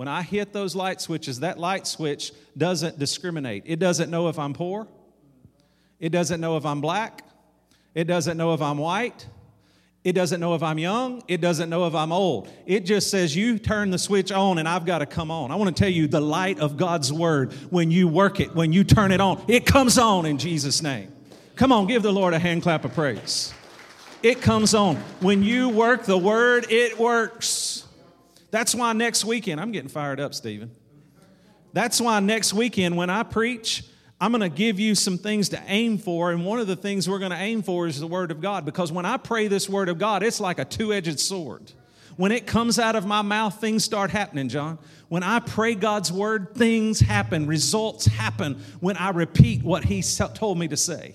When 0.00 0.08
I 0.08 0.22
hit 0.22 0.54
those 0.54 0.74
light 0.74 0.98
switches, 1.02 1.40
that 1.40 1.58
light 1.58 1.86
switch 1.86 2.32
doesn't 2.56 2.98
discriminate. 2.98 3.64
It 3.66 3.78
doesn't 3.78 4.10
know 4.10 4.28
if 4.28 4.38
I'm 4.38 4.54
poor. 4.54 4.88
It 5.98 6.08
doesn't 6.08 6.40
know 6.40 6.56
if 6.56 6.64
I'm 6.64 6.80
black. 6.80 7.22
It 7.94 8.04
doesn't 8.04 8.38
know 8.38 8.54
if 8.54 8.62
I'm 8.62 8.78
white. 8.78 9.26
It 10.02 10.14
doesn't 10.14 10.40
know 10.40 10.54
if 10.54 10.62
I'm 10.62 10.78
young. 10.78 11.22
It 11.28 11.42
doesn't 11.42 11.68
know 11.68 11.86
if 11.86 11.94
I'm 11.94 12.12
old. 12.12 12.48
It 12.64 12.86
just 12.86 13.10
says, 13.10 13.36
You 13.36 13.58
turn 13.58 13.90
the 13.90 13.98
switch 13.98 14.32
on 14.32 14.56
and 14.56 14.66
I've 14.66 14.86
got 14.86 15.00
to 15.00 15.06
come 15.06 15.30
on. 15.30 15.50
I 15.50 15.56
want 15.56 15.76
to 15.76 15.78
tell 15.78 15.92
you 15.92 16.06
the 16.06 16.22
light 16.22 16.60
of 16.60 16.78
God's 16.78 17.12
word, 17.12 17.52
when 17.68 17.90
you 17.90 18.08
work 18.08 18.40
it, 18.40 18.54
when 18.54 18.72
you 18.72 18.84
turn 18.84 19.12
it 19.12 19.20
on, 19.20 19.44
it 19.48 19.66
comes 19.66 19.98
on 19.98 20.24
in 20.24 20.38
Jesus' 20.38 20.80
name. 20.80 21.12
Come 21.56 21.72
on, 21.72 21.86
give 21.86 22.02
the 22.02 22.10
Lord 22.10 22.32
a 22.32 22.38
hand 22.38 22.62
clap 22.62 22.86
of 22.86 22.94
praise. 22.94 23.52
It 24.22 24.40
comes 24.40 24.72
on. 24.72 24.96
When 25.20 25.42
you 25.42 25.68
work 25.68 26.04
the 26.04 26.16
word, 26.16 26.64
it 26.70 26.98
works. 26.98 27.79
That's 28.50 28.74
why 28.74 28.92
next 28.92 29.24
weekend, 29.24 29.60
I'm 29.60 29.72
getting 29.72 29.88
fired 29.88 30.20
up, 30.20 30.34
Stephen. 30.34 30.70
That's 31.72 32.00
why 32.00 32.18
next 32.20 32.52
weekend, 32.52 32.96
when 32.96 33.10
I 33.10 33.22
preach, 33.22 33.84
I'm 34.20 34.32
going 34.32 34.42
to 34.42 34.54
give 34.54 34.78
you 34.78 34.94
some 34.94 35.16
things 35.16 35.50
to 35.50 35.62
aim 35.66 35.98
for. 35.98 36.30
And 36.30 36.44
one 36.44 36.58
of 36.58 36.66
the 36.66 36.76
things 36.76 37.08
we're 37.08 37.20
going 37.20 37.30
to 37.30 37.38
aim 37.38 37.62
for 37.62 37.86
is 37.86 38.00
the 38.00 38.06
Word 38.06 38.30
of 38.30 38.40
God. 38.40 38.64
Because 38.64 38.92
when 38.92 39.06
I 39.06 39.16
pray 39.16 39.48
this 39.48 39.68
Word 39.68 39.88
of 39.88 39.98
God, 39.98 40.22
it's 40.22 40.40
like 40.40 40.58
a 40.58 40.64
two 40.64 40.92
edged 40.92 41.20
sword. 41.20 41.72
When 42.16 42.32
it 42.32 42.46
comes 42.46 42.78
out 42.78 42.96
of 42.96 43.06
my 43.06 43.22
mouth, 43.22 43.60
things 43.60 43.82
start 43.82 44.10
happening, 44.10 44.48
John. 44.48 44.78
When 45.08 45.22
I 45.22 45.38
pray 45.38 45.74
God's 45.74 46.12
Word, 46.12 46.54
things 46.54 47.00
happen, 47.00 47.46
results 47.46 48.04
happen 48.06 48.60
when 48.80 48.96
I 48.96 49.10
repeat 49.10 49.62
what 49.62 49.84
He 49.84 50.02
told 50.02 50.58
me 50.58 50.68
to 50.68 50.76
say. 50.76 51.14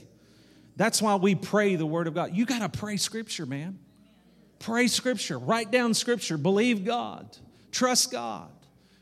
That's 0.78 1.02
why 1.02 1.16
we 1.16 1.36
pray 1.36 1.76
the 1.76 1.86
Word 1.86 2.08
of 2.08 2.16
God. 2.16 2.34
You 2.34 2.46
got 2.46 2.60
to 2.60 2.80
pray 2.80 2.98
Scripture, 2.98 3.46
man. 3.46 3.78
Pray 4.60 4.88
Scripture, 4.88 5.38
write 5.38 5.72
down 5.72 5.94
Scripture, 5.94 6.38
believe 6.38 6.86
God, 6.86 7.38
trust 7.72 8.12
God. 8.12 8.50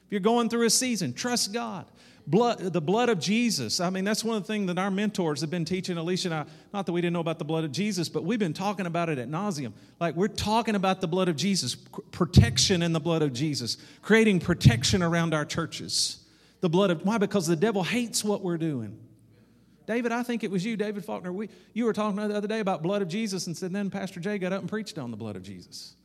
If 0.06 0.12
you're 0.12 0.20
going 0.20 0.50
through 0.50 0.66
a 0.66 0.70
season, 0.70 1.14
trust 1.14 1.54
God. 1.54 1.86
Blood, 2.26 2.60
the 2.60 2.80
blood 2.80 3.10
of 3.10 3.20
Jesus. 3.20 3.82
I 3.82 3.90
mean, 3.90 4.06
that's 4.06 4.24
one 4.24 4.38
of 4.38 4.44
the 4.44 4.48
things 4.48 4.68
that 4.68 4.78
our 4.78 4.90
mentors 4.90 5.42
have 5.42 5.50
been 5.50 5.66
teaching 5.66 5.98
Alicia 5.98 6.30
and 6.30 6.36
I. 6.36 6.46
Not 6.74 6.86
that 6.86 6.94
we 6.94 7.02
didn't 7.02 7.14
know 7.14 7.20
about 7.20 7.38
the 7.38 7.44
blood 7.44 7.66
of 7.66 7.74
Jesus, 7.74 8.08
but 8.08 8.24
we've 8.24 8.40
been 8.40 8.54
talking 8.54 8.86
about 8.86 9.10
it 9.10 9.18
at 9.18 9.30
nauseum. 9.30 9.74
Like 10.00 10.16
we're 10.16 10.30
talking 10.30 10.76
about 10.76 11.02
the 11.02 11.08
blood 11.08 11.28
of 11.28 11.36
Jesus, 11.36 11.76
protection 11.76 12.82
in 12.82 12.94
the 12.94 13.02
blood 13.02 13.24
of 13.24 13.34
Jesus, 13.34 13.76
creating 14.02 14.40
protection 14.40 15.04
around 15.04 15.34
our 15.34 15.44
churches. 15.44 16.24
The 16.62 16.70
blood 16.70 16.92
of 16.92 17.06
why? 17.06 17.18
Because 17.18 17.46
the 17.46 17.58
devil 17.58 17.84
hates 17.84 18.24
what 18.24 18.42
we're 18.42 18.58
doing. 18.58 18.98
David, 19.86 20.12
I 20.12 20.24
think 20.24 20.44
it 20.44 20.52
was 20.52 20.66
you, 20.66 20.78
David 20.78 21.04
Faulkner. 21.04 21.34
We, 21.34 21.50
you 21.74 21.86
were 21.86 21.94
talking 21.94 22.16
the 22.16 22.36
other 22.36 22.48
day 22.48 22.60
about 22.60 22.82
blood 22.82 23.02
of 23.02 23.08
Jesus, 23.08 23.48
and 23.48 23.58
said 23.58 23.72
then 23.72 23.90
Pastor 23.90 24.20
Jay 24.20 24.38
got 24.38 24.54
up 24.54 24.62
and 24.62 24.70
preached 24.70 24.98
on 24.98 25.12
the 25.12 25.18
blood 25.18 25.36
of 25.36 25.44
Jesus. 25.44 25.96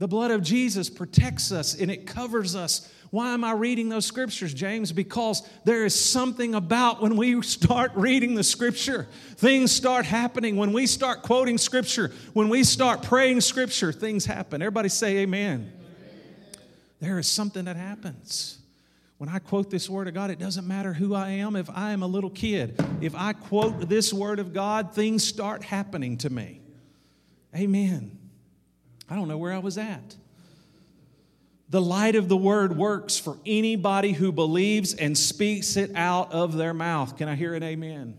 The 0.00 0.08
blood 0.08 0.30
of 0.30 0.42
Jesus 0.42 0.88
protects 0.88 1.52
us 1.52 1.78
and 1.78 1.90
it 1.90 2.06
covers 2.06 2.56
us. 2.56 2.90
Why 3.10 3.34
am 3.34 3.44
I 3.44 3.52
reading 3.52 3.90
those 3.90 4.06
scriptures, 4.06 4.54
James? 4.54 4.92
Because 4.92 5.46
there 5.64 5.84
is 5.84 5.94
something 5.94 6.54
about 6.54 7.02
when 7.02 7.16
we 7.16 7.42
start 7.42 7.92
reading 7.94 8.34
the 8.34 8.42
scripture, 8.42 9.08
things 9.36 9.70
start 9.70 10.06
happening. 10.06 10.56
When 10.56 10.72
we 10.72 10.86
start 10.86 11.20
quoting 11.20 11.58
scripture, 11.58 12.12
when 12.32 12.48
we 12.48 12.64
start 12.64 13.02
praying 13.02 13.42
scripture, 13.42 13.92
things 13.92 14.24
happen. 14.24 14.62
Everybody 14.62 14.88
say 14.88 15.18
amen. 15.18 15.70
amen. 15.70 16.62
There 17.00 17.18
is 17.18 17.26
something 17.26 17.66
that 17.66 17.76
happens. 17.76 18.59
When 19.20 19.28
I 19.28 19.38
quote 19.38 19.68
this 19.68 19.90
word 19.90 20.08
of 20.08 20.14
God, 20.14 20.30
it 20.30 20.38
doesn't 20.38 20.66
matter 20.66 20.94
who 20.94 21.14
I 21.14 21.28
am. 21.28 21.54
If 21.54 21.68
I 21.68 21.90
am 21.90 22.02
a 22.02 22.06
little 22.06 22.30
kid, 22.30 22.82
if 23.02 23.14
I 23.14 23.34
quote 23.34 23.86
this 23.86 24.14
word 24.14 24.38
of 24.38 24.54
God, 24.54 24.94
things 24.94 25.22
start 25.22 25.62
happening 25.62 26.16
to 26.16 26.30
me. 26.30 26.62
Amen. 27.54 28.16
I 29.10 29.16
don't 29.16 29.28
know 29.28 29.36
where 29.36 29.52
I 29.52 29.58
was 29.58 29.76
at. 29.76 30.16
The 31.68 31.82
light 31.82 32.16
of 32.16 32.30
the 32.30 32.36
word 32.38 32.78
works 32.78 33.18
for 33.18 33.36
anybody 33.44 34.12
who 34.12 34.32
believes 34.32 34.94
and 34.94 35.18
speaks 35.18 35.76
it 35.76 35.94
out 35.94 36.32
of 36.32 36.56
their 36.56 36.72
mouth. 36.72 37.18
Can 37.18 37.28
I 37.28 37.34
hear 37.34 37.52
an 37.52 37.62
amen? 37.62 38.16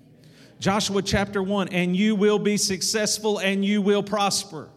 Joshua 0.59 1.01
chapter 1.01 1.41
1 1.41 1.69
and 1.69 1.95
you 1.95 2.13
will 2.13 2.37
be 2.37 2.57
successful 2.57 3.39
and 3.39 3.65
you 3.65 3.81
will 3.81 4.03
prosper. 4.03 4.69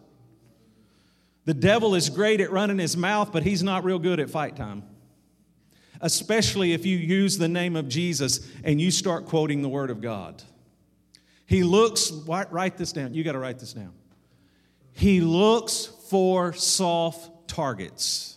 The 1.44 1.52
devil 1.52 1.94
is 1.94 2.08
great 2.08 2.40
at 2.40 2.50
running 2.50 2.78
his 2.78 2.96
mouth, 2.96 3.30
but 3.30 3.42
he's 3.42 3.62
not 3.62 3.84
real 3.84 3.98
good 3.98 4.20
at 4.20 4.30
fight 4.30 4.56
time. 4.56 4.84
Especially 6.04 6.74
if 6.74 6.84
you 6.84 6.98
use 6.98 7.38
the 7.38 7.48
name 7.48 7.76
of 7.76 7.88
Jesus 7.88 8.46
and 8.62 8.78
you 8.78 8.90
start 8.90 9.24
quoting 9.24 9.62
the 9.62 9.70
word 9.70 9.88
of 9.88 10.02
God. 10.02 10.42
He 11.46 11.62
looks, 11.62 12.12
write 12.12 12.76
this 12.76 12.92
down. 12.92 13.14
You 13.14 13.24
got 13.24 13.32
to 13.32 13.38
write 13.38 13.58
this 13.58 13.72
down. 13.72 13.94
He 14.92 15.22
looks 15.22 15.86
for 16.10 16.52
soft 16.52 17.48
targets. 17.48 18.36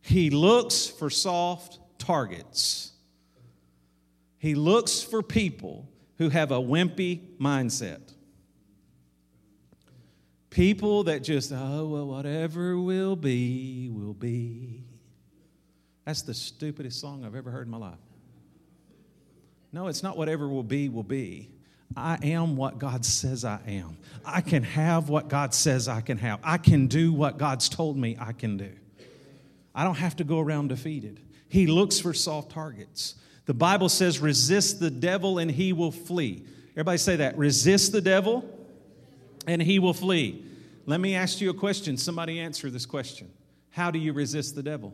He 0.00 0.30
looks 0.30 0.88
for 0.88 1.08
soft 1.08 1.78
targets. 1.98 2.90
He 4.38 4.56
looks 4.56 5.02
for 5.02 5.22
people 5.22 5.88
who 6.18 6.30
have 6.30 6.50
a 6.50 6.58
wimpy 6.58 7.20
mindset. 7.38 8.12
People 10.50 11.04
that 11.04 11.22
just, 11.22 11.52
oh, 11.52 11.86
well, 11.86 12.06
whatever 12.08 12.76
will 12.76 13.14
be, 13.14 13.88
will 13.88 14.14
be. 14.14 14.89
That's 16.10 16.22
the 16.22 16.34
stupidest 16.34 17.00
song 17.00 17.24
I've 17.24 17.36
ever 17.36 17.52
heard 17.52 17.66
in 17.66 17.70
my 17.70 17.76
life. 17.76 17.94
No, 19.72 19.86
it's 19.86 20.02
not 20.02 20.16
whatever 20.16 20.48
will 20.48 20.64
be, 20.64 20.88
will 20.88 21.04
be. 21.04 21.50
I 21.96 22.18
am 22.24 22.56
what 22.56 22.80
God 22.80 23.04
says 23.04 23.44
I 23.44 23.60
am. 23.68 23.96
I 24.24 24.40
can 24.40 24.64
have 24.64 25.08
what 25.08 25.28
God 25.28 25.54
says 25.54 25.86
I 25.86 26.00
can 26.00 26.18
have. 26.18 26.40
I 26.42 26.58
can 26.58 26.88
do 26.88 27.12
what 27.12 27.38
God's 27.38 27.68
told 27.68 27.96
me 27.96 28.16
I 28.18 28.32
can 28.32 28.56
do. 28.56 28.72
I 29.72 29.84
don't 29.84 29.98
have 29.98 30.16
to 30.16 30.24
go 30.24 30.40
around 30.40 30.70
defeated. 30.70 31.20
He 31.48 31.68
looks 31.68 32.00
for 32.00 32.12
soft 32.12 32.50
targets. 32.50 33.14
The 33.46 33.54
Bible 33.54 33.88
says, 33.88 34.18
resist 34.18 34.80
the 34.80 34.90
devil 34.90 35.38
and 35.38 35.48
he 35.48 35.72
will 35.72 35.92
flee. 35.92 36.44
Everybody 36.72 36.98
say 36.98 37.14
that. 37.14 37.38
Resist 37.38 37.92
the 37.92 38.00
devil 38.00 38.44
and 39.46 39.62
he 39.62 39.78
will 39.78 39.94
flee. 39.94 40.44
Let 40.86 40.98
me 40.98 41.14
ask 41.14 41.40
you 41.40 41.50
a 41.50 41.54
question. 41.54 41.96
Somebody 41.96 42.40
answer 42.40 42.68
this 42.68 42.84
question. 42.84 43.30
How 43.70 43.92
do 43.92 44.00
you 44.00 44.12
resist 44.12 44.56
the 44.56 44.62
devil? 44.64 44.92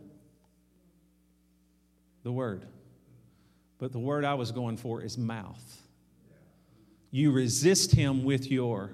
The 2.27 2.33
word. 2.33 2.67
But 3.79 3.93
the 3.93 3.99
word 3.99 4.25
I 4.25 4.35
was 4.35 4.53
going 4.53 4.77
for 4.77 5.01
is 5.01 5.17
mouth 5.17 5.63
you 7.17 7.31
resist 7.31 7.93
him 7.93 8.25
with 8.25 8.51
your 8.51 8.91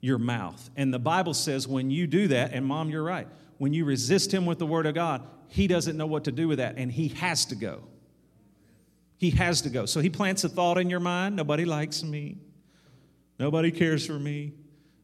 your 0.00 0.18
mouth. 0.18 0.70
And 0.76 0.92
the 0.92 0.98
Bible 0.98 1.34
says 1.34 1.68
when 1.68 1.88
you 1.88 2.08
do 2.08 2.26
that, 2.28 2.52
and 2.52 2.66
mom, 2.66 2.90
you're 2.90 3.04
right, 3.04 3.28
when 3.58 3.72
you 3.72 3.84
resist 3.84 4.34
him 4.34 4.44
with 4.44 4.58
the 4.58 4.66
word 4.66 4.86
of 4.86 4.96
God, 4.96 5.24
he 5.46 5.68
doesn't 5.68 5.96
know 5.96 6.06
what 6.06 6.24
to 6.24 6.32
do 6.32 6.48
with 6.48 6.58
that, 6.58 6.74
and 6.76 6.90
he 6.90 7.08
has 7.08 7.44
to 7.46 7.54
go. 7.54 7.84
He 9.18 9.30
has 9.30 9.60
to 9.62 9.70
go. 9.70 9.86
So 9.86 10.00
he 10.00 10.10
plants 10.10 10.42
a 10.42 10.48
thought 10.48 10.78
in 10.78 10.90
your 10.90 10.98
mind 10.98 11.36
nobody 11.36 11.64
likes 11.64 12.02
me, 12.02 12.38
nobody 13.38 13.70
cares 13.70 14.04
for 14.04 14.18
me. 14.18 14.54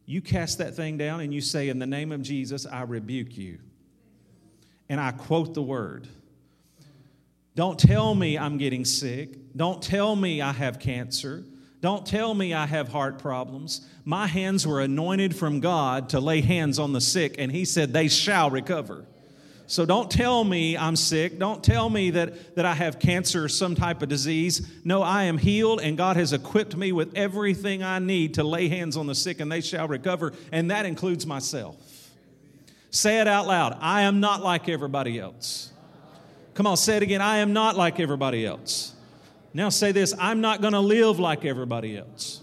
You 0.05 0.21
cast 0.21 0.57
that 0.57 0.75
thing 0.75 0.97
down 0.97 1.21
and 1.21 1.33
you 1.33 1.39
say, 1.39 1.69
In 1.69 1.79
the 1.79 1.87
name 1.87 2.11
of 2.11 2.21
Jesus, 2.21 2.65
I 2.65 2.81
rebuke 2.81 3.37
you. 3.37 3.59
And 4.89 4.99
I 4.99 5.11
quote 5.11 5.53
the 5.53 5.61
word. 5.61 6.07
Don't 7.59 7.77
tell 7.77 8.15
me 8.15 8.37
I'm 8.37 8.57
getting 8.57 8.85
sick. 8.85 9.35
Don't 9.53 9.83
tell 9.83 10.15
me 10.15 10.41
I 10.41 10.53
have 10.53 10.79
cancer. 10.79 11.43
Don't 11.81 12.05
tell 12.05 12.33
me 12.33 12.53
I 12.53 12.65
have 12.65 12.87
heart 12.87 13.19
problems. 13.19 13.85
My 14.05 14.27
hands 14.27 14.65
were 14.65 14.79
anointed 14.79 15.35
from 15.35 15.59
God 15.59 16.07
to 16.11 16.21
lay 16.21 16.39
hands 16.39 16.79
on 16.79 16.93
the 16.93 17.01
sick, 17.01 17.35
and 17.37 17.51
He 17.51 17.65
said, 17.65 17.91
They 17.91 18.07
shall 18.07 18.49
recover. 18.49 19.03
So 19.67 19.85
don't 19.85 20.09
tell 20.09 20.45
me 20.45 20.77
I'm 20.77 20.95
sick. 20.95 21.37
Don't 21.37 21.61
tell 21.61 21.89
me 21.89 22.11
that, 22.11 22.55
that 22.55 22.65
I 22.65 22.75
have 22.75 22.97
cancer 22.97 23.43
or 23.43 23.49
some 23.49 23.75
type 23.75 24.01
of 24.01 24.07
disease. 24.07 24.65
No, 24.85 25.01
I 25.01 25.25
am 25.25 25.37
healed, 25.37 25.81
and 25.81 25.97
God 25.97 26.15
has 26.15 26.31
equipped 26.31 26.77
me 26.77 26.93
with 26.93 27.13
everything 27.17 27.83
I 27.83 27.99
need 27.99 28.35
to 28.35 28.43
lay 28.45 28.69
hands 28.69 28.95
on 28.95 29.05
the 29.05 29.15
sick, 29.15 29.41
and 29.41 29.51
they 29.51 29.59
shall 29.59 29.89
recover, 29.89 30.31
and 30.53 30.71
that 30.71 30.85
includes 30.85 31.27
myself. 31.27 31.75
Say 32.89 33.19
it 33.19 33.27
out 33.27 33.47
loud 33.47 33.77
I 33.81 34.03
am 34.03 34.21
not 34.21 34.41
like 34.41 34.69
everybody 34.69 35.19
else. 35.19 35.73
Come 36.59 36.67
on, 36.67 36.75
say 36.75 36.97
it 36.97 37.03
again. 37.03 37.21
I 37.21 37.37
am 37.37 37.53
not 37.53 37.77
like 37.77 38.01
everybody 38.01 38.45
else. 38.45 38.91
Now 39.53 39.69
say 39.69 39.93
this 39.93 40.13
I'm 40.19 40.41
not 40.41 40.59
going 40.59 40.73
to 40.73 40.81
live 40.81 41.17
like 41.17 41.45
everybody 41.45 41.97
else. 41.97 42.41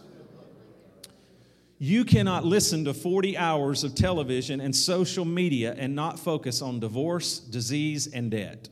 You 1.76 2.02
cannot 2.06 2.42
listen 2.42 2.86
to 2.86 2.94
40 2.94 3.36
hours 3.36 3.84
of 3.84 3.94
television 3.94 4.62
and 4.62 4.74
social 4.74 5.26
media 5.26 5.74
and 5.76 5.94
not 5.94 6.18
focus 6.18 6.62
on 6.62 6.80
divorce, 6.80 7.40
disease, 7.40 8.06
and 8.06 8.30
debt. 8.30 8.70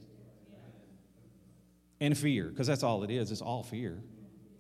And 2.01 2.17
fear, 2.17 2.47
because 2.47 2.67
that's 2.67 2.83
all 2.83 3.03
it 3.03 3.11
is, 3.11 3.31
it's 3.31 3.43
all 3.43 3.63
fear. 3.63 3.99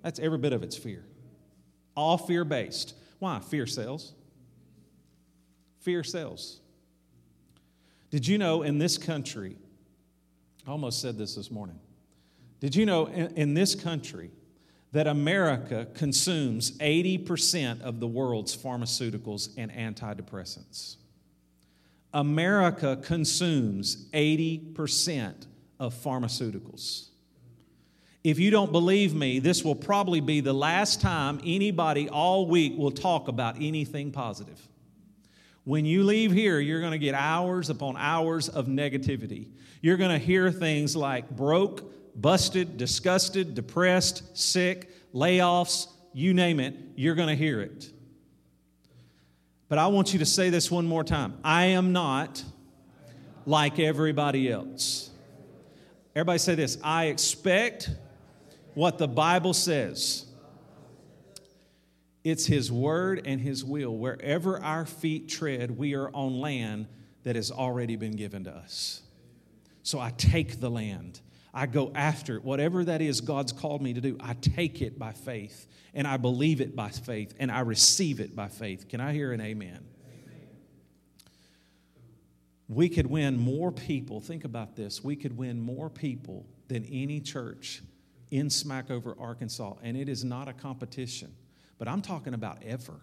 That's 0.02 0.20
every 0.20 0.36
bit 0.36 0.52
of 0.52 0.62
it's 0.62 0.76
fear. 0.76 1.06
All 1.96 2.18
fear 2.18 2.44
based. 2.44 2.92
Why? 3.20 3.40
Fear 3.40 3.66
sells. 3.66 4.12
Fear 5.80 6.04
sells. 6.04 6.60
Did 8.10 8.28
you 8.28 8.36
know 8.36 8.60
in 8.60 8.76
this 8.76 8.98
country, 8.98 9.56
I 10.66 10.70
almost 10.70 11.00
said 11.00 11.18
this 11.18 11.34
this 11.34 11.50
morning, 11.50 11.78
did 12.60 12.74
you 12.74 12.86
know 12.86 13.06
in, 13.06 13.26
in 13.36 13.54
this 13.54 13.74
country 13.74 14.30
that 14.92 15.06
America 15.06 15.86
consumes 15.94 16.78
80% 16.78 17.82
of 17.82 18.00
the 18.00 18.06
world's 18.06 18.56
pharmaceuticals 18.56 19.50
and 19.56 19.70
antidepressants? 19.72 20.96
America 22.14 22.96
consumes 23.02 24.06
80% 24.12 25.46
of 25.80 25.94
pharmaceuticals. 25.94 27.08
If 28.22 28.38
you 28.38 28.50
don't 28.50 28.72
believe 28.72 29.14
me, 29.14 29.40
this 29.40 29.62
will 29.64 29.74
probably 29.74 30.20
be 30.20 30.40
the 30.40 30.54
last 30.54 31.00
time 31.02 31.40
anybody 31.44 32.08
all 32.08 32.46
week 32.46 32.78
will 32.78 32.92
talk 32.92 33.28
about 33.28 33.56
anything 33.56 34.12
positive. 34.12 34.66
When 35.64 35.86
you 35.86 36.04
leave 36.04 36.30
here, 36.30 36.60
you're 36.60 36.80
going 36.80 36.92
to 36.92 36.98
get 36.98 37.14
hours 37.14 37.70
upon 37.70 37.96
hours 37.96 38.48
of 38.48 38.66
negativity. 38.66 39.48
You're 39.80 39.96
going 39.96 40.10
to 40.10 40.18
hear 40.18 40.50
things 40.50 40.94
like 40.94 41.30
broke, 41.30 42.20
busted, 42.20 42.76
disgusted, 42.76 43.54
depressed, 43.54 44.36
sick, 44.36 44.90
layoffs, 45.14 45.88
you 46.12 46.34
name 46.34 46.60
it, 46.60 46.74
you're 46.96 47.14
going 47.14 47.28
to 47.28 47.34
hear 47.34 47.60
it. 47.60 47.90
But 49.68 49.78
I 49.78 49.86
want 49.88 50.12
you 50.12 50.18
to 50.20 50.26
say 50.26 50.50
this 50.50 50.70
one 50.70 50.86
more 50.86 51.04
time 51.04 51.38
I 51.42 51.66
am 51.66 51.92
not 51.92 52.44
like 53.46 53.78
everybody 53.78 54.50
else. 54.50 55.10
Everybody 56.14 56.38
say 56.38 56.54
this 56.54 56.78
I 56.82 57.06
expect 57.06 57.90
what 58.74 58.98
the 58.98 59.08
Bible 59.08 59.54
says. 59.54 60.26
It's 62.24 62.46
His 62.46 62.72
word 62.72 63.22
and 63.24 63.40
His 63.40 63.64
will. 63.64 63.96
Wherever 63.96 64.60
our 64.60 64.86
feet 64.86 65.28
tread, 65.28 65.76
we 65.76 65.94
are 65.94 66.08
on 66.10 66.40
land 66.40 66.88
that 67.22 67.36
has 67.36 67.50
already 67.50 67.96
been 67.96 68.16
given 68.16 68.44
to 68.44 68.50
us. 68.50 69.02
So 69.82 70.00
I 70.00 70.10
take 70.16 70.60
the 70.60 70.70
land. 70.70 71.20
I 71.52 71.66
go 71.66 71.92
after 71.94 72.36
it. 72.36 72.44
Whatever 72.44 72.84
that 72.84 73.00
is 73.00 73.20
God's 73.20 73.52
called 73.52 73.82
me 73.82 73.94
to 73.94 74.00
do, 74.00 74.16
I 74.20 74.34
take 74.34 74.82
it 74.82 74.98
by 74.98 75.12
faith 75.12 75.68
and 75.92 76.06
I 76.06 76.16
believe 76.16 76.60
it 76.60 76.74
by 76.74 76.88
faith 76.88 77.34
and 77.38 77.52
I 77.52 77.60
receive 77.60 78.18
it 78.18 78.34
by 78.34 78.48
faith. 78.48 78.88
Can 78.88 79.00
I 79.00 79.12
hear 79.12 79.30
an 79.32 79.40
amen? 79.40 79.84
amen? 80.08 80.48
We 82.68 82.88
could 82.88 83.06
win 83.06 83.38
more 83.38 83.70
people. 83.70 84.20
Think 84.20 84.44
about 84.44 84.74
this. 84.74 85.04
We 85.04 85.14
could 85.14 85.36
win 85.36 85.60
more 85.60 85.90
people 85.90 86.46
than 86.68 86.84
any 86.86 87.20
church 87.20 87.82
in 88.30 88.48
Smackover, 88.48 89.14
Arkansas. 89.20 89.74
And 89.82 89.96
it 89.96 90.08
is 90.08 90.24
not 90.24 90.48
a 90.48 90.52
competition, 90.52 91.32
but 91.78 91.88
I'm 91.88 92.02
talking 92.02 92.34
about 92.34 92.62
ever. 92.64 93.00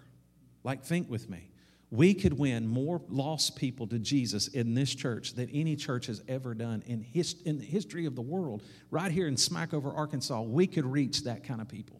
Like, 0.63 0.83
think 0.83 1.09
with 1.09 1.29
me. 1.29 1.49
We 1.89 2.13
could 2.13 2.33
win 2.33 2.67
more 2.67 3.01
lost 3.09 3.57
people 3.57 3.85
to 3.87 3.99
Jesus 3.99 4.47
in 4.47 4.73
this 4.73 4.95
church 4.95 5.33
than 5.33 5.49
any 5.49 5.75
church 5.75 6.05
has 6.05 6.23
ever 6.27 6.53
done 6.53 6.83
in, 6.85 7.01
his, 7.01 7.35
in 7.43 7.57
the 7.57 7.65
history 7.65 8.05
of 8.05 8.15
the 8.15 8.21
world. 8.21 8.63
Right 8.89 9.11
here 9.11 9.27
in 9.27 9.35
Smackover, 9.35 9.93
Arkansas, 9.95 10.41
we 10.41 10.67
could 10.67 10.85
reach 10.85 11.23
that 11.23 11.43
kind 11.43 11.59
of 11.59 11.67
people. 11.67 11.99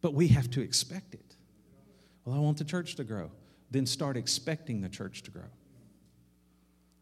But 0.00 0.12
we 0.14 0.28
have 0.28 0.50
to 0.50 0.60
expect 0.60 1.14
it. 1.14 1.36
Well, 2.24 2.34
I 2.34 2.40
want 2.40 2.58
the 2.58 2.64
church 2.64 2.96
to 2.96 3.04
grow. 3.04 3.30
Then 3.70 3.86
start 3.86 4.16
expecting 4.16 4.80
the 4.80 4.88
church 4.88 5.22
to 5.22 5.30
grow. 5.30 5.50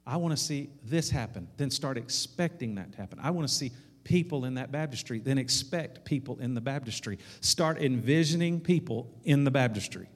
I 0.06 0.18
want 0.18 0.36
to 0.36 0.42
see 0.42 0.70
this 0.84 1.10
happen. 1.10 1.48
Then 1.56 1.70
start 1.70 1.96
expecting 1.96 2.76
that 2.76 2.92
to 2.92 2.98
happen. 2.98 3.18
I 3.20 3.30
want 3.30 3.48
to 3.48 3.52
see 3.52 3.72
people 4.06 4.44
in 4.44 4.54
that 4.54 4.70
baptistry. 4.70 5.18
Then 5.18 5.36
expect 5.36 6.04
people 6.04 6.38
in 6.38 6.54
the 6.54 6.60
baptistry. 6.60 7.18
Start 7.40 7.78
envisioning 7.78 8.60
people 8.60 9.12
in 9.24 9.42
the 9.44 9.50
baptistry 9.50 10.08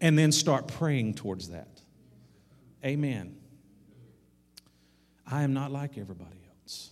and 0.00 0.18
then 0.18 0.30
start 0.30 0.68
praying 0.68 1.14
towards 1.14 1.48
that. 1.48 1.80
Amen. 2.84 3.36
I 5.26 5.42
am 5.42 5.54
not 5.54 5.72
like 5.72 5.96
everybody 5.96 6.36
else. 6.62 6.90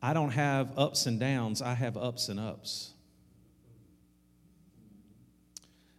I 0.00 0.14
don't 0.14 0.30
have 0.30 0.78
ups 0.78 1.04
and 1.04 1.20
downs, 1.20 1.60
I 1.60 1.74
have 1.74 1.98
ups 1.98 2.30
and 2.30 2.40
ups. 2.40 2.94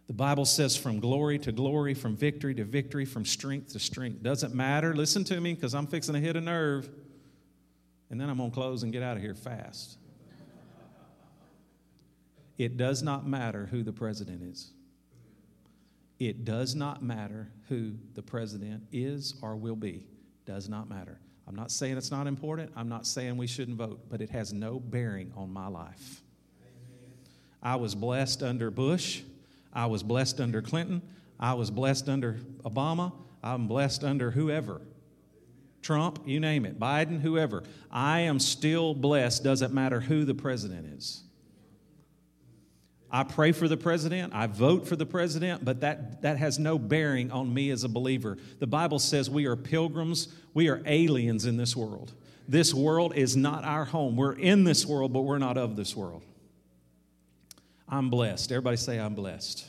The 0.08 0.14
Bible 0.14 0.44
says 0.44 0.76
from 0.76 0.98
glory 0.98 1.38
to 1.38 1.52
glory, 1.52 1.94
from 1.94 2.16
victory 2.16 2.54
to 2.56 2.64
victory, 2.64 3.04
from 3.04 3.24
strength 3.24 3.72
to 3.72 3.78
strength. 3.78 4.22
Doesn't 4.22 4.52
matter. 4.52 4.94
Listen 4.94 5.22
to 5.24 5.40
me 5.40 5.54
because 5.54 5.74
I'm 5.74 5.86
fixing 5.86 6.14
to 6.14 6.20
hit 6.20 6.36
a 6.36 6.40
nerve. 6.40 6.90
And 8.12 8.20
then 8.20 8.28
I'm 8.28 8.36
going 8.36 8.50
to 8.50 8.54
close 8.54 8.82
and 8.82 8.92
get 8.92 9.02
out 9.02 9.16
of 9.16 9.22
here 9.22 9.34
fast. 9.34 9.96
It 12.58 12.76
does 12.76 13.02
not 13.02 13.26
matter 13.26 13.66
who 13.70 13.82
the 13.82 13.92
president 13.92 14.42
is. 14.42 14.70
It 16.18 16.44
does 16.44 16.74
not 16.74 17.02
matter 17.02 17.50
who 17.70 17.94
the 18.14 18.22
president 18.22 18.84
is 18.92 19.34
or 19.40 19.56
will 19.56 19.76
be. 19.76 20.06
Does 20.44 20.68
not 20.68 20.90
matter. 20.90 21.18
I'm 21.48 21.56
not 21.56 21.70
saying 21.70 21.96
it's 21.96 22.10
not 22.10 22.26
important. 22.26 22.70
I'm 22.76 22.88
not 22.88 23.06
saying 23.06 23.38
we 23.38 23.46
shouldn't 23.46 23.78
vote, 23.78 24.00
but 24.10 24.20
it 24.20 24.28
has 24.28 24.52
no 24.52 24.78
bearing 24.78 25.32
on 25.34 25.50
my 25.50 25.68
life. 25.68 26.20
I 27.62 27.76
was 27.76 27.94
blessed 27.94 28.42
under 28.42 28.70
Bush. 28.70 29.22
I 29.72 29.86
was 29.86 30.02
blessed 30.02 30.38
under 30.38 30.60
Clinton. 30.60 31.00
I 31.40 31.54
was 31.54 31.70
blessed 31.70 32.10
under 32.10 32.34
Obama. 32.62 33.12
I'm 33.42 33.66
blessed 33.66 34.04
under 34.04 34.32
whoever. 34.32 34.82
Trump, 35.82 36.20
you 36.24 36.40
name 36.40 36.64
it, 36.64 36.78
Biden, 36.78 37.20
whoever. 37.20 37.64
I 37.90 38.20
am 38.20 38.38
still 38.38 38.94
blessed, 38.94 39.42
doesn't 39.42 39.74
matter 39.74 40.00
who 40.00 40.24
the 40.24 40.34
president 40.34 40.86
is. 40.96 41.22
I 43.10 43.24
pray 43.24 43.52
for 43.52 43.68
the 43.68 43.76
president, 43.76 44.32
I 44.32 44.46
vote 44.46 44.88
for 44.88 44.96
the 44.96 45.04
president, 45.04 45.62
but 45.64 45.80
that, 45.82 46.22
that 46.22 46.38
has 46.38 46.58
no 46.58 46.78
bearing 46.78 47.30
on 47.30 47.52
me 47.52 47.70
as 47.70 47.84
a 47.84 47.88
believer. 47.88 48.38
The 48.58 48.66
Bible 48.66 48.98
says 48.98 49.28
we 49.28 49.44
are 49.44 49.56
pilgrims, 49.56 50.28
we 50.54 50.68
are 50.68 50.80
aliens 50.86 51.44
in 51.44 51.58
this 51.58 51.76
world. 51.76 52.12
This 52.48 52.72
world 52.72 53.14
is 53.14 53.36
not 53.36 53.64
our 53.64 53.84
home. 53.84 54.16
We're 54.16 54.32
in 54.32 54.64
this 54.64 54.86
world, 54.86 55.12
but 55.12 55.22
we're 55.22 55.38
not 55.38 55.58
of 55.58 55.76
this 55.76 55.94
world. 55.94 56.22
I'm 57.86 58.08
blessed. 58.08 58.50
Everybody 58.50 58.78
say, 58.78 58.98
I'm 58.98 59.14
blessed. 59.14 59.66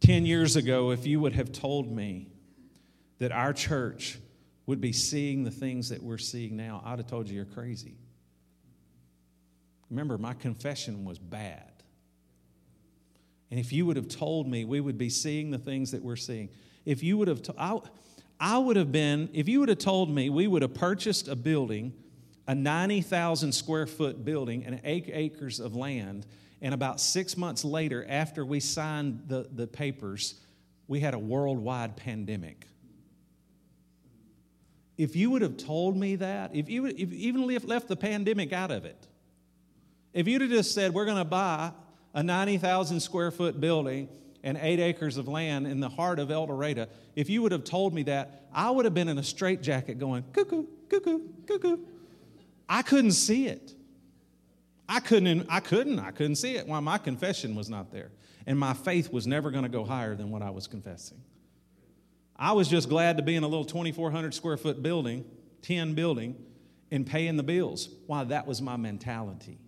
10 0.00 0.24
years 0.24 0.54
ago, 0.54 0.92
if 0.92 1.04
you 1.04 1.18
would 1.18 1.32
have 1.32 1.50
told 1.50 1.90
me 1.90 2.28
that 3.18 3.32
our 3.32 3.52
church 3.52 4.18
would 4.66 4.80
be 4.80 4.92
seeing 4.92 5.44
the 5.44 5.50
things 5.50 5.88
that 5.88 6.02
we're 6.02 6.18
seeing 6.18 6.56
now, 6.56 6.82
I'd 6.84 6.98
have 6.98 7.06
told 7.06 7.28
you 7.28 7.36
you're 7.36 7.44
crazy. 7.44 7.94
Remember, 9.90 10.18
my 10.18 10.34
confession 10.34 11.04
was 11.04 11.18
bad. 11.18 11.70
And 13.50 13.60
if 13.60 13.72
you 13.72 13.86
would 13.86 13.96
have 13.96 14.08
told 14.08 14.48
me 14.48 14.64
we 14.64 14.80
would 14.80 14.98
be 14.98 15.08
seeing 15.08 15.50
the 15.50 15.58
things 15.58 15.92
that 15.92 16.02
we're 16.02 16.16
seeing, 16.16 16.48
if 16.84 17.02
you 17.02 17.16
would 17.16 17.28
have, 17.28 17.42
to, 17.42 17.54
I, 17.56 17.78
I 18.40 18.58
would 18.58 18.76
have 18.76 18.90
been, 18.90 19.28
if 19.32 19.48
you 19.48 19.60
would 19.60 19.68
have 19.68 19.78
told 19.78 20.10
me 20.10 20.30
we 20.30 20.48
would 20.48 20.62
have 20.62 20.74
purchased 20.74 21.28
a 21.28 21.36
building, 21.36 21.92
a 22.48 22.54
90,000 22.54 23.52
square 23.52 23.86
foot 23.86 24.24
building 24.24 24.64
and 24.64 24.80
eight 24.82 25.08
acres 25.12 25.60
of 25.60 25.76
land, 25.76 26.26
and 26.60 26.74
about 26.74 27.00
six 27.00 27.36
months 27.36 27.64
later, 27.64 28.04
after 28.08 28.44
we 28.44 28.58
signed 28.60 29.24
the, 29.28 29.48
the 29.52 29.66
papers, 29.66 30.40
we 30.88 31.00
had 31.00 31.14
a 31.14 31.18
worldwide 31.18 31.96
pandemic. 31.96 32.66
If 34.96 35.14
you 35.14 35.30
would 35.30 35.42
have 35.42 35.56
told 35.56 35.96
me 35.96 36.16
that, 36.16 36.54
if 36.54 36.70
you 36.70 36.86
if 36.86 37.12
even 37.12 37.46
left 37.46 37.88
the 37.88 37.96
pandemic 37.96 38.52
out 38.52 38.70
of 38.70 38.84
it, 38.84 39.06
if 40.12 40.26
you'd 40.26 40.40
have 40.40 40.50
just 40.50 40.72
said, 40.72 40.94
we're 40.94 41.04
going 41.04 41.18
to 41.18 41.24
buy 41.24 41.72
a 42.14 42.22
90,000 42.22 43.00
square 43.00 43.30
foot 43.30 43.60
building 43.60 44.08
and 44.42 44.56
eight 44.62 44.80
acres 44.80 45.18
of 45.18 45.28
land 45.28 45.66
in 45.66 45.80
the 45.80 45.88
heart 45.88 46.18
of 46.18 46.30
El 46.30 46.46
Dorado, 46.46 46.86
if 47.14 47.28
you 47.28 47.42
would 47.42 47.52
have 47.52 47.64
told 47.64 47.92
me 47.92 48.04
that, 48.04 48.46
I 48.52 48.70
would 48.70 48.86
have 48.86 48.94
been 48.94 49.08
in 49.08 49.18
a 49.18 49.22
straitjacket 49.22 49.98
going, 49.98 50.24
cuckoo, 50.32 50.64
cuckoo, 50.88 51.20
cuckoo. 51.46 51.78
I 52.68 52.82
couldn't 52.82 53.12
see 53.12 53.48
it. 53.48 53.74
I 54.88 55.00
couldn't, 55.00 55.46
I 55.50 55.60
couldn't, 55.60 55.98
I 55.98 56.12
couldn't 56.12 56.36
see 56.36 56.56
it. 56.56 56.66
Why 56.66 56.80
my 56.80 56.96
confession 56.96 57.54
was 57.54 57.68
not 57.68 57.92
there. 57.92 58.10
And 58.46 58.58
my 58.58 58.72
faith 58.72 59.12
was 59.12 59.26
never 59.26 59.50
going 59.50 59.64
to 59.64 59.68
go 59.68 59.84
higher 59.84 60.14
than 60.14 60.30
what 60.30 60.42
I 60.42 60.50
was 60.50 60.66
confessing. 60.66 61.18
I 62.38 62.52
was 62.52 62.68
just 62.68 62.88
glad 62.88 63.16
to 63.16 63.22
be 63.22 63.34
in 63.34 63.42
a 63.42 63.48
little 63.48 63.64
2,400 63.64 64.34
square 64.34 64.56
foot 64.56 64.82
building, 64.82 65.24
10 65.62 65.94
building, 65.94 66.36
and 66.90 67.06
paying 67.06 67.36
the 67.36 67.42
bills. 67.42 67.88
Why, 68.06 68.24
that 68.24 68.46
was 68.46 68.60
my 68.60 68.76
mentality. 68.76 69.58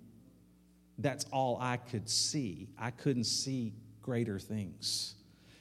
That's 0.98 1.24
all 1.32 1.58
I 1.60 1.76
could 1.76 2.08
see. 2.08 2.68
I 2.78 2.90
couldn't 2.90 3.24
see 3.24 3.72
greater 4.02 4.38
things. 4.38 5.14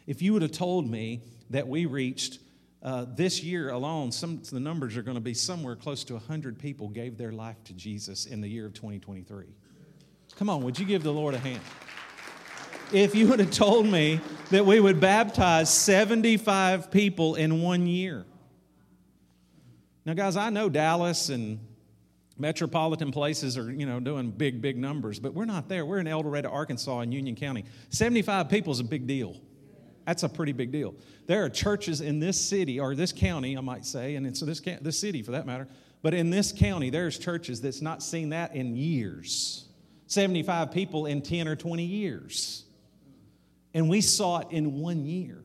If 0.06 0.22
you 0.22 0.34
would 0.34 0.42
have 0.42 0.52
told 0.52 0.90
me 0.90 1.22
that 1.50 1.68
we 1.68 1.86
reached 1.86 2.40
uh, 2.84 3.06
this 3.16 3.44
year 3.44 3.70
alone, 3.70 4.12
some 4.12 4.42
the 4.52 4.60
numbers 4.60 4.96
are 4.98 5.02
going 5.02 5.16
to 5.16 5.22
be 5.22 5.34
somewhere 5.34 5.76
close 5.76 6.04
to 6.06 6.14
100 6.14 6.60
people 6.60 6.90
gave 6.90 7.18
their 7.18 7.32
life 7.32 7.62
to 7.66 7.74
Jesus 7.74 8.26
in 8.26 8.40
the 8.42 8.48
year 8.48 8.66
of 8.66 8.74
2023. 8.74 9.46
Come 10.36 10.50
on, 10.50 10.62
would 10.62 10.78
you 10.78 10.86
give 10.86 11.04
the 11.04 11.12
Lord 11.12 11.34
a 11.34 11.40
hand? 11.40 11.62
If 12.94 13.16
you 13.16 13.28
would 13.28 13.40
have 13.40 13.52
told 13.52 13.86
me 13.86 14.22
that 14.52 14.66
we 14.66 14.80
would 14.80 15.00
baptize 15.00 15.70
75 15.70 16.90
people 16.90 17.36
in 17.36 17.62
one 17.62 17.86
year. 17.86 18.26
Now, 20.06 20.14
guys, 20.14 20.38
I 20.38 20.50
know 20.50 20.70
Dallas 20.70 21.28
and 21.30 21.60
metropolitan 22.40 23.12
places 23.12 23.58
are 23.58 23.72
you 23.72 23.88
know 23.88 24.00
doing 24.00 24.30
big 24.30 24.62
big 24.62 24.78
numbers 24.78 25.20
but 25.20 25.34
we're 25.34 25.46
not 25.46 25.68
there. 25.68 25.86
We're 25.86 25.98
in 25.98 26.08
el 26.08 26.22
dorado 26.22 26.50
arkansas 26.50 27.02
in 27.02 27.12
union 27.12 27.36
county. 27.36 27.66
75 27.90 28.48
people 28.48 28.72
is 28.72 28.80
a 28.80 28.84
big 28.84 29.08
deal. 29.08 29.36
That's 30.06 30.24
a 30.24 30.30
pretty 30.30 30.52
big 30.52 30.72
deal. 30.72 30.94
There 31.26 31.44
are 31.44 31.50
churches 31.50 32.00
in 32.00 32.20
this 32.20 32.40
city 32.40 32.80
or 32.80 32.94
this 32.94 33.12
county 33.12 33.58
i 33.58 33.62
might 33.62 33.86
say 33.86 34.16
and 34.16 34.28
it's 34.28 34.40
this, 34.40 34.62
this 34.82 35.00
city 35.00 35.24
for 35.24 35.32
that 35.32 35.48
matter 35.48 35.68
but 36.04 36.14
in 36.14 36.30
this 36.30 36.52
county 36.52 36.92
there's 36.92 37.18
churches 37.18 37.60
that's 37.60 37.82
not 37.82 38.04
seen 38.04 38.30
that 38.30 38.56
in 38.56 38.76
years. 38.76 39.66
75 40.06 40.72
people 40.72 41.08
in 41.08 41.24
10 41.24 41.48
or 41.48 41.56
20 41.56 41.84
years 41.84 42.67
and 43.74 43.90
we 43.90 44.02
saw 44.02 44.40
it 44.40 44.48
in 44.52 44.80
one 44.80 45.06
year 45.06 45.44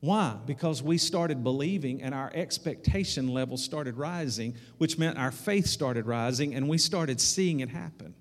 why? 0.00 0.36
Because 0.46 0.82
we 0.82 0.96
started 0.96 1.42
believing 1.42 2.02
and 2.02 2.14
our 2.14 2.30
expectation 2.32 3.28
level 3.28 3.56
started 3.56 3.96
rising, 3.96 4.54
which 4.78 4.96
meant 4.96 5.18
our 5.18 5.32
faith 5.32 5.66
started 5.66 6.06
rising 6.06 6.54
and 6.54 6.68
we 6.68 6.78
started 6.78 7.20
seeing 7.20 7.60
it 7.60 7.68
happen. 7.68 8.14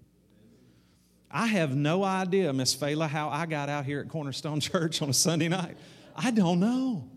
I 1.30 1.48
have 1.48 1.76
no 1.76 2.04
idea, 2.04 2.52
Miss 2.52 2.76
Fela, 2.76 3.08
how 3.08 3.30
I 3.30 3.46
got 3.46 3.70
out 3.70 3.86
here 3.86 4.00
at 4.00 4.10
Cornerstone 4.10 4.60
Church 4.62 5.02
on 5.02 5.10
a 5.10 5.14
Sunday 5.14 5.50
night. 5.50 5.78
I 6.16 6.32
don't 6.32 6.60
know. 6.60 7.10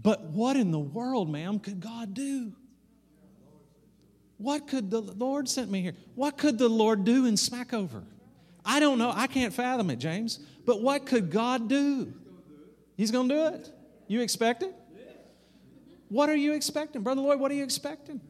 But 0.00 0.24
what 0.24 0.56
in 0.56 0.70
the 0.70 0.78
world, 0.78 1.30
ma'am, 1.30 1.58
could 1.58 1.80
God 1.80 2.12
do? 2.12 2.52
What 4.36 4.68
could 4.68 4.90
the 4.90 5.00
Lord 5.00 5.48
sent 5.48 5.70
me 5.70 5.80
here? 5.80 5.94
What 6.14 6.36
could 6.36 6.58
the 6.58 6.68
Lord 6.68 7.04
do 7.04 7.24
in 7.26 7.34
Smackover? 7.34 8.04
I 8.70 8.80
don't 8.80 8.98
know. 8.98 9.10
I 9.14 9.26
can't 9.26 9.54
fathom 9.54 9.88
it, 9.88 9.96
James. 9.96 10.38
But 10.66 10.82
what 10.82 11.06
could 11.06 11.30
God 11.30 11.70
do? 11.70 12.12
He's 12.98 13.10
going 13.10 13.30
to 13.30 13.34
do 13.34 13.46
it. 13.46 13.72
You 14.08 14.20
expect 14.20 14.62
it? 14.62 14.74
What 16.10 16.28
are 16.28 16.36
you 16.36 16.52
expecting? 16.52 17.02
Brother 17.02 17.22
Lloyd, 17.22 17.40
what 17.40 17.50
are 17.50 17.54
you 17.54 17.64
expecting? 17.64 18.20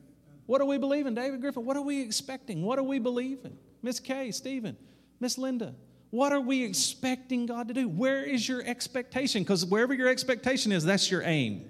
What 0.46 0.60
are 0.60 0.64
we 0.64 0.78
believing? 0.78 1.14
David 1.14 1.40
Griffin, 1.40 1.64
what 1.64 1.76
are 1.76 1.82
we 1.82 2.00
expecting? 2.00 2.62
What 2.62 2.78
are 2.78 2.84
we 2.84 3.00
believing? 3.00 3.58
Miss 3.82 3.98
Kay, 4.00 4.30
Stephen, 4.30 4.76
Miss 5.20 5.38
Linda, 5.38 5.74
what 6.10 6.32
are 6.32 6.40
we 6.40 6.64
expecting 6.64 7.46
God 7.46 7.68
to 7.68 7.74
do? 7.74 7.88
Where 7.88 8.22
is 8.22 8.48
your 8.48 8.62
expectation? 8.62 9.42
Because 9.42 9.66
wherever 9.66 9.92
your 9.92 10.08
expectation 10.08 10.72
is, 10.72 10.84
that's 10.84 11.10
your 11.10 11.22
aim. 11.22 11.64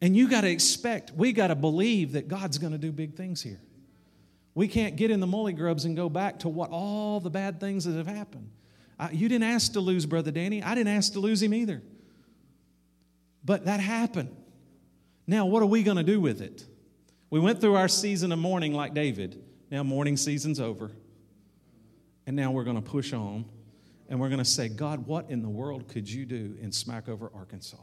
And 0.00 0.16
you 0.16 0.28
got 0.28 0.42
to 0.42 0.50
expect, 0.50 1.12
we 1.12 1.32
got 1.32 1.48
to 1.48 1.54
believe 1.54 2.12
that 2.12 2.28
God's 2.28 2.58
going 2.58 2.72
to 2.72 2.78
do 2.78 2.92
big 2.92 3.14
things 3.14 3.42
here. 3.42 3.60
We 4.56 4.68
can't 4.68 4.96
get 4.96 5.10
in 5.10 5.20
the 5.20 5.26
molly 5.26 5.52
grubs 5.52 5.84
and 5.84 5.94
go 5.94 6.08
back 6.08 6.38
to 6.38 6.48
what 6.48 6.70
all 6.70 7.20
the 7.20 7.28
bad 7.28 7.60
things 7.60 7.84
that 7.84 7.94
have 7.94 8.06
happened. 8.06 8.50
I, 8.98 9.10
you 9.10 9.28
didn't 9.28 9.44
ask 9.44 9.74
to 9.74 9.80
lose 9.80 10.06
Brother 10.06 10.30
Danny. 10.30 10.62
I 10.62 10.74
didn't 10.74 10.96
ask 10.96 11.12
to 11.12 11.20
lose 11.20 11.42
him 11.42 11.52
either. 11.52 11.82
But 13.44 13.66
that 13.66 13.80
happened. 13.80 14.34
Now, 15.26 15.44
what 15.44 15.62
are 15.62 15.66
we 15.66 15.82
going 15.82 15.98
to 15.98 16.02
do 16.02 16.22
with 16.22 16.40
it? 16.40 16.64
We 17.28 17.38
went 17.38 17.60
through 17.60 17.74
our 17.74 17.86
season 17.86 18.32
of 18.32 18.38
mourning 18.38 18.72
like 18.72 18.94
David. 18.94 19.44
Now, 19.70 19.82
mourning 19.82 20.16
season's 20.16 20.58
over. 20.58 20.90
And 22.26 22.34
now 22.34 22.50
we're 22.50 22.64
going 22.64 22.82
to 22.82 22.90
push 22.90 23.12
on 23.12 23.44
and 24.08 24.18
we're 24.18 24.30
going 24.30 24.38
to 24.38 24.44
say, 24.44 24.70
God, 24.70 25.06
what 25.06 25.28
in 25.28 25.42
the 25.42 25.50
world 25.50 25.86
could 25.86 26.10
you 26.10 26.24
do 26.24 26.56
in 26.62 26.70
Smackover, 26.70 27.28
Arkansas? 27.34 27.76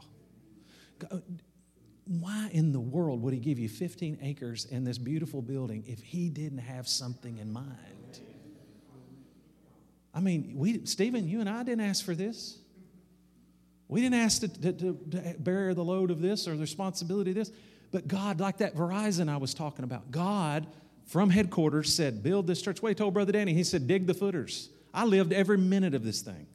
Why 2.06 2.50
in 2.52 2.72
the 2.72 2.80
world 2.80 3.22
would 3.22 3.32
he 3.32 3.40
give 3.40 3.58
you 3.58 3.68
15 3.68 4.18
acres 4.22 4.66
and 4.70 4.86
this 4.86 4.98
beautiful 4.98 5.40
building 5.40 5.84
if 5.86 6.02
he 6.02 6.28
didn't 6.28 6.58
have 6.58 6.86
something 6.86 7.38
in 7.38 7.52
mind? 7.52 8.20
I 10.14 10.20
mean, 10.20 10.52
we, 10.54 10.84
Stephen, 10.84 11.28
you 11.28 11.40
and 11.40 11.48
I 11.48 11.62
didn't 11.62 11.80
ask 11.80 12.04
for 12.04 12.14
this. 12.14 12.58
We 13.88 14.00
didn't 14.00 14.20
ask 14.20 14.40
to, 14.42 14.48
to, 14.48 14.72
to, 14.72 14.98
to 15.10 15.34
bear 15.38 15.74
the 15.74 15.84
load 15.84 16.10
of 16.10 16.20
this 16.20 16.46
or 16.46 16.52
the 16.52 16.60
responsibility 16.60 17.30
of 17.30 17.36
this. 17.36 17.50
But 17.90 18.06
God, 18.06 18.40
like 18.40 18.58
that 18.58 18.74
Verizon 18.74 19.28
I 19.28 19.36
was 19.38 19.54
talking 19.54 19.84
about, 19.84 20.10
God 20.10 20.66
from 21.06 21.30
headquarters 21.30 21.94
said, 21.94 22.22
Build 22.22 22.46
this 22.46 22.62
church. 22.62 22.82
Wait, 22.82 22.96
told 22.96 23.14
Brother 23.14 23.32
Danny, 23.32 23.54
he 23.54 23.64
said, 23.64 23.86
Dig 23.86 24.06
the 24.06 24.14
footers. 24.14 24.70
I 24.92 25.04
lived 25.04 25.32
every 25.32 25.58
minute 25.58 25.94
of 25.94 26.04
this 26.04 26.20
thing. 26.20 26.46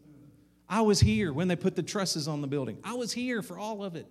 I 0.68 0.82
was 0.82 1.00
here 1.00 1.34
when 1.34 1.48
they 1.48 1.56
put 1.56 1.76
the 1.76 1.84
trusses 1.84 2.28
on 2.28 2.42
the 2.42 2.48
building, 2.48 2.78
I 2.84 2.94
was 2.94 3.12
here 3.12 3.42
for 3.42 3.58
all 3.58 3.84
of 3.84 3.96
it. 3.96 4.08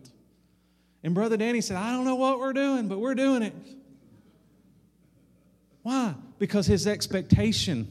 And 1.09 1.14
Brother 1.14 1.38
Danny 1.38 1.62
said, 1.62 1.78
I 1.78 1.92
don't 1.92 2.04
know 2.04 2.16
what 2.16 2.38
we're 2.38 2.52
doing, 2.52 2.86
but 2.86 2.98
we're 2.98 3.14
doing 3.14 3.42
it. 3.42 3.54
Why? 5.80 6.14
Because 6.38 6.66
his 6.66 6.86
expectation, 6.86 7.90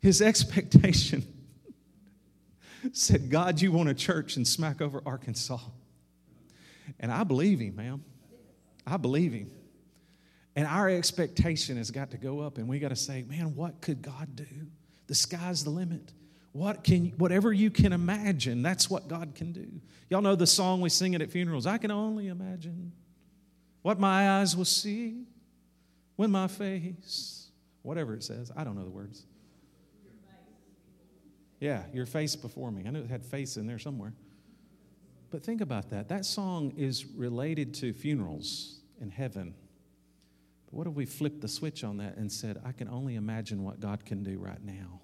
his 0.00 0.22
expectation 0.22 1.22
said, 2.92 3.28
God, 3.28 3.60
you 3.60 3.72
want 3.72 3.90
a 3.90 3.94
church 3.94 4.38
in 4.38 4.44
Smackover, 4.44 5.02
Arkansas. 5.04 5.58
And 6.98 7.12
I 7.12 7.24
believe 7.24 7.60
him, 7.60 7.76
ma'am. 7.76 8.02
I 8.86 8.96
believe 8.96 9.34
him. 9.34 9.50
And 10.56 10.66
our 10.66 10.88
expectation 10.88 11.76
has 11.76 11.90
got 11.90 12.12
to 12.12 12.16
go 12.16 12.40
up, 12.40 12.56
and 12.56 12.68
we 12.68 12.78
got 12.78 12.88
to 12.88 12.96
say, 12.96 13.22
man, 13.28 13.54
what 13.54 13.82
could 13.82 14.00
God 14.00 14.34
do? 14.34 14.46
The 15.08 15.14
sky's 15.14 15.62
the 15.62 15.68
limit. 15.68 16.10
What 16.56 16.84
can, 16.84 17.12
whatever 17.18 17.52
you 17.52 17.70
can 17.70 17.92
imagine, 17.92 18.62
that's 18.62 18.88
what 18.88 19.08
God 19.08 19.34
can 19.34 19.52
do. 19.52 19.68
Y'all 20.08 20.22
know 20.22 20.34
the 20.34 20.46
song 20.46 20.80
we 20.80 20.88
sing 20.88 21.12
it 21.12 21.20
at 21.20 21.30
funerals. 21.30 21.66
I 21.66 21.76
can 21.76 21.90
only 21.90 22.28
imagine 22.28 22.92
what 23.82 24.00
my 24.00 24.40
eyes 24.40 24.56
will 24.56 24.64
see 24.64 25.26
when 26.16 26.30
my 26.30 26.48
face, 26.48 27.50
whatever 27.82 28.14
it 28.14 28.24
says, 28.24 28.50
I 28.56 28.64
don't 28.64 28.74
know 28.74 28.84
the 28.84 28.90
words. 28.90 29.26
Yeah, 31.60 31.82
your 31.92 32.06
face 32.06 32.34
before 32.34 32.70
me. 32.70 32.84
I 32.86 32.90
knew 32.90 33.02
it 33.02 33.10
had 33.10 33.26
face 33.26 33.58
in 33.58 33.66
there 33.66 33.78
somewhere. 33.78 34.14
But 35.30 35.42
think 35.42 35.60
about 35.60 35.90
that. 35.90 36.08
That 36.08 36.24
song 36.24 36.72
is 36.78 37.04
related 37.04 37.74
to 37.74 37.92
funerals 37.92 38.80
in 38.98 39.10
heaven. 39.10 39.54
But 40.64 40.74
what 40.74 40.86
if 40.86 40.94
we 40.94 41.04
flipped 41.04 41.42
the 41.42 41.48
switch 41.48 41.84
on 41.84 41.98
that 41.98 42.16
and 42.16 42.32
said, 42.32 42.62
I 42.64 42.72
can 42.72 42.88
only 42.88 43.16
imagine 43.16 43.62
what 43.62 43.78
God 43.78 44.06
can 44.06 44.22
do 44.22 44.38
right 44.38 44.64
now? 44.64 45.02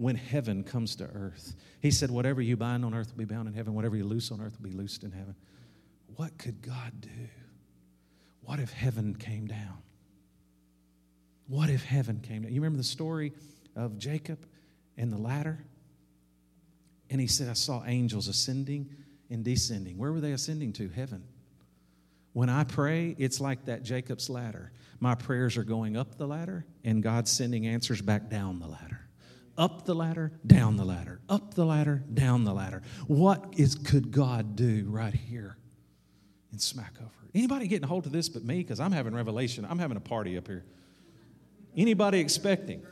When 0.00 0.16
heaven 0.16 0.64
comes 0.64 0.96
to 0.96 1.04
earth. 1.04 1.54
He 1.82 1.90
said, 1.90 2.10
Whatever 2.10 2.40
you 2.40 2.56
bind 2.56 2.86
on 2.86 2.94
earth 2.94 3.10
will 3.10 3.18
be 3.18 3.26
bound 3.26 3.48
in 3.48 3.52
heaven, 3.52 3.74
whatever 3.74 3.96
you 3.96 4.04
loose 4.04 4.32
on 4.32 4.40
earth 4.40 4.56
will 4.58 4.70
be 4.70 4.74
loosed 4.74 5.04
in 5.04 5.12
heaven. 5.12 5.34
What 6.16 6.38
could 6.38 6.62
God 6.62 7.02
do? 7.02 7.28
What 8.40 8.60
if 8.60 8.72
heaven 8.72 9.14
came 9.14 9.46
down? 9.46 9.76
What 11.48 11.68
if 11.68 11.84
heaven 11.84 12.20
came 12.20 12.42
down? 12.42 12.50
You 12.50 12.62
remember 12.62 12.78
the 12.78 12.84
story 12.84 13.34
of 13.76 13.98
Jacob 13.98 14.38
and 14.96 15.12
the 15.12 15.18
ladder? 15.18 15.62
And 17.10 17.20
he 17.20 17.26
said, 17.26 17.50
I 17.50 17.52
saw 17.52 17.82
angels 17.84 18.26
ascending 18.26 18.88
and 19.28 19.44
descending. 19.44 19.98
Where 19.98 20.12
were 20.12 20.20
they 20.20 20.32
ascending 20.32 20.72
to? 20.74 20.88
Heaven. 20.88 21.24
When 22.32 22.48
I 22.48 22.64
pray, 22.64 23.14
it's 23.18 23.38
like 23.38 23.66
that 23.66 23.82
Jacob's 23.82 24.30
ladder. 24.30 24.72
My 24.98 25.14
prayers 25.14 25.58
are 25.58 25.64
going 25.64 25.98
up 25.98 26.16
the 26.16 26.26
ladder, 26.26 26.64
and 26.84 27.02
God's 27.02 27.30
sending 27.30 27.66
answers 27.66 28.00
back 28.00 28.30
down 28.30 28.60
the 28.60 28.66
ladder 28.66 29.09
up 29.60 29.84
the 29.84 29.94
ladder, 29.94 30.32
down 30.46 30.78
the 30.78 30.84
ladder, 30.84 31.20
up 31.28 31.52
the 31.52 31.66
ladder, 31.66 32.02
down 32.14 32.44
the 32.44 32.54
ladder. 32.54 32.80
What 33.06 33.52
is 33.58 33.74
could 33.74 34.10
God 34.10 34.56
do 34.56 34.86
right 34.88 35.12
here 35.12 35.58
in 36.50 36.58
Smackover? 36.58 37.10
Anybody 37.34 37.68
getting 37.68 37.84
a 37.84 37.86
hold 37.86 38.06
of 38.06 38.12
this 38.12 38.30
but 38.30 38.42
me? 38.42 38.56
Because 38.56 38.80
I'm 38.80 38.90
having 38.90 39.14
revelation. 39.14 39.66
I'm 39.68 39.78
having 39.78 39.98
a 39.98 40.00
party 40.00 40.38
up 40.38 40.46
here. 40.46 40.64
Anybody 41.76 42.20
expecting? 42.20 42.82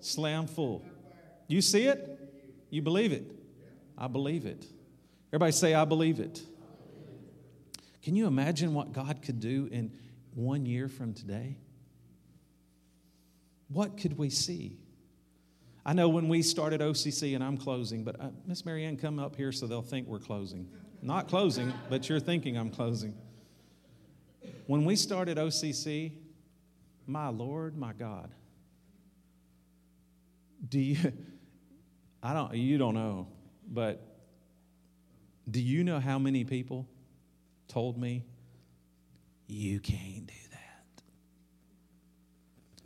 Slam 0.00 0.46
full. 0.46 0.82
You 1.46 1.60
see 1.60 1.84
it? 1.84 2.18
You 2.70 2.80
believe 2.80 3.12
it? 3.12 3.30
I 3.98 4.08
believe 4.08 4.46
it. 4.46 4.64
Everybody 5.28 5.52
say, 5.52 5.74
I 5.74 5.84
believe 5.84 6.20
it. 6.20 6.40
Can 8.02 8.16
you 8.16 8.26
imagine 8.26 8.72
what 8.72 8.92
God 8.92 9.20
could 9.20 9.40
do 9.40 9.68
in 9.70 9.92
one 10.34 10.64
year 10.64 10.88
from 10.88 11.12
today? 11.12 11.58
What 13.68 13.98
could 13.98 14.16
we 14.16 14.30
see? 14.30 14.78
I 15.86 15.92
know 15.92 16.08
when 16.08 16.26
we 16.26 16.42
started 16.42 16.80
OCC, 16.80 17.36
and 17.36 17.44
I'm 17.44 17.56
closing, 17.56 18.02
but 18.02 18.20
uh, 18.20 18.30
Miss 18.44 18.66
Marianne, 18.66 18.96
come 18.96 19.20
up 19.20 19.36
here 19.36 19.52
so 19.52 19.68
they'll 19.68 19.82
think 19.82 20.08
we're 20.08 20.18
closing. 20.18 20.68
Not 21.00 21.28
closing, 21.28 21.72
but 21.88 22.08
you're 22.08 22.18
thinking 22.18 22.58
I'm 22.58 22.70
closing. 22.70 23.14
When 24.66 24.84
we 24.84 24.96
started 24.96 25.38
OCC, 25.38 26.10
my 27.06 27.28
Lord, 27.28 27.76
my 27.76 27.92
God, 27.92 28.32
do 30.68 30.80
you, 30.80 31.12
I 32.20 32.34
don't, 32.34 32.52
you 32.54 32.78
don't 32.78 32.94
know, 32.94 33.28
but 33.68 34.02
do 35.48 35.62
you 35.62 35.84
know 35.84 36.00
how 36.00 36.18
many 36.18 36.42
people 36.42 36.88
told 37.68 37.96
me, 37.96 38.24
you 39.46 39.78
can't 39.78 40.26
do 40.26 40.34
that? 40.50 41.02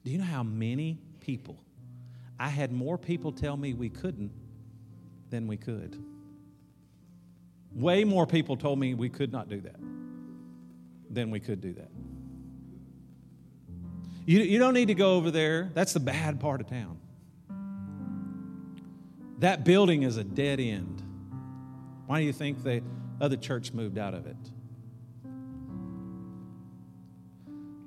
do 0.04 0.10
you 0.10 0.18
know 0.18 0.24
how 0.24 0.42
many 0.42 0.98
people? 1.20 1.58
I 2.40 2.48
had 2.48 2.72
more 2.72 2.96
people 2.96 3.32
tell 3.32 3.54
me 3.54 3.74
we 3.74 3.90
couldn't 3.90 4.32
than 5.28 5.46
we 5.46 5.58
could. 5.58 6.02
Way 7.74 8.02
more 8.04 8.26
people 8.26 8.56
told 8.56 8.78
me 8.78 8.94
we 8.94 9.10
could 9.10 9.30
not 9.30 9.50
do 9.50 9.60
that 9.60 9.76
than 11.10 11.30
we 11.30 11.38
could 11.38 11.60
do 11.60 11.74
that. 11.74 11.90
You, 14.24 14.40
you 14.40 14.58
don't 14.58 14.72
need 14.72 14.88
to 14.88 14.94
go 14.94 15.16
over 15.16 15.30
there. 15.30 15.70
That's 15.74 15.92
the 15.92 16.00
bad 16.00 16.40
part 16.40 16.62
of 16.62 16.66
town. 16.66 16.98
That 19.40 19.64
building 19.64 20.02
is 20.02 20.16
a 20.16 20.24
dead 20.24 20.60
end. 20.60 21.02
Why 22.06 22.20
do 22.20 22.24
you 22.24 22.32
think 22.32 22.62
the 22.62 22.82
other 23.20 23.36
church 23.36 23.74
moved 23.74 23.98
out 23.98 24.14
of 24.14 24.26
it? 24.26 24.36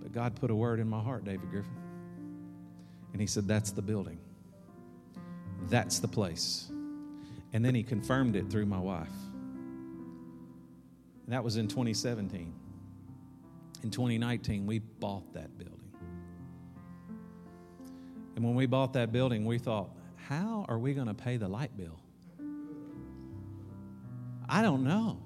But 0.04 0.12
God 0.12 0.36
put 0.36 0.52
a 0.52 0.56
word 0.56 0.80
in 0.80 0.88
my 0.88 1.02
heart, 1.02 1.26
David 1.26 1.50
Griffin. 1.50 1.72
And 3.14 3.20
he 3.20 3.26
said, 3.26 3.48
That's 3.48 3.72
the 3.72 3.82
building. 3.82 4.20
That's 5.70 6.00
the 6.00 6.08
place. 6.08 6.70
And 7.54 7.64
then 7.64 7.76
he 7.76 7.84
confirmed 7.84 8.36
it 8.36 8.50
through 8.50 8.66
my 8.66 8.80
wife. 8.80 9.08
And 11.26 11.34
that 11.34 11.44
was 11.44 11.58
in 11.58 11.68
2017. 11.68 12.54
In 13.84 13.92
2019, 13.92 14.66
we 14.66 14.80
bought 14.80 15.34
that 15.34 15.58
building. 15.58 15.80
And 18.36 18.44
when 18.44 18.56
we 18.56 18.66
bought 18.66 18.94
that 18.94 19.12
building, 19.12 19.46
we 19.46 19.60
thought, 19.60 19.90
how 20.16 20.66
are 20.68 20.80
we 20.80 20.94
going 20.94 21.08
to 21.08 21.14
pay 21.14 21.38
the 21.38 21.48
light 21.48 21.76
bill? 21.78 22.00
I 24.50 24.62
don't 24.62 24.84
know. 24.84 25.22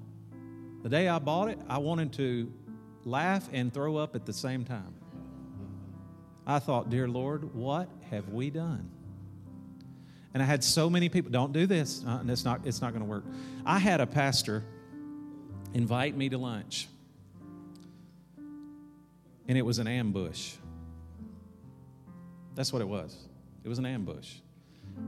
The 0.83 0.89
day 0.89 1.07
I 1.07 1.19
bought 1.19 1.49
it, 1.49 1.59
I 1.67 1.77
wanted 1.77 2.13
to 2.13 2.51
laugh 3.05 3.49
and 3.51 3.73
throw 3.73 3.97
up 3.97 4.15
at 4.15 4.25
the 4.25 4.33
same 4.33 4.65
time. 4.65 4.93
I 6.45 6.59
thought, 6.59 6.89
Dear 6.89 7.07
Lord, 7.07 7.53
what 7.53 7.89
have 8.09 8.29
we 8.29 8.49
done? 8.49 8.89
And 10.37 10.43
I 10.43 10.45
had 10.45 10.63
so 10.63 10.87
many 10.87 11.09
people, 11.09 11.31
don't 11.31 11.51
do 11.51 11.65
this. 11.65 12.05
Uh, 12.05 12.21
it's 12.27 12.45
not, 12.45 12.61
it's 12.63 12.79
not 12.79 12.93
going 12.93 13.01
to 13.01 13.09
work. 13.09 13.23
I 13.65 13.79
had 13.79 14.01
a 14.01 14.05
pastor 14.05 14.63
invite 15.73 16.15
me 16.15 16.29
to 16.29 16.37
lunch, 16.37 16.87
and 19.47 19.57
it 19.57 19.63
was 19.63 19.79
an 19.79 19.87
ambush. 19.87 20.53
That's 22.53 22.71
what 22.71 22.83
it 22.83 22.87
was. 22.87 23.17
It 23.63 23.67
was 23.67 23.79
an 23.79 23.87
ambush. 23.87 24.35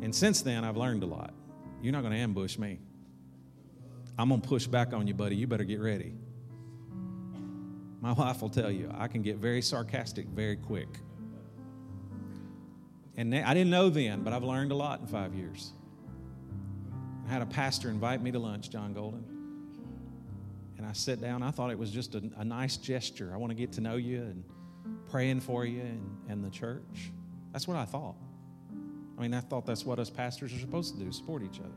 And 0.01 0.15
since 0.15 0.41
then, 0.41 0.63
I've 0.63 0.77
learned 0.77 1.03
a 1.03 1.05
lot. 1.05 1.35
You're 1.83 1.93
not 1.93 2.01
going 2.01 2.13
to 2.13 2.19
ambush 2.19 2.57
me. 2.57 2.79
I'm 4.17 4.29
going 4.29 4.41
to 4.41 4.47
push 4.47 4.65
back 4.65 4.93
on 4.93 5.05
you, 5.05 5.13
buddy. 5.13 5.35
You 5.35 5.45
better 5.45 5.63
get 5.63 5.79
ready. 5.79 6.15
My 8.01 8.13
wife 8.13 8.41
will 8.41 8.49
tell 8.49 8.71
you, 8.71 8.91
I 8.97 9.07
can 9.07 9.21
get 9.21 9.37
very 9.37 9.61
sarcastic 9.61 10.25
very 10.25 10.55
quick. 10.55 10.87
And 13.19 13.35
I 13.35 13.53
didn't 13.53 13.69
know 13.69 13.89
then, 13.89 14.23
but 14.23 14.31
I've 14.31 14.45
learned 14.45 14.71
a 14.71 14.75
lot 14.75 15.01
in 15.01 15.07
five 15.07 15.35
years. 15.35 15.73
I 17.27 17.29
had 17.33 17.41
a 17.41 17.45
pastor 17.45 17.89
invite 17.89 18.21
me 18.21 18.31
to 18.31 18.39
lunch, 18.39 18.69
John 18.69 18.93
Golden. 18.93 19.25
And 20.77 20.87
I 20.87 20.93
sat 20.93 21.19
down. 21.19 21.43
I 21.43 21.51
thought 21.51 21.69
it 21.69 21.77
was 21.77 21.91
just 21.91 22.15
a, 22.15 22.23
a 22.37 22.45
nice 22.45 22.77
gesture. 22.77 23.31
I 23.33 23.37
want 23.37 23.51
to 23.51 23.55
get 23.55 23.73
to 23.73 23.81
know 23.81 23.97
you 23.97 24.21
and 24.21 24.45
praying 25.11 25.41
for 25.41 25.65
you 25.65 25.81
and, 25.81 26.17
and 26.29 26.45
the 26.45 26.49
church. 26.49 27.11
That's 27.51 27.67
what 27.67 27.75
I 27.75 27.83
thought. 27.83 28.15
I 29.17 29.21
mean, 29.21 29.33
I 29.33 29.41
thought 29.41 29.65
that's 29.65 29.85
what 29.85 29.99
us 29.99 30.09
pastors 30.09 30.53
are 30.53 30.59
supposed 30.59 30.97
to 30.97 31.03
do 31.03 31.11
support 31.11 31.43
each 31.43 31.59
other. 31.59 31.75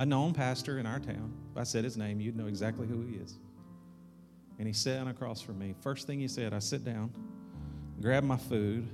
A 0.00 0.04
known 0.04 0.34
pastor 0.34 0.78
in 0.78 0.84
our 0.84 0.98
town, 0.98 1.32
if 1.50 1.56
I 1.56 1.62
said 1.62 1.82
his 1.82 1.96
name, 1.96 2.20
you'd 2.20 2.36
know 2.36 2.46
exactly 2.46 2.86
who 2.86 3.06
he 3.06 3.14
is. 3.14 3.38
And 4.58 4.66
he 4.66 4.74
sat 4.74 4.98
down 4.98 5.08
across 5.08 5.40
from 5.40 5.58
me. 5.58 5.74
First 5.80 6.06
thing 6.06 6.20
he 6.20 6.28
said, 6.28 6.52
I 6.52 6.58
sit 6.58 6.84
down, 6.84 7.10
grab 8.02 8.22
my 8.22 8.36
food. 8.36 8.86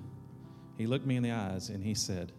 He 0.77 0.87
looked 0.87 1.07
me 1.07 1.17
in 1.17 1.23
the 1.23 1.33
eyes 1.33 1.69
and 1.71 1.83
he 1.83 1.95
said, 1.95 2.33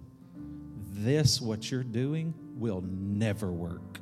This, 0.91 1.41
what 1.41 1.71
you're 1.71 1.83
doing, 1.83 2.33
will 2.55 2.81
never 2.81 3.51
work. 3.51 3.99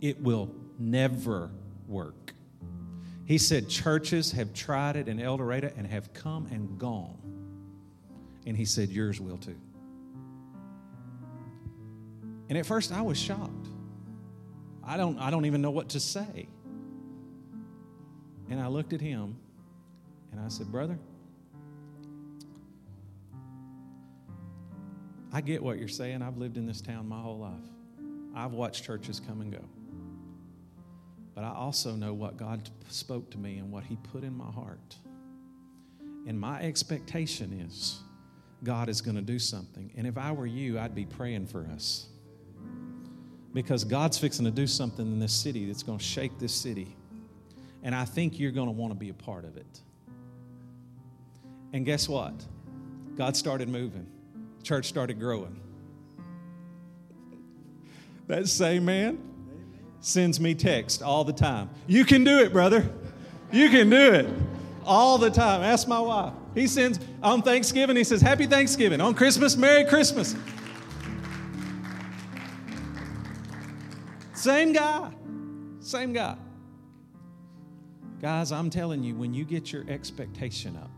It 0.00 0.20
will 0.20 0.54
never 0.78 1.50
work. 1.86 2.34
He 3.24 3.38
said, 3.38 3.68
Churches 3.68 4.32
have 4.32 4.52
tried 4.52 4.96
it 4.96 5.08
in 5.08 5.18
El 5.18 5.38
Dorado 5.38 5.72
and 5.76 5.86
have 5.86 6.12
come 6.12 6.46
and 6.50 6.78
gone. 6.78 7.16
And 8.46 8.56
he 8.56 8.66
said, 8.66 8.90
Yours 8.90 9.20
will 9.20 9.38
too. 9.38 9.56
And 12.50 12.58
at 12.58 12.66
first 12.66 12.92
I 12.92 13.00
was 13.00 13.18
shocked. 13.18 13.68
I 14.82 14.98
don't, 14.98 15.18
I 15.18 15.30
don't 15.30 15.46
even 15.46 15.62
know 15.62 15.70
what 15.70 15.90
to 15.90 16.00
say. 16.00 16.48
And 18.50 18.60
I 18.60 18.66
looked 18.66 18.92
at 18.92 19.00
him 19.00 19.36
and 20.30 20.40
I 20.40 20.48
said, 20.48 20.70
Brother, 20.70 20.98
I 25.34 25.40
get 25.40 25.60
what 25.60 25.78
you're 25.78 25.88
saying. 25.88 26.22
I've 26.22 26.38
lived 26.38 26.56
in 26.56 26.64
this 26.64 26.80
town 26.80 27.08
my 27.08 27.20
whole 27.20 27.38
life. 27.38 27.52
I've 28.36 28.52
watched 28.52 28.84
churches 28.84 29.20
come 29.20 29.40
and 29.40 29.50
go. 29.50 29.64
But 31.34 31.42
I 31.42 31.52
also 31.52 31.96
know 31.96 32.14
what 32.14 32.36
God 32.36 32.70
spoke 32.88 33.30
to 33.32 33.38
me 33.38 33.58
and 33.58 33.72
what 33.72 33.82
He 33.82 33.96
put 33.96 34.22
in 34.22 34.32
my 34.32 34.50
heart. 34.50 34.94
And 36.28 36.38
my 36.40 36.62
expectation 36.62 37.66
is 37.66 37.98
God 38.62 38.88
is 38.88 39.00
going 39.00 39.16
to 39.16 39.22
do 39.22 39.40
something. 39.40 39.90
And 39.96 40.06
if 40.06 40.16
I 40.16 40.30
were 40.30 40.46
you, 40.46 40.78
I'd 40.78 40.94
be 40.94 41.04
praying 41.04 41.48
for 41.48 41.66
us. 41.74 42.06
Because 43.52 43.82
God's 43.82 44.16
fixing 44.16 44.44
to 44.44 44.52
do 44.52 44.68
something 44.68 45.04
in 45.04 45.18
this 45.18 45.32
city 45.32 45.66
that's 45.66 45.82
going 45.82 45.98
to 45.98 46.04
shake 46.04 46.38
this 46.38 46.54
city. 46.54 46.96
And 47.82 47.92
I 47.92 48.04
think 48.04 48.38
you're 48.38 48.52
going 48.52 48.68
to 48.68 48.72
want 48.72 48.92
to 48.92 48.98
be 48.98 49.08
a 49.08 49.14
part 49.14 49.44
of 49.44 49.56
it. 49.56 49.80
And 51.72 51.84
guess 51.84 52.08
what? 52.08 52.34
God 53.16 53.36
started 53.36 53.68
moving, 53.68 54.06
church 54.64 54.86
started 54.86 55.20
growing. 55.20 55.60
That 58.26 58.48
same 58.48 58.84
man 58.84 59.18
sends 60.00 60.40
me 60.40 60.54
text 60.54 61.02
all 61.02 61.24
the 61.24 61.32
time. 61.32 61.70
You 61.86 62.04
can 62.04 62.24
do 62.24 62.38
it, 62.38 62.52
brother. 62.52 62.90
You 63.52 63.68
can 63.68 63.90
do 63.90 64.12
it 64.12 64.26
all 64.84 65.18
the 65.18 65.30
time. 65.30 65.62
Ask 65.62 65.86
my 65.86 66.00
wife. 66.00 66.32
He 66.54 66.66
sends 66.66 66.98
on 67.22 67.42
Thanksgiving, 67.42 67.96
he 67.96 68.04
says, 68.04 68.20
Happy 68.20 68.46
Thanksgiving. 68.46 69.00
On 69.00 69.14
Christmas, 69.14 69.56
Merry 69.56 69.84
Christmas. 69.84 70.34
Same 74.34 74.72
guy. 74.72 75.10
Same 75.80 76.12
guy. 76.12 76.36
Guys, 78.20 78.52
I'm 78.52 78.70
telling 78.70 79.02
you, 79.02 79.14
when 79.14 79.34
you 79.34 79.44
get 79.44 79.72
your 79.72 79.84
expectation 79.88 80.76
up 80.76 80.90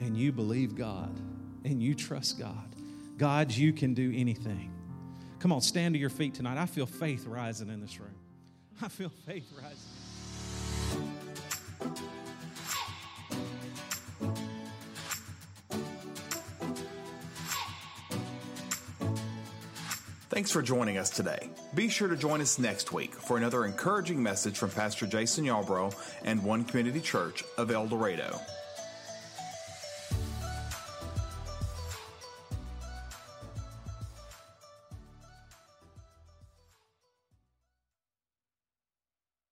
and 0.00 0.16
you 0.16 0.32
believe 0.32 0.74
God 0.74 1.18
and 1.66 1.82
you 1.82 1.94
trust 1.94 2.38
God, 2.38 2.74
God, 3.18 3.52
you 3.52 3.72
can 3.72 3.92
do 3.92 4.12
anything. 4.14 4.72
Come 5.40 5.52
on, 5.52 5.60
stand 5.60 5.94
to 5.94 5.98
your 5.98 6.10
feet 6.10 6.34
tonight. 6.34 6.58
I 6.58 6.66
feel 6.66 6.86
faith 6.86 7.26
rising 7.26 7.68
in 7.68 7.80
this 7.80 7.98
room. 7.98 8.14
I 8.80 8.88
feel 8.88 9.10
faith 9.26 9.52
rising. 9.60 9.76
Thanks 20.28 20.50
for 20.50 20.60
joining 20.60 20.98
us 20.98 21.08
today. 21.08 21.48
Be 21.74 21.88
sure 21.88 22.08
to 22.08 22.16
join 22.16 22.42
us 22.42 22.58
next 22.58 22.92
week 22.92 23.14
for 23.14 23.38
another 23.38 23.64
encouraging 23.64 24.22
message 24.22 24.58
from 24.58 24.70
Pastor 24.70 25.06
Jason 25.06 25.46
Yarbrough 25.46 25.94
and 26.24 26.44
One 26.44 26.64
Community 26.64 27.00
Church 27.00 27.42
of 27.56 27.70
El 27.70 27.86
Dorado. 27.86 28.38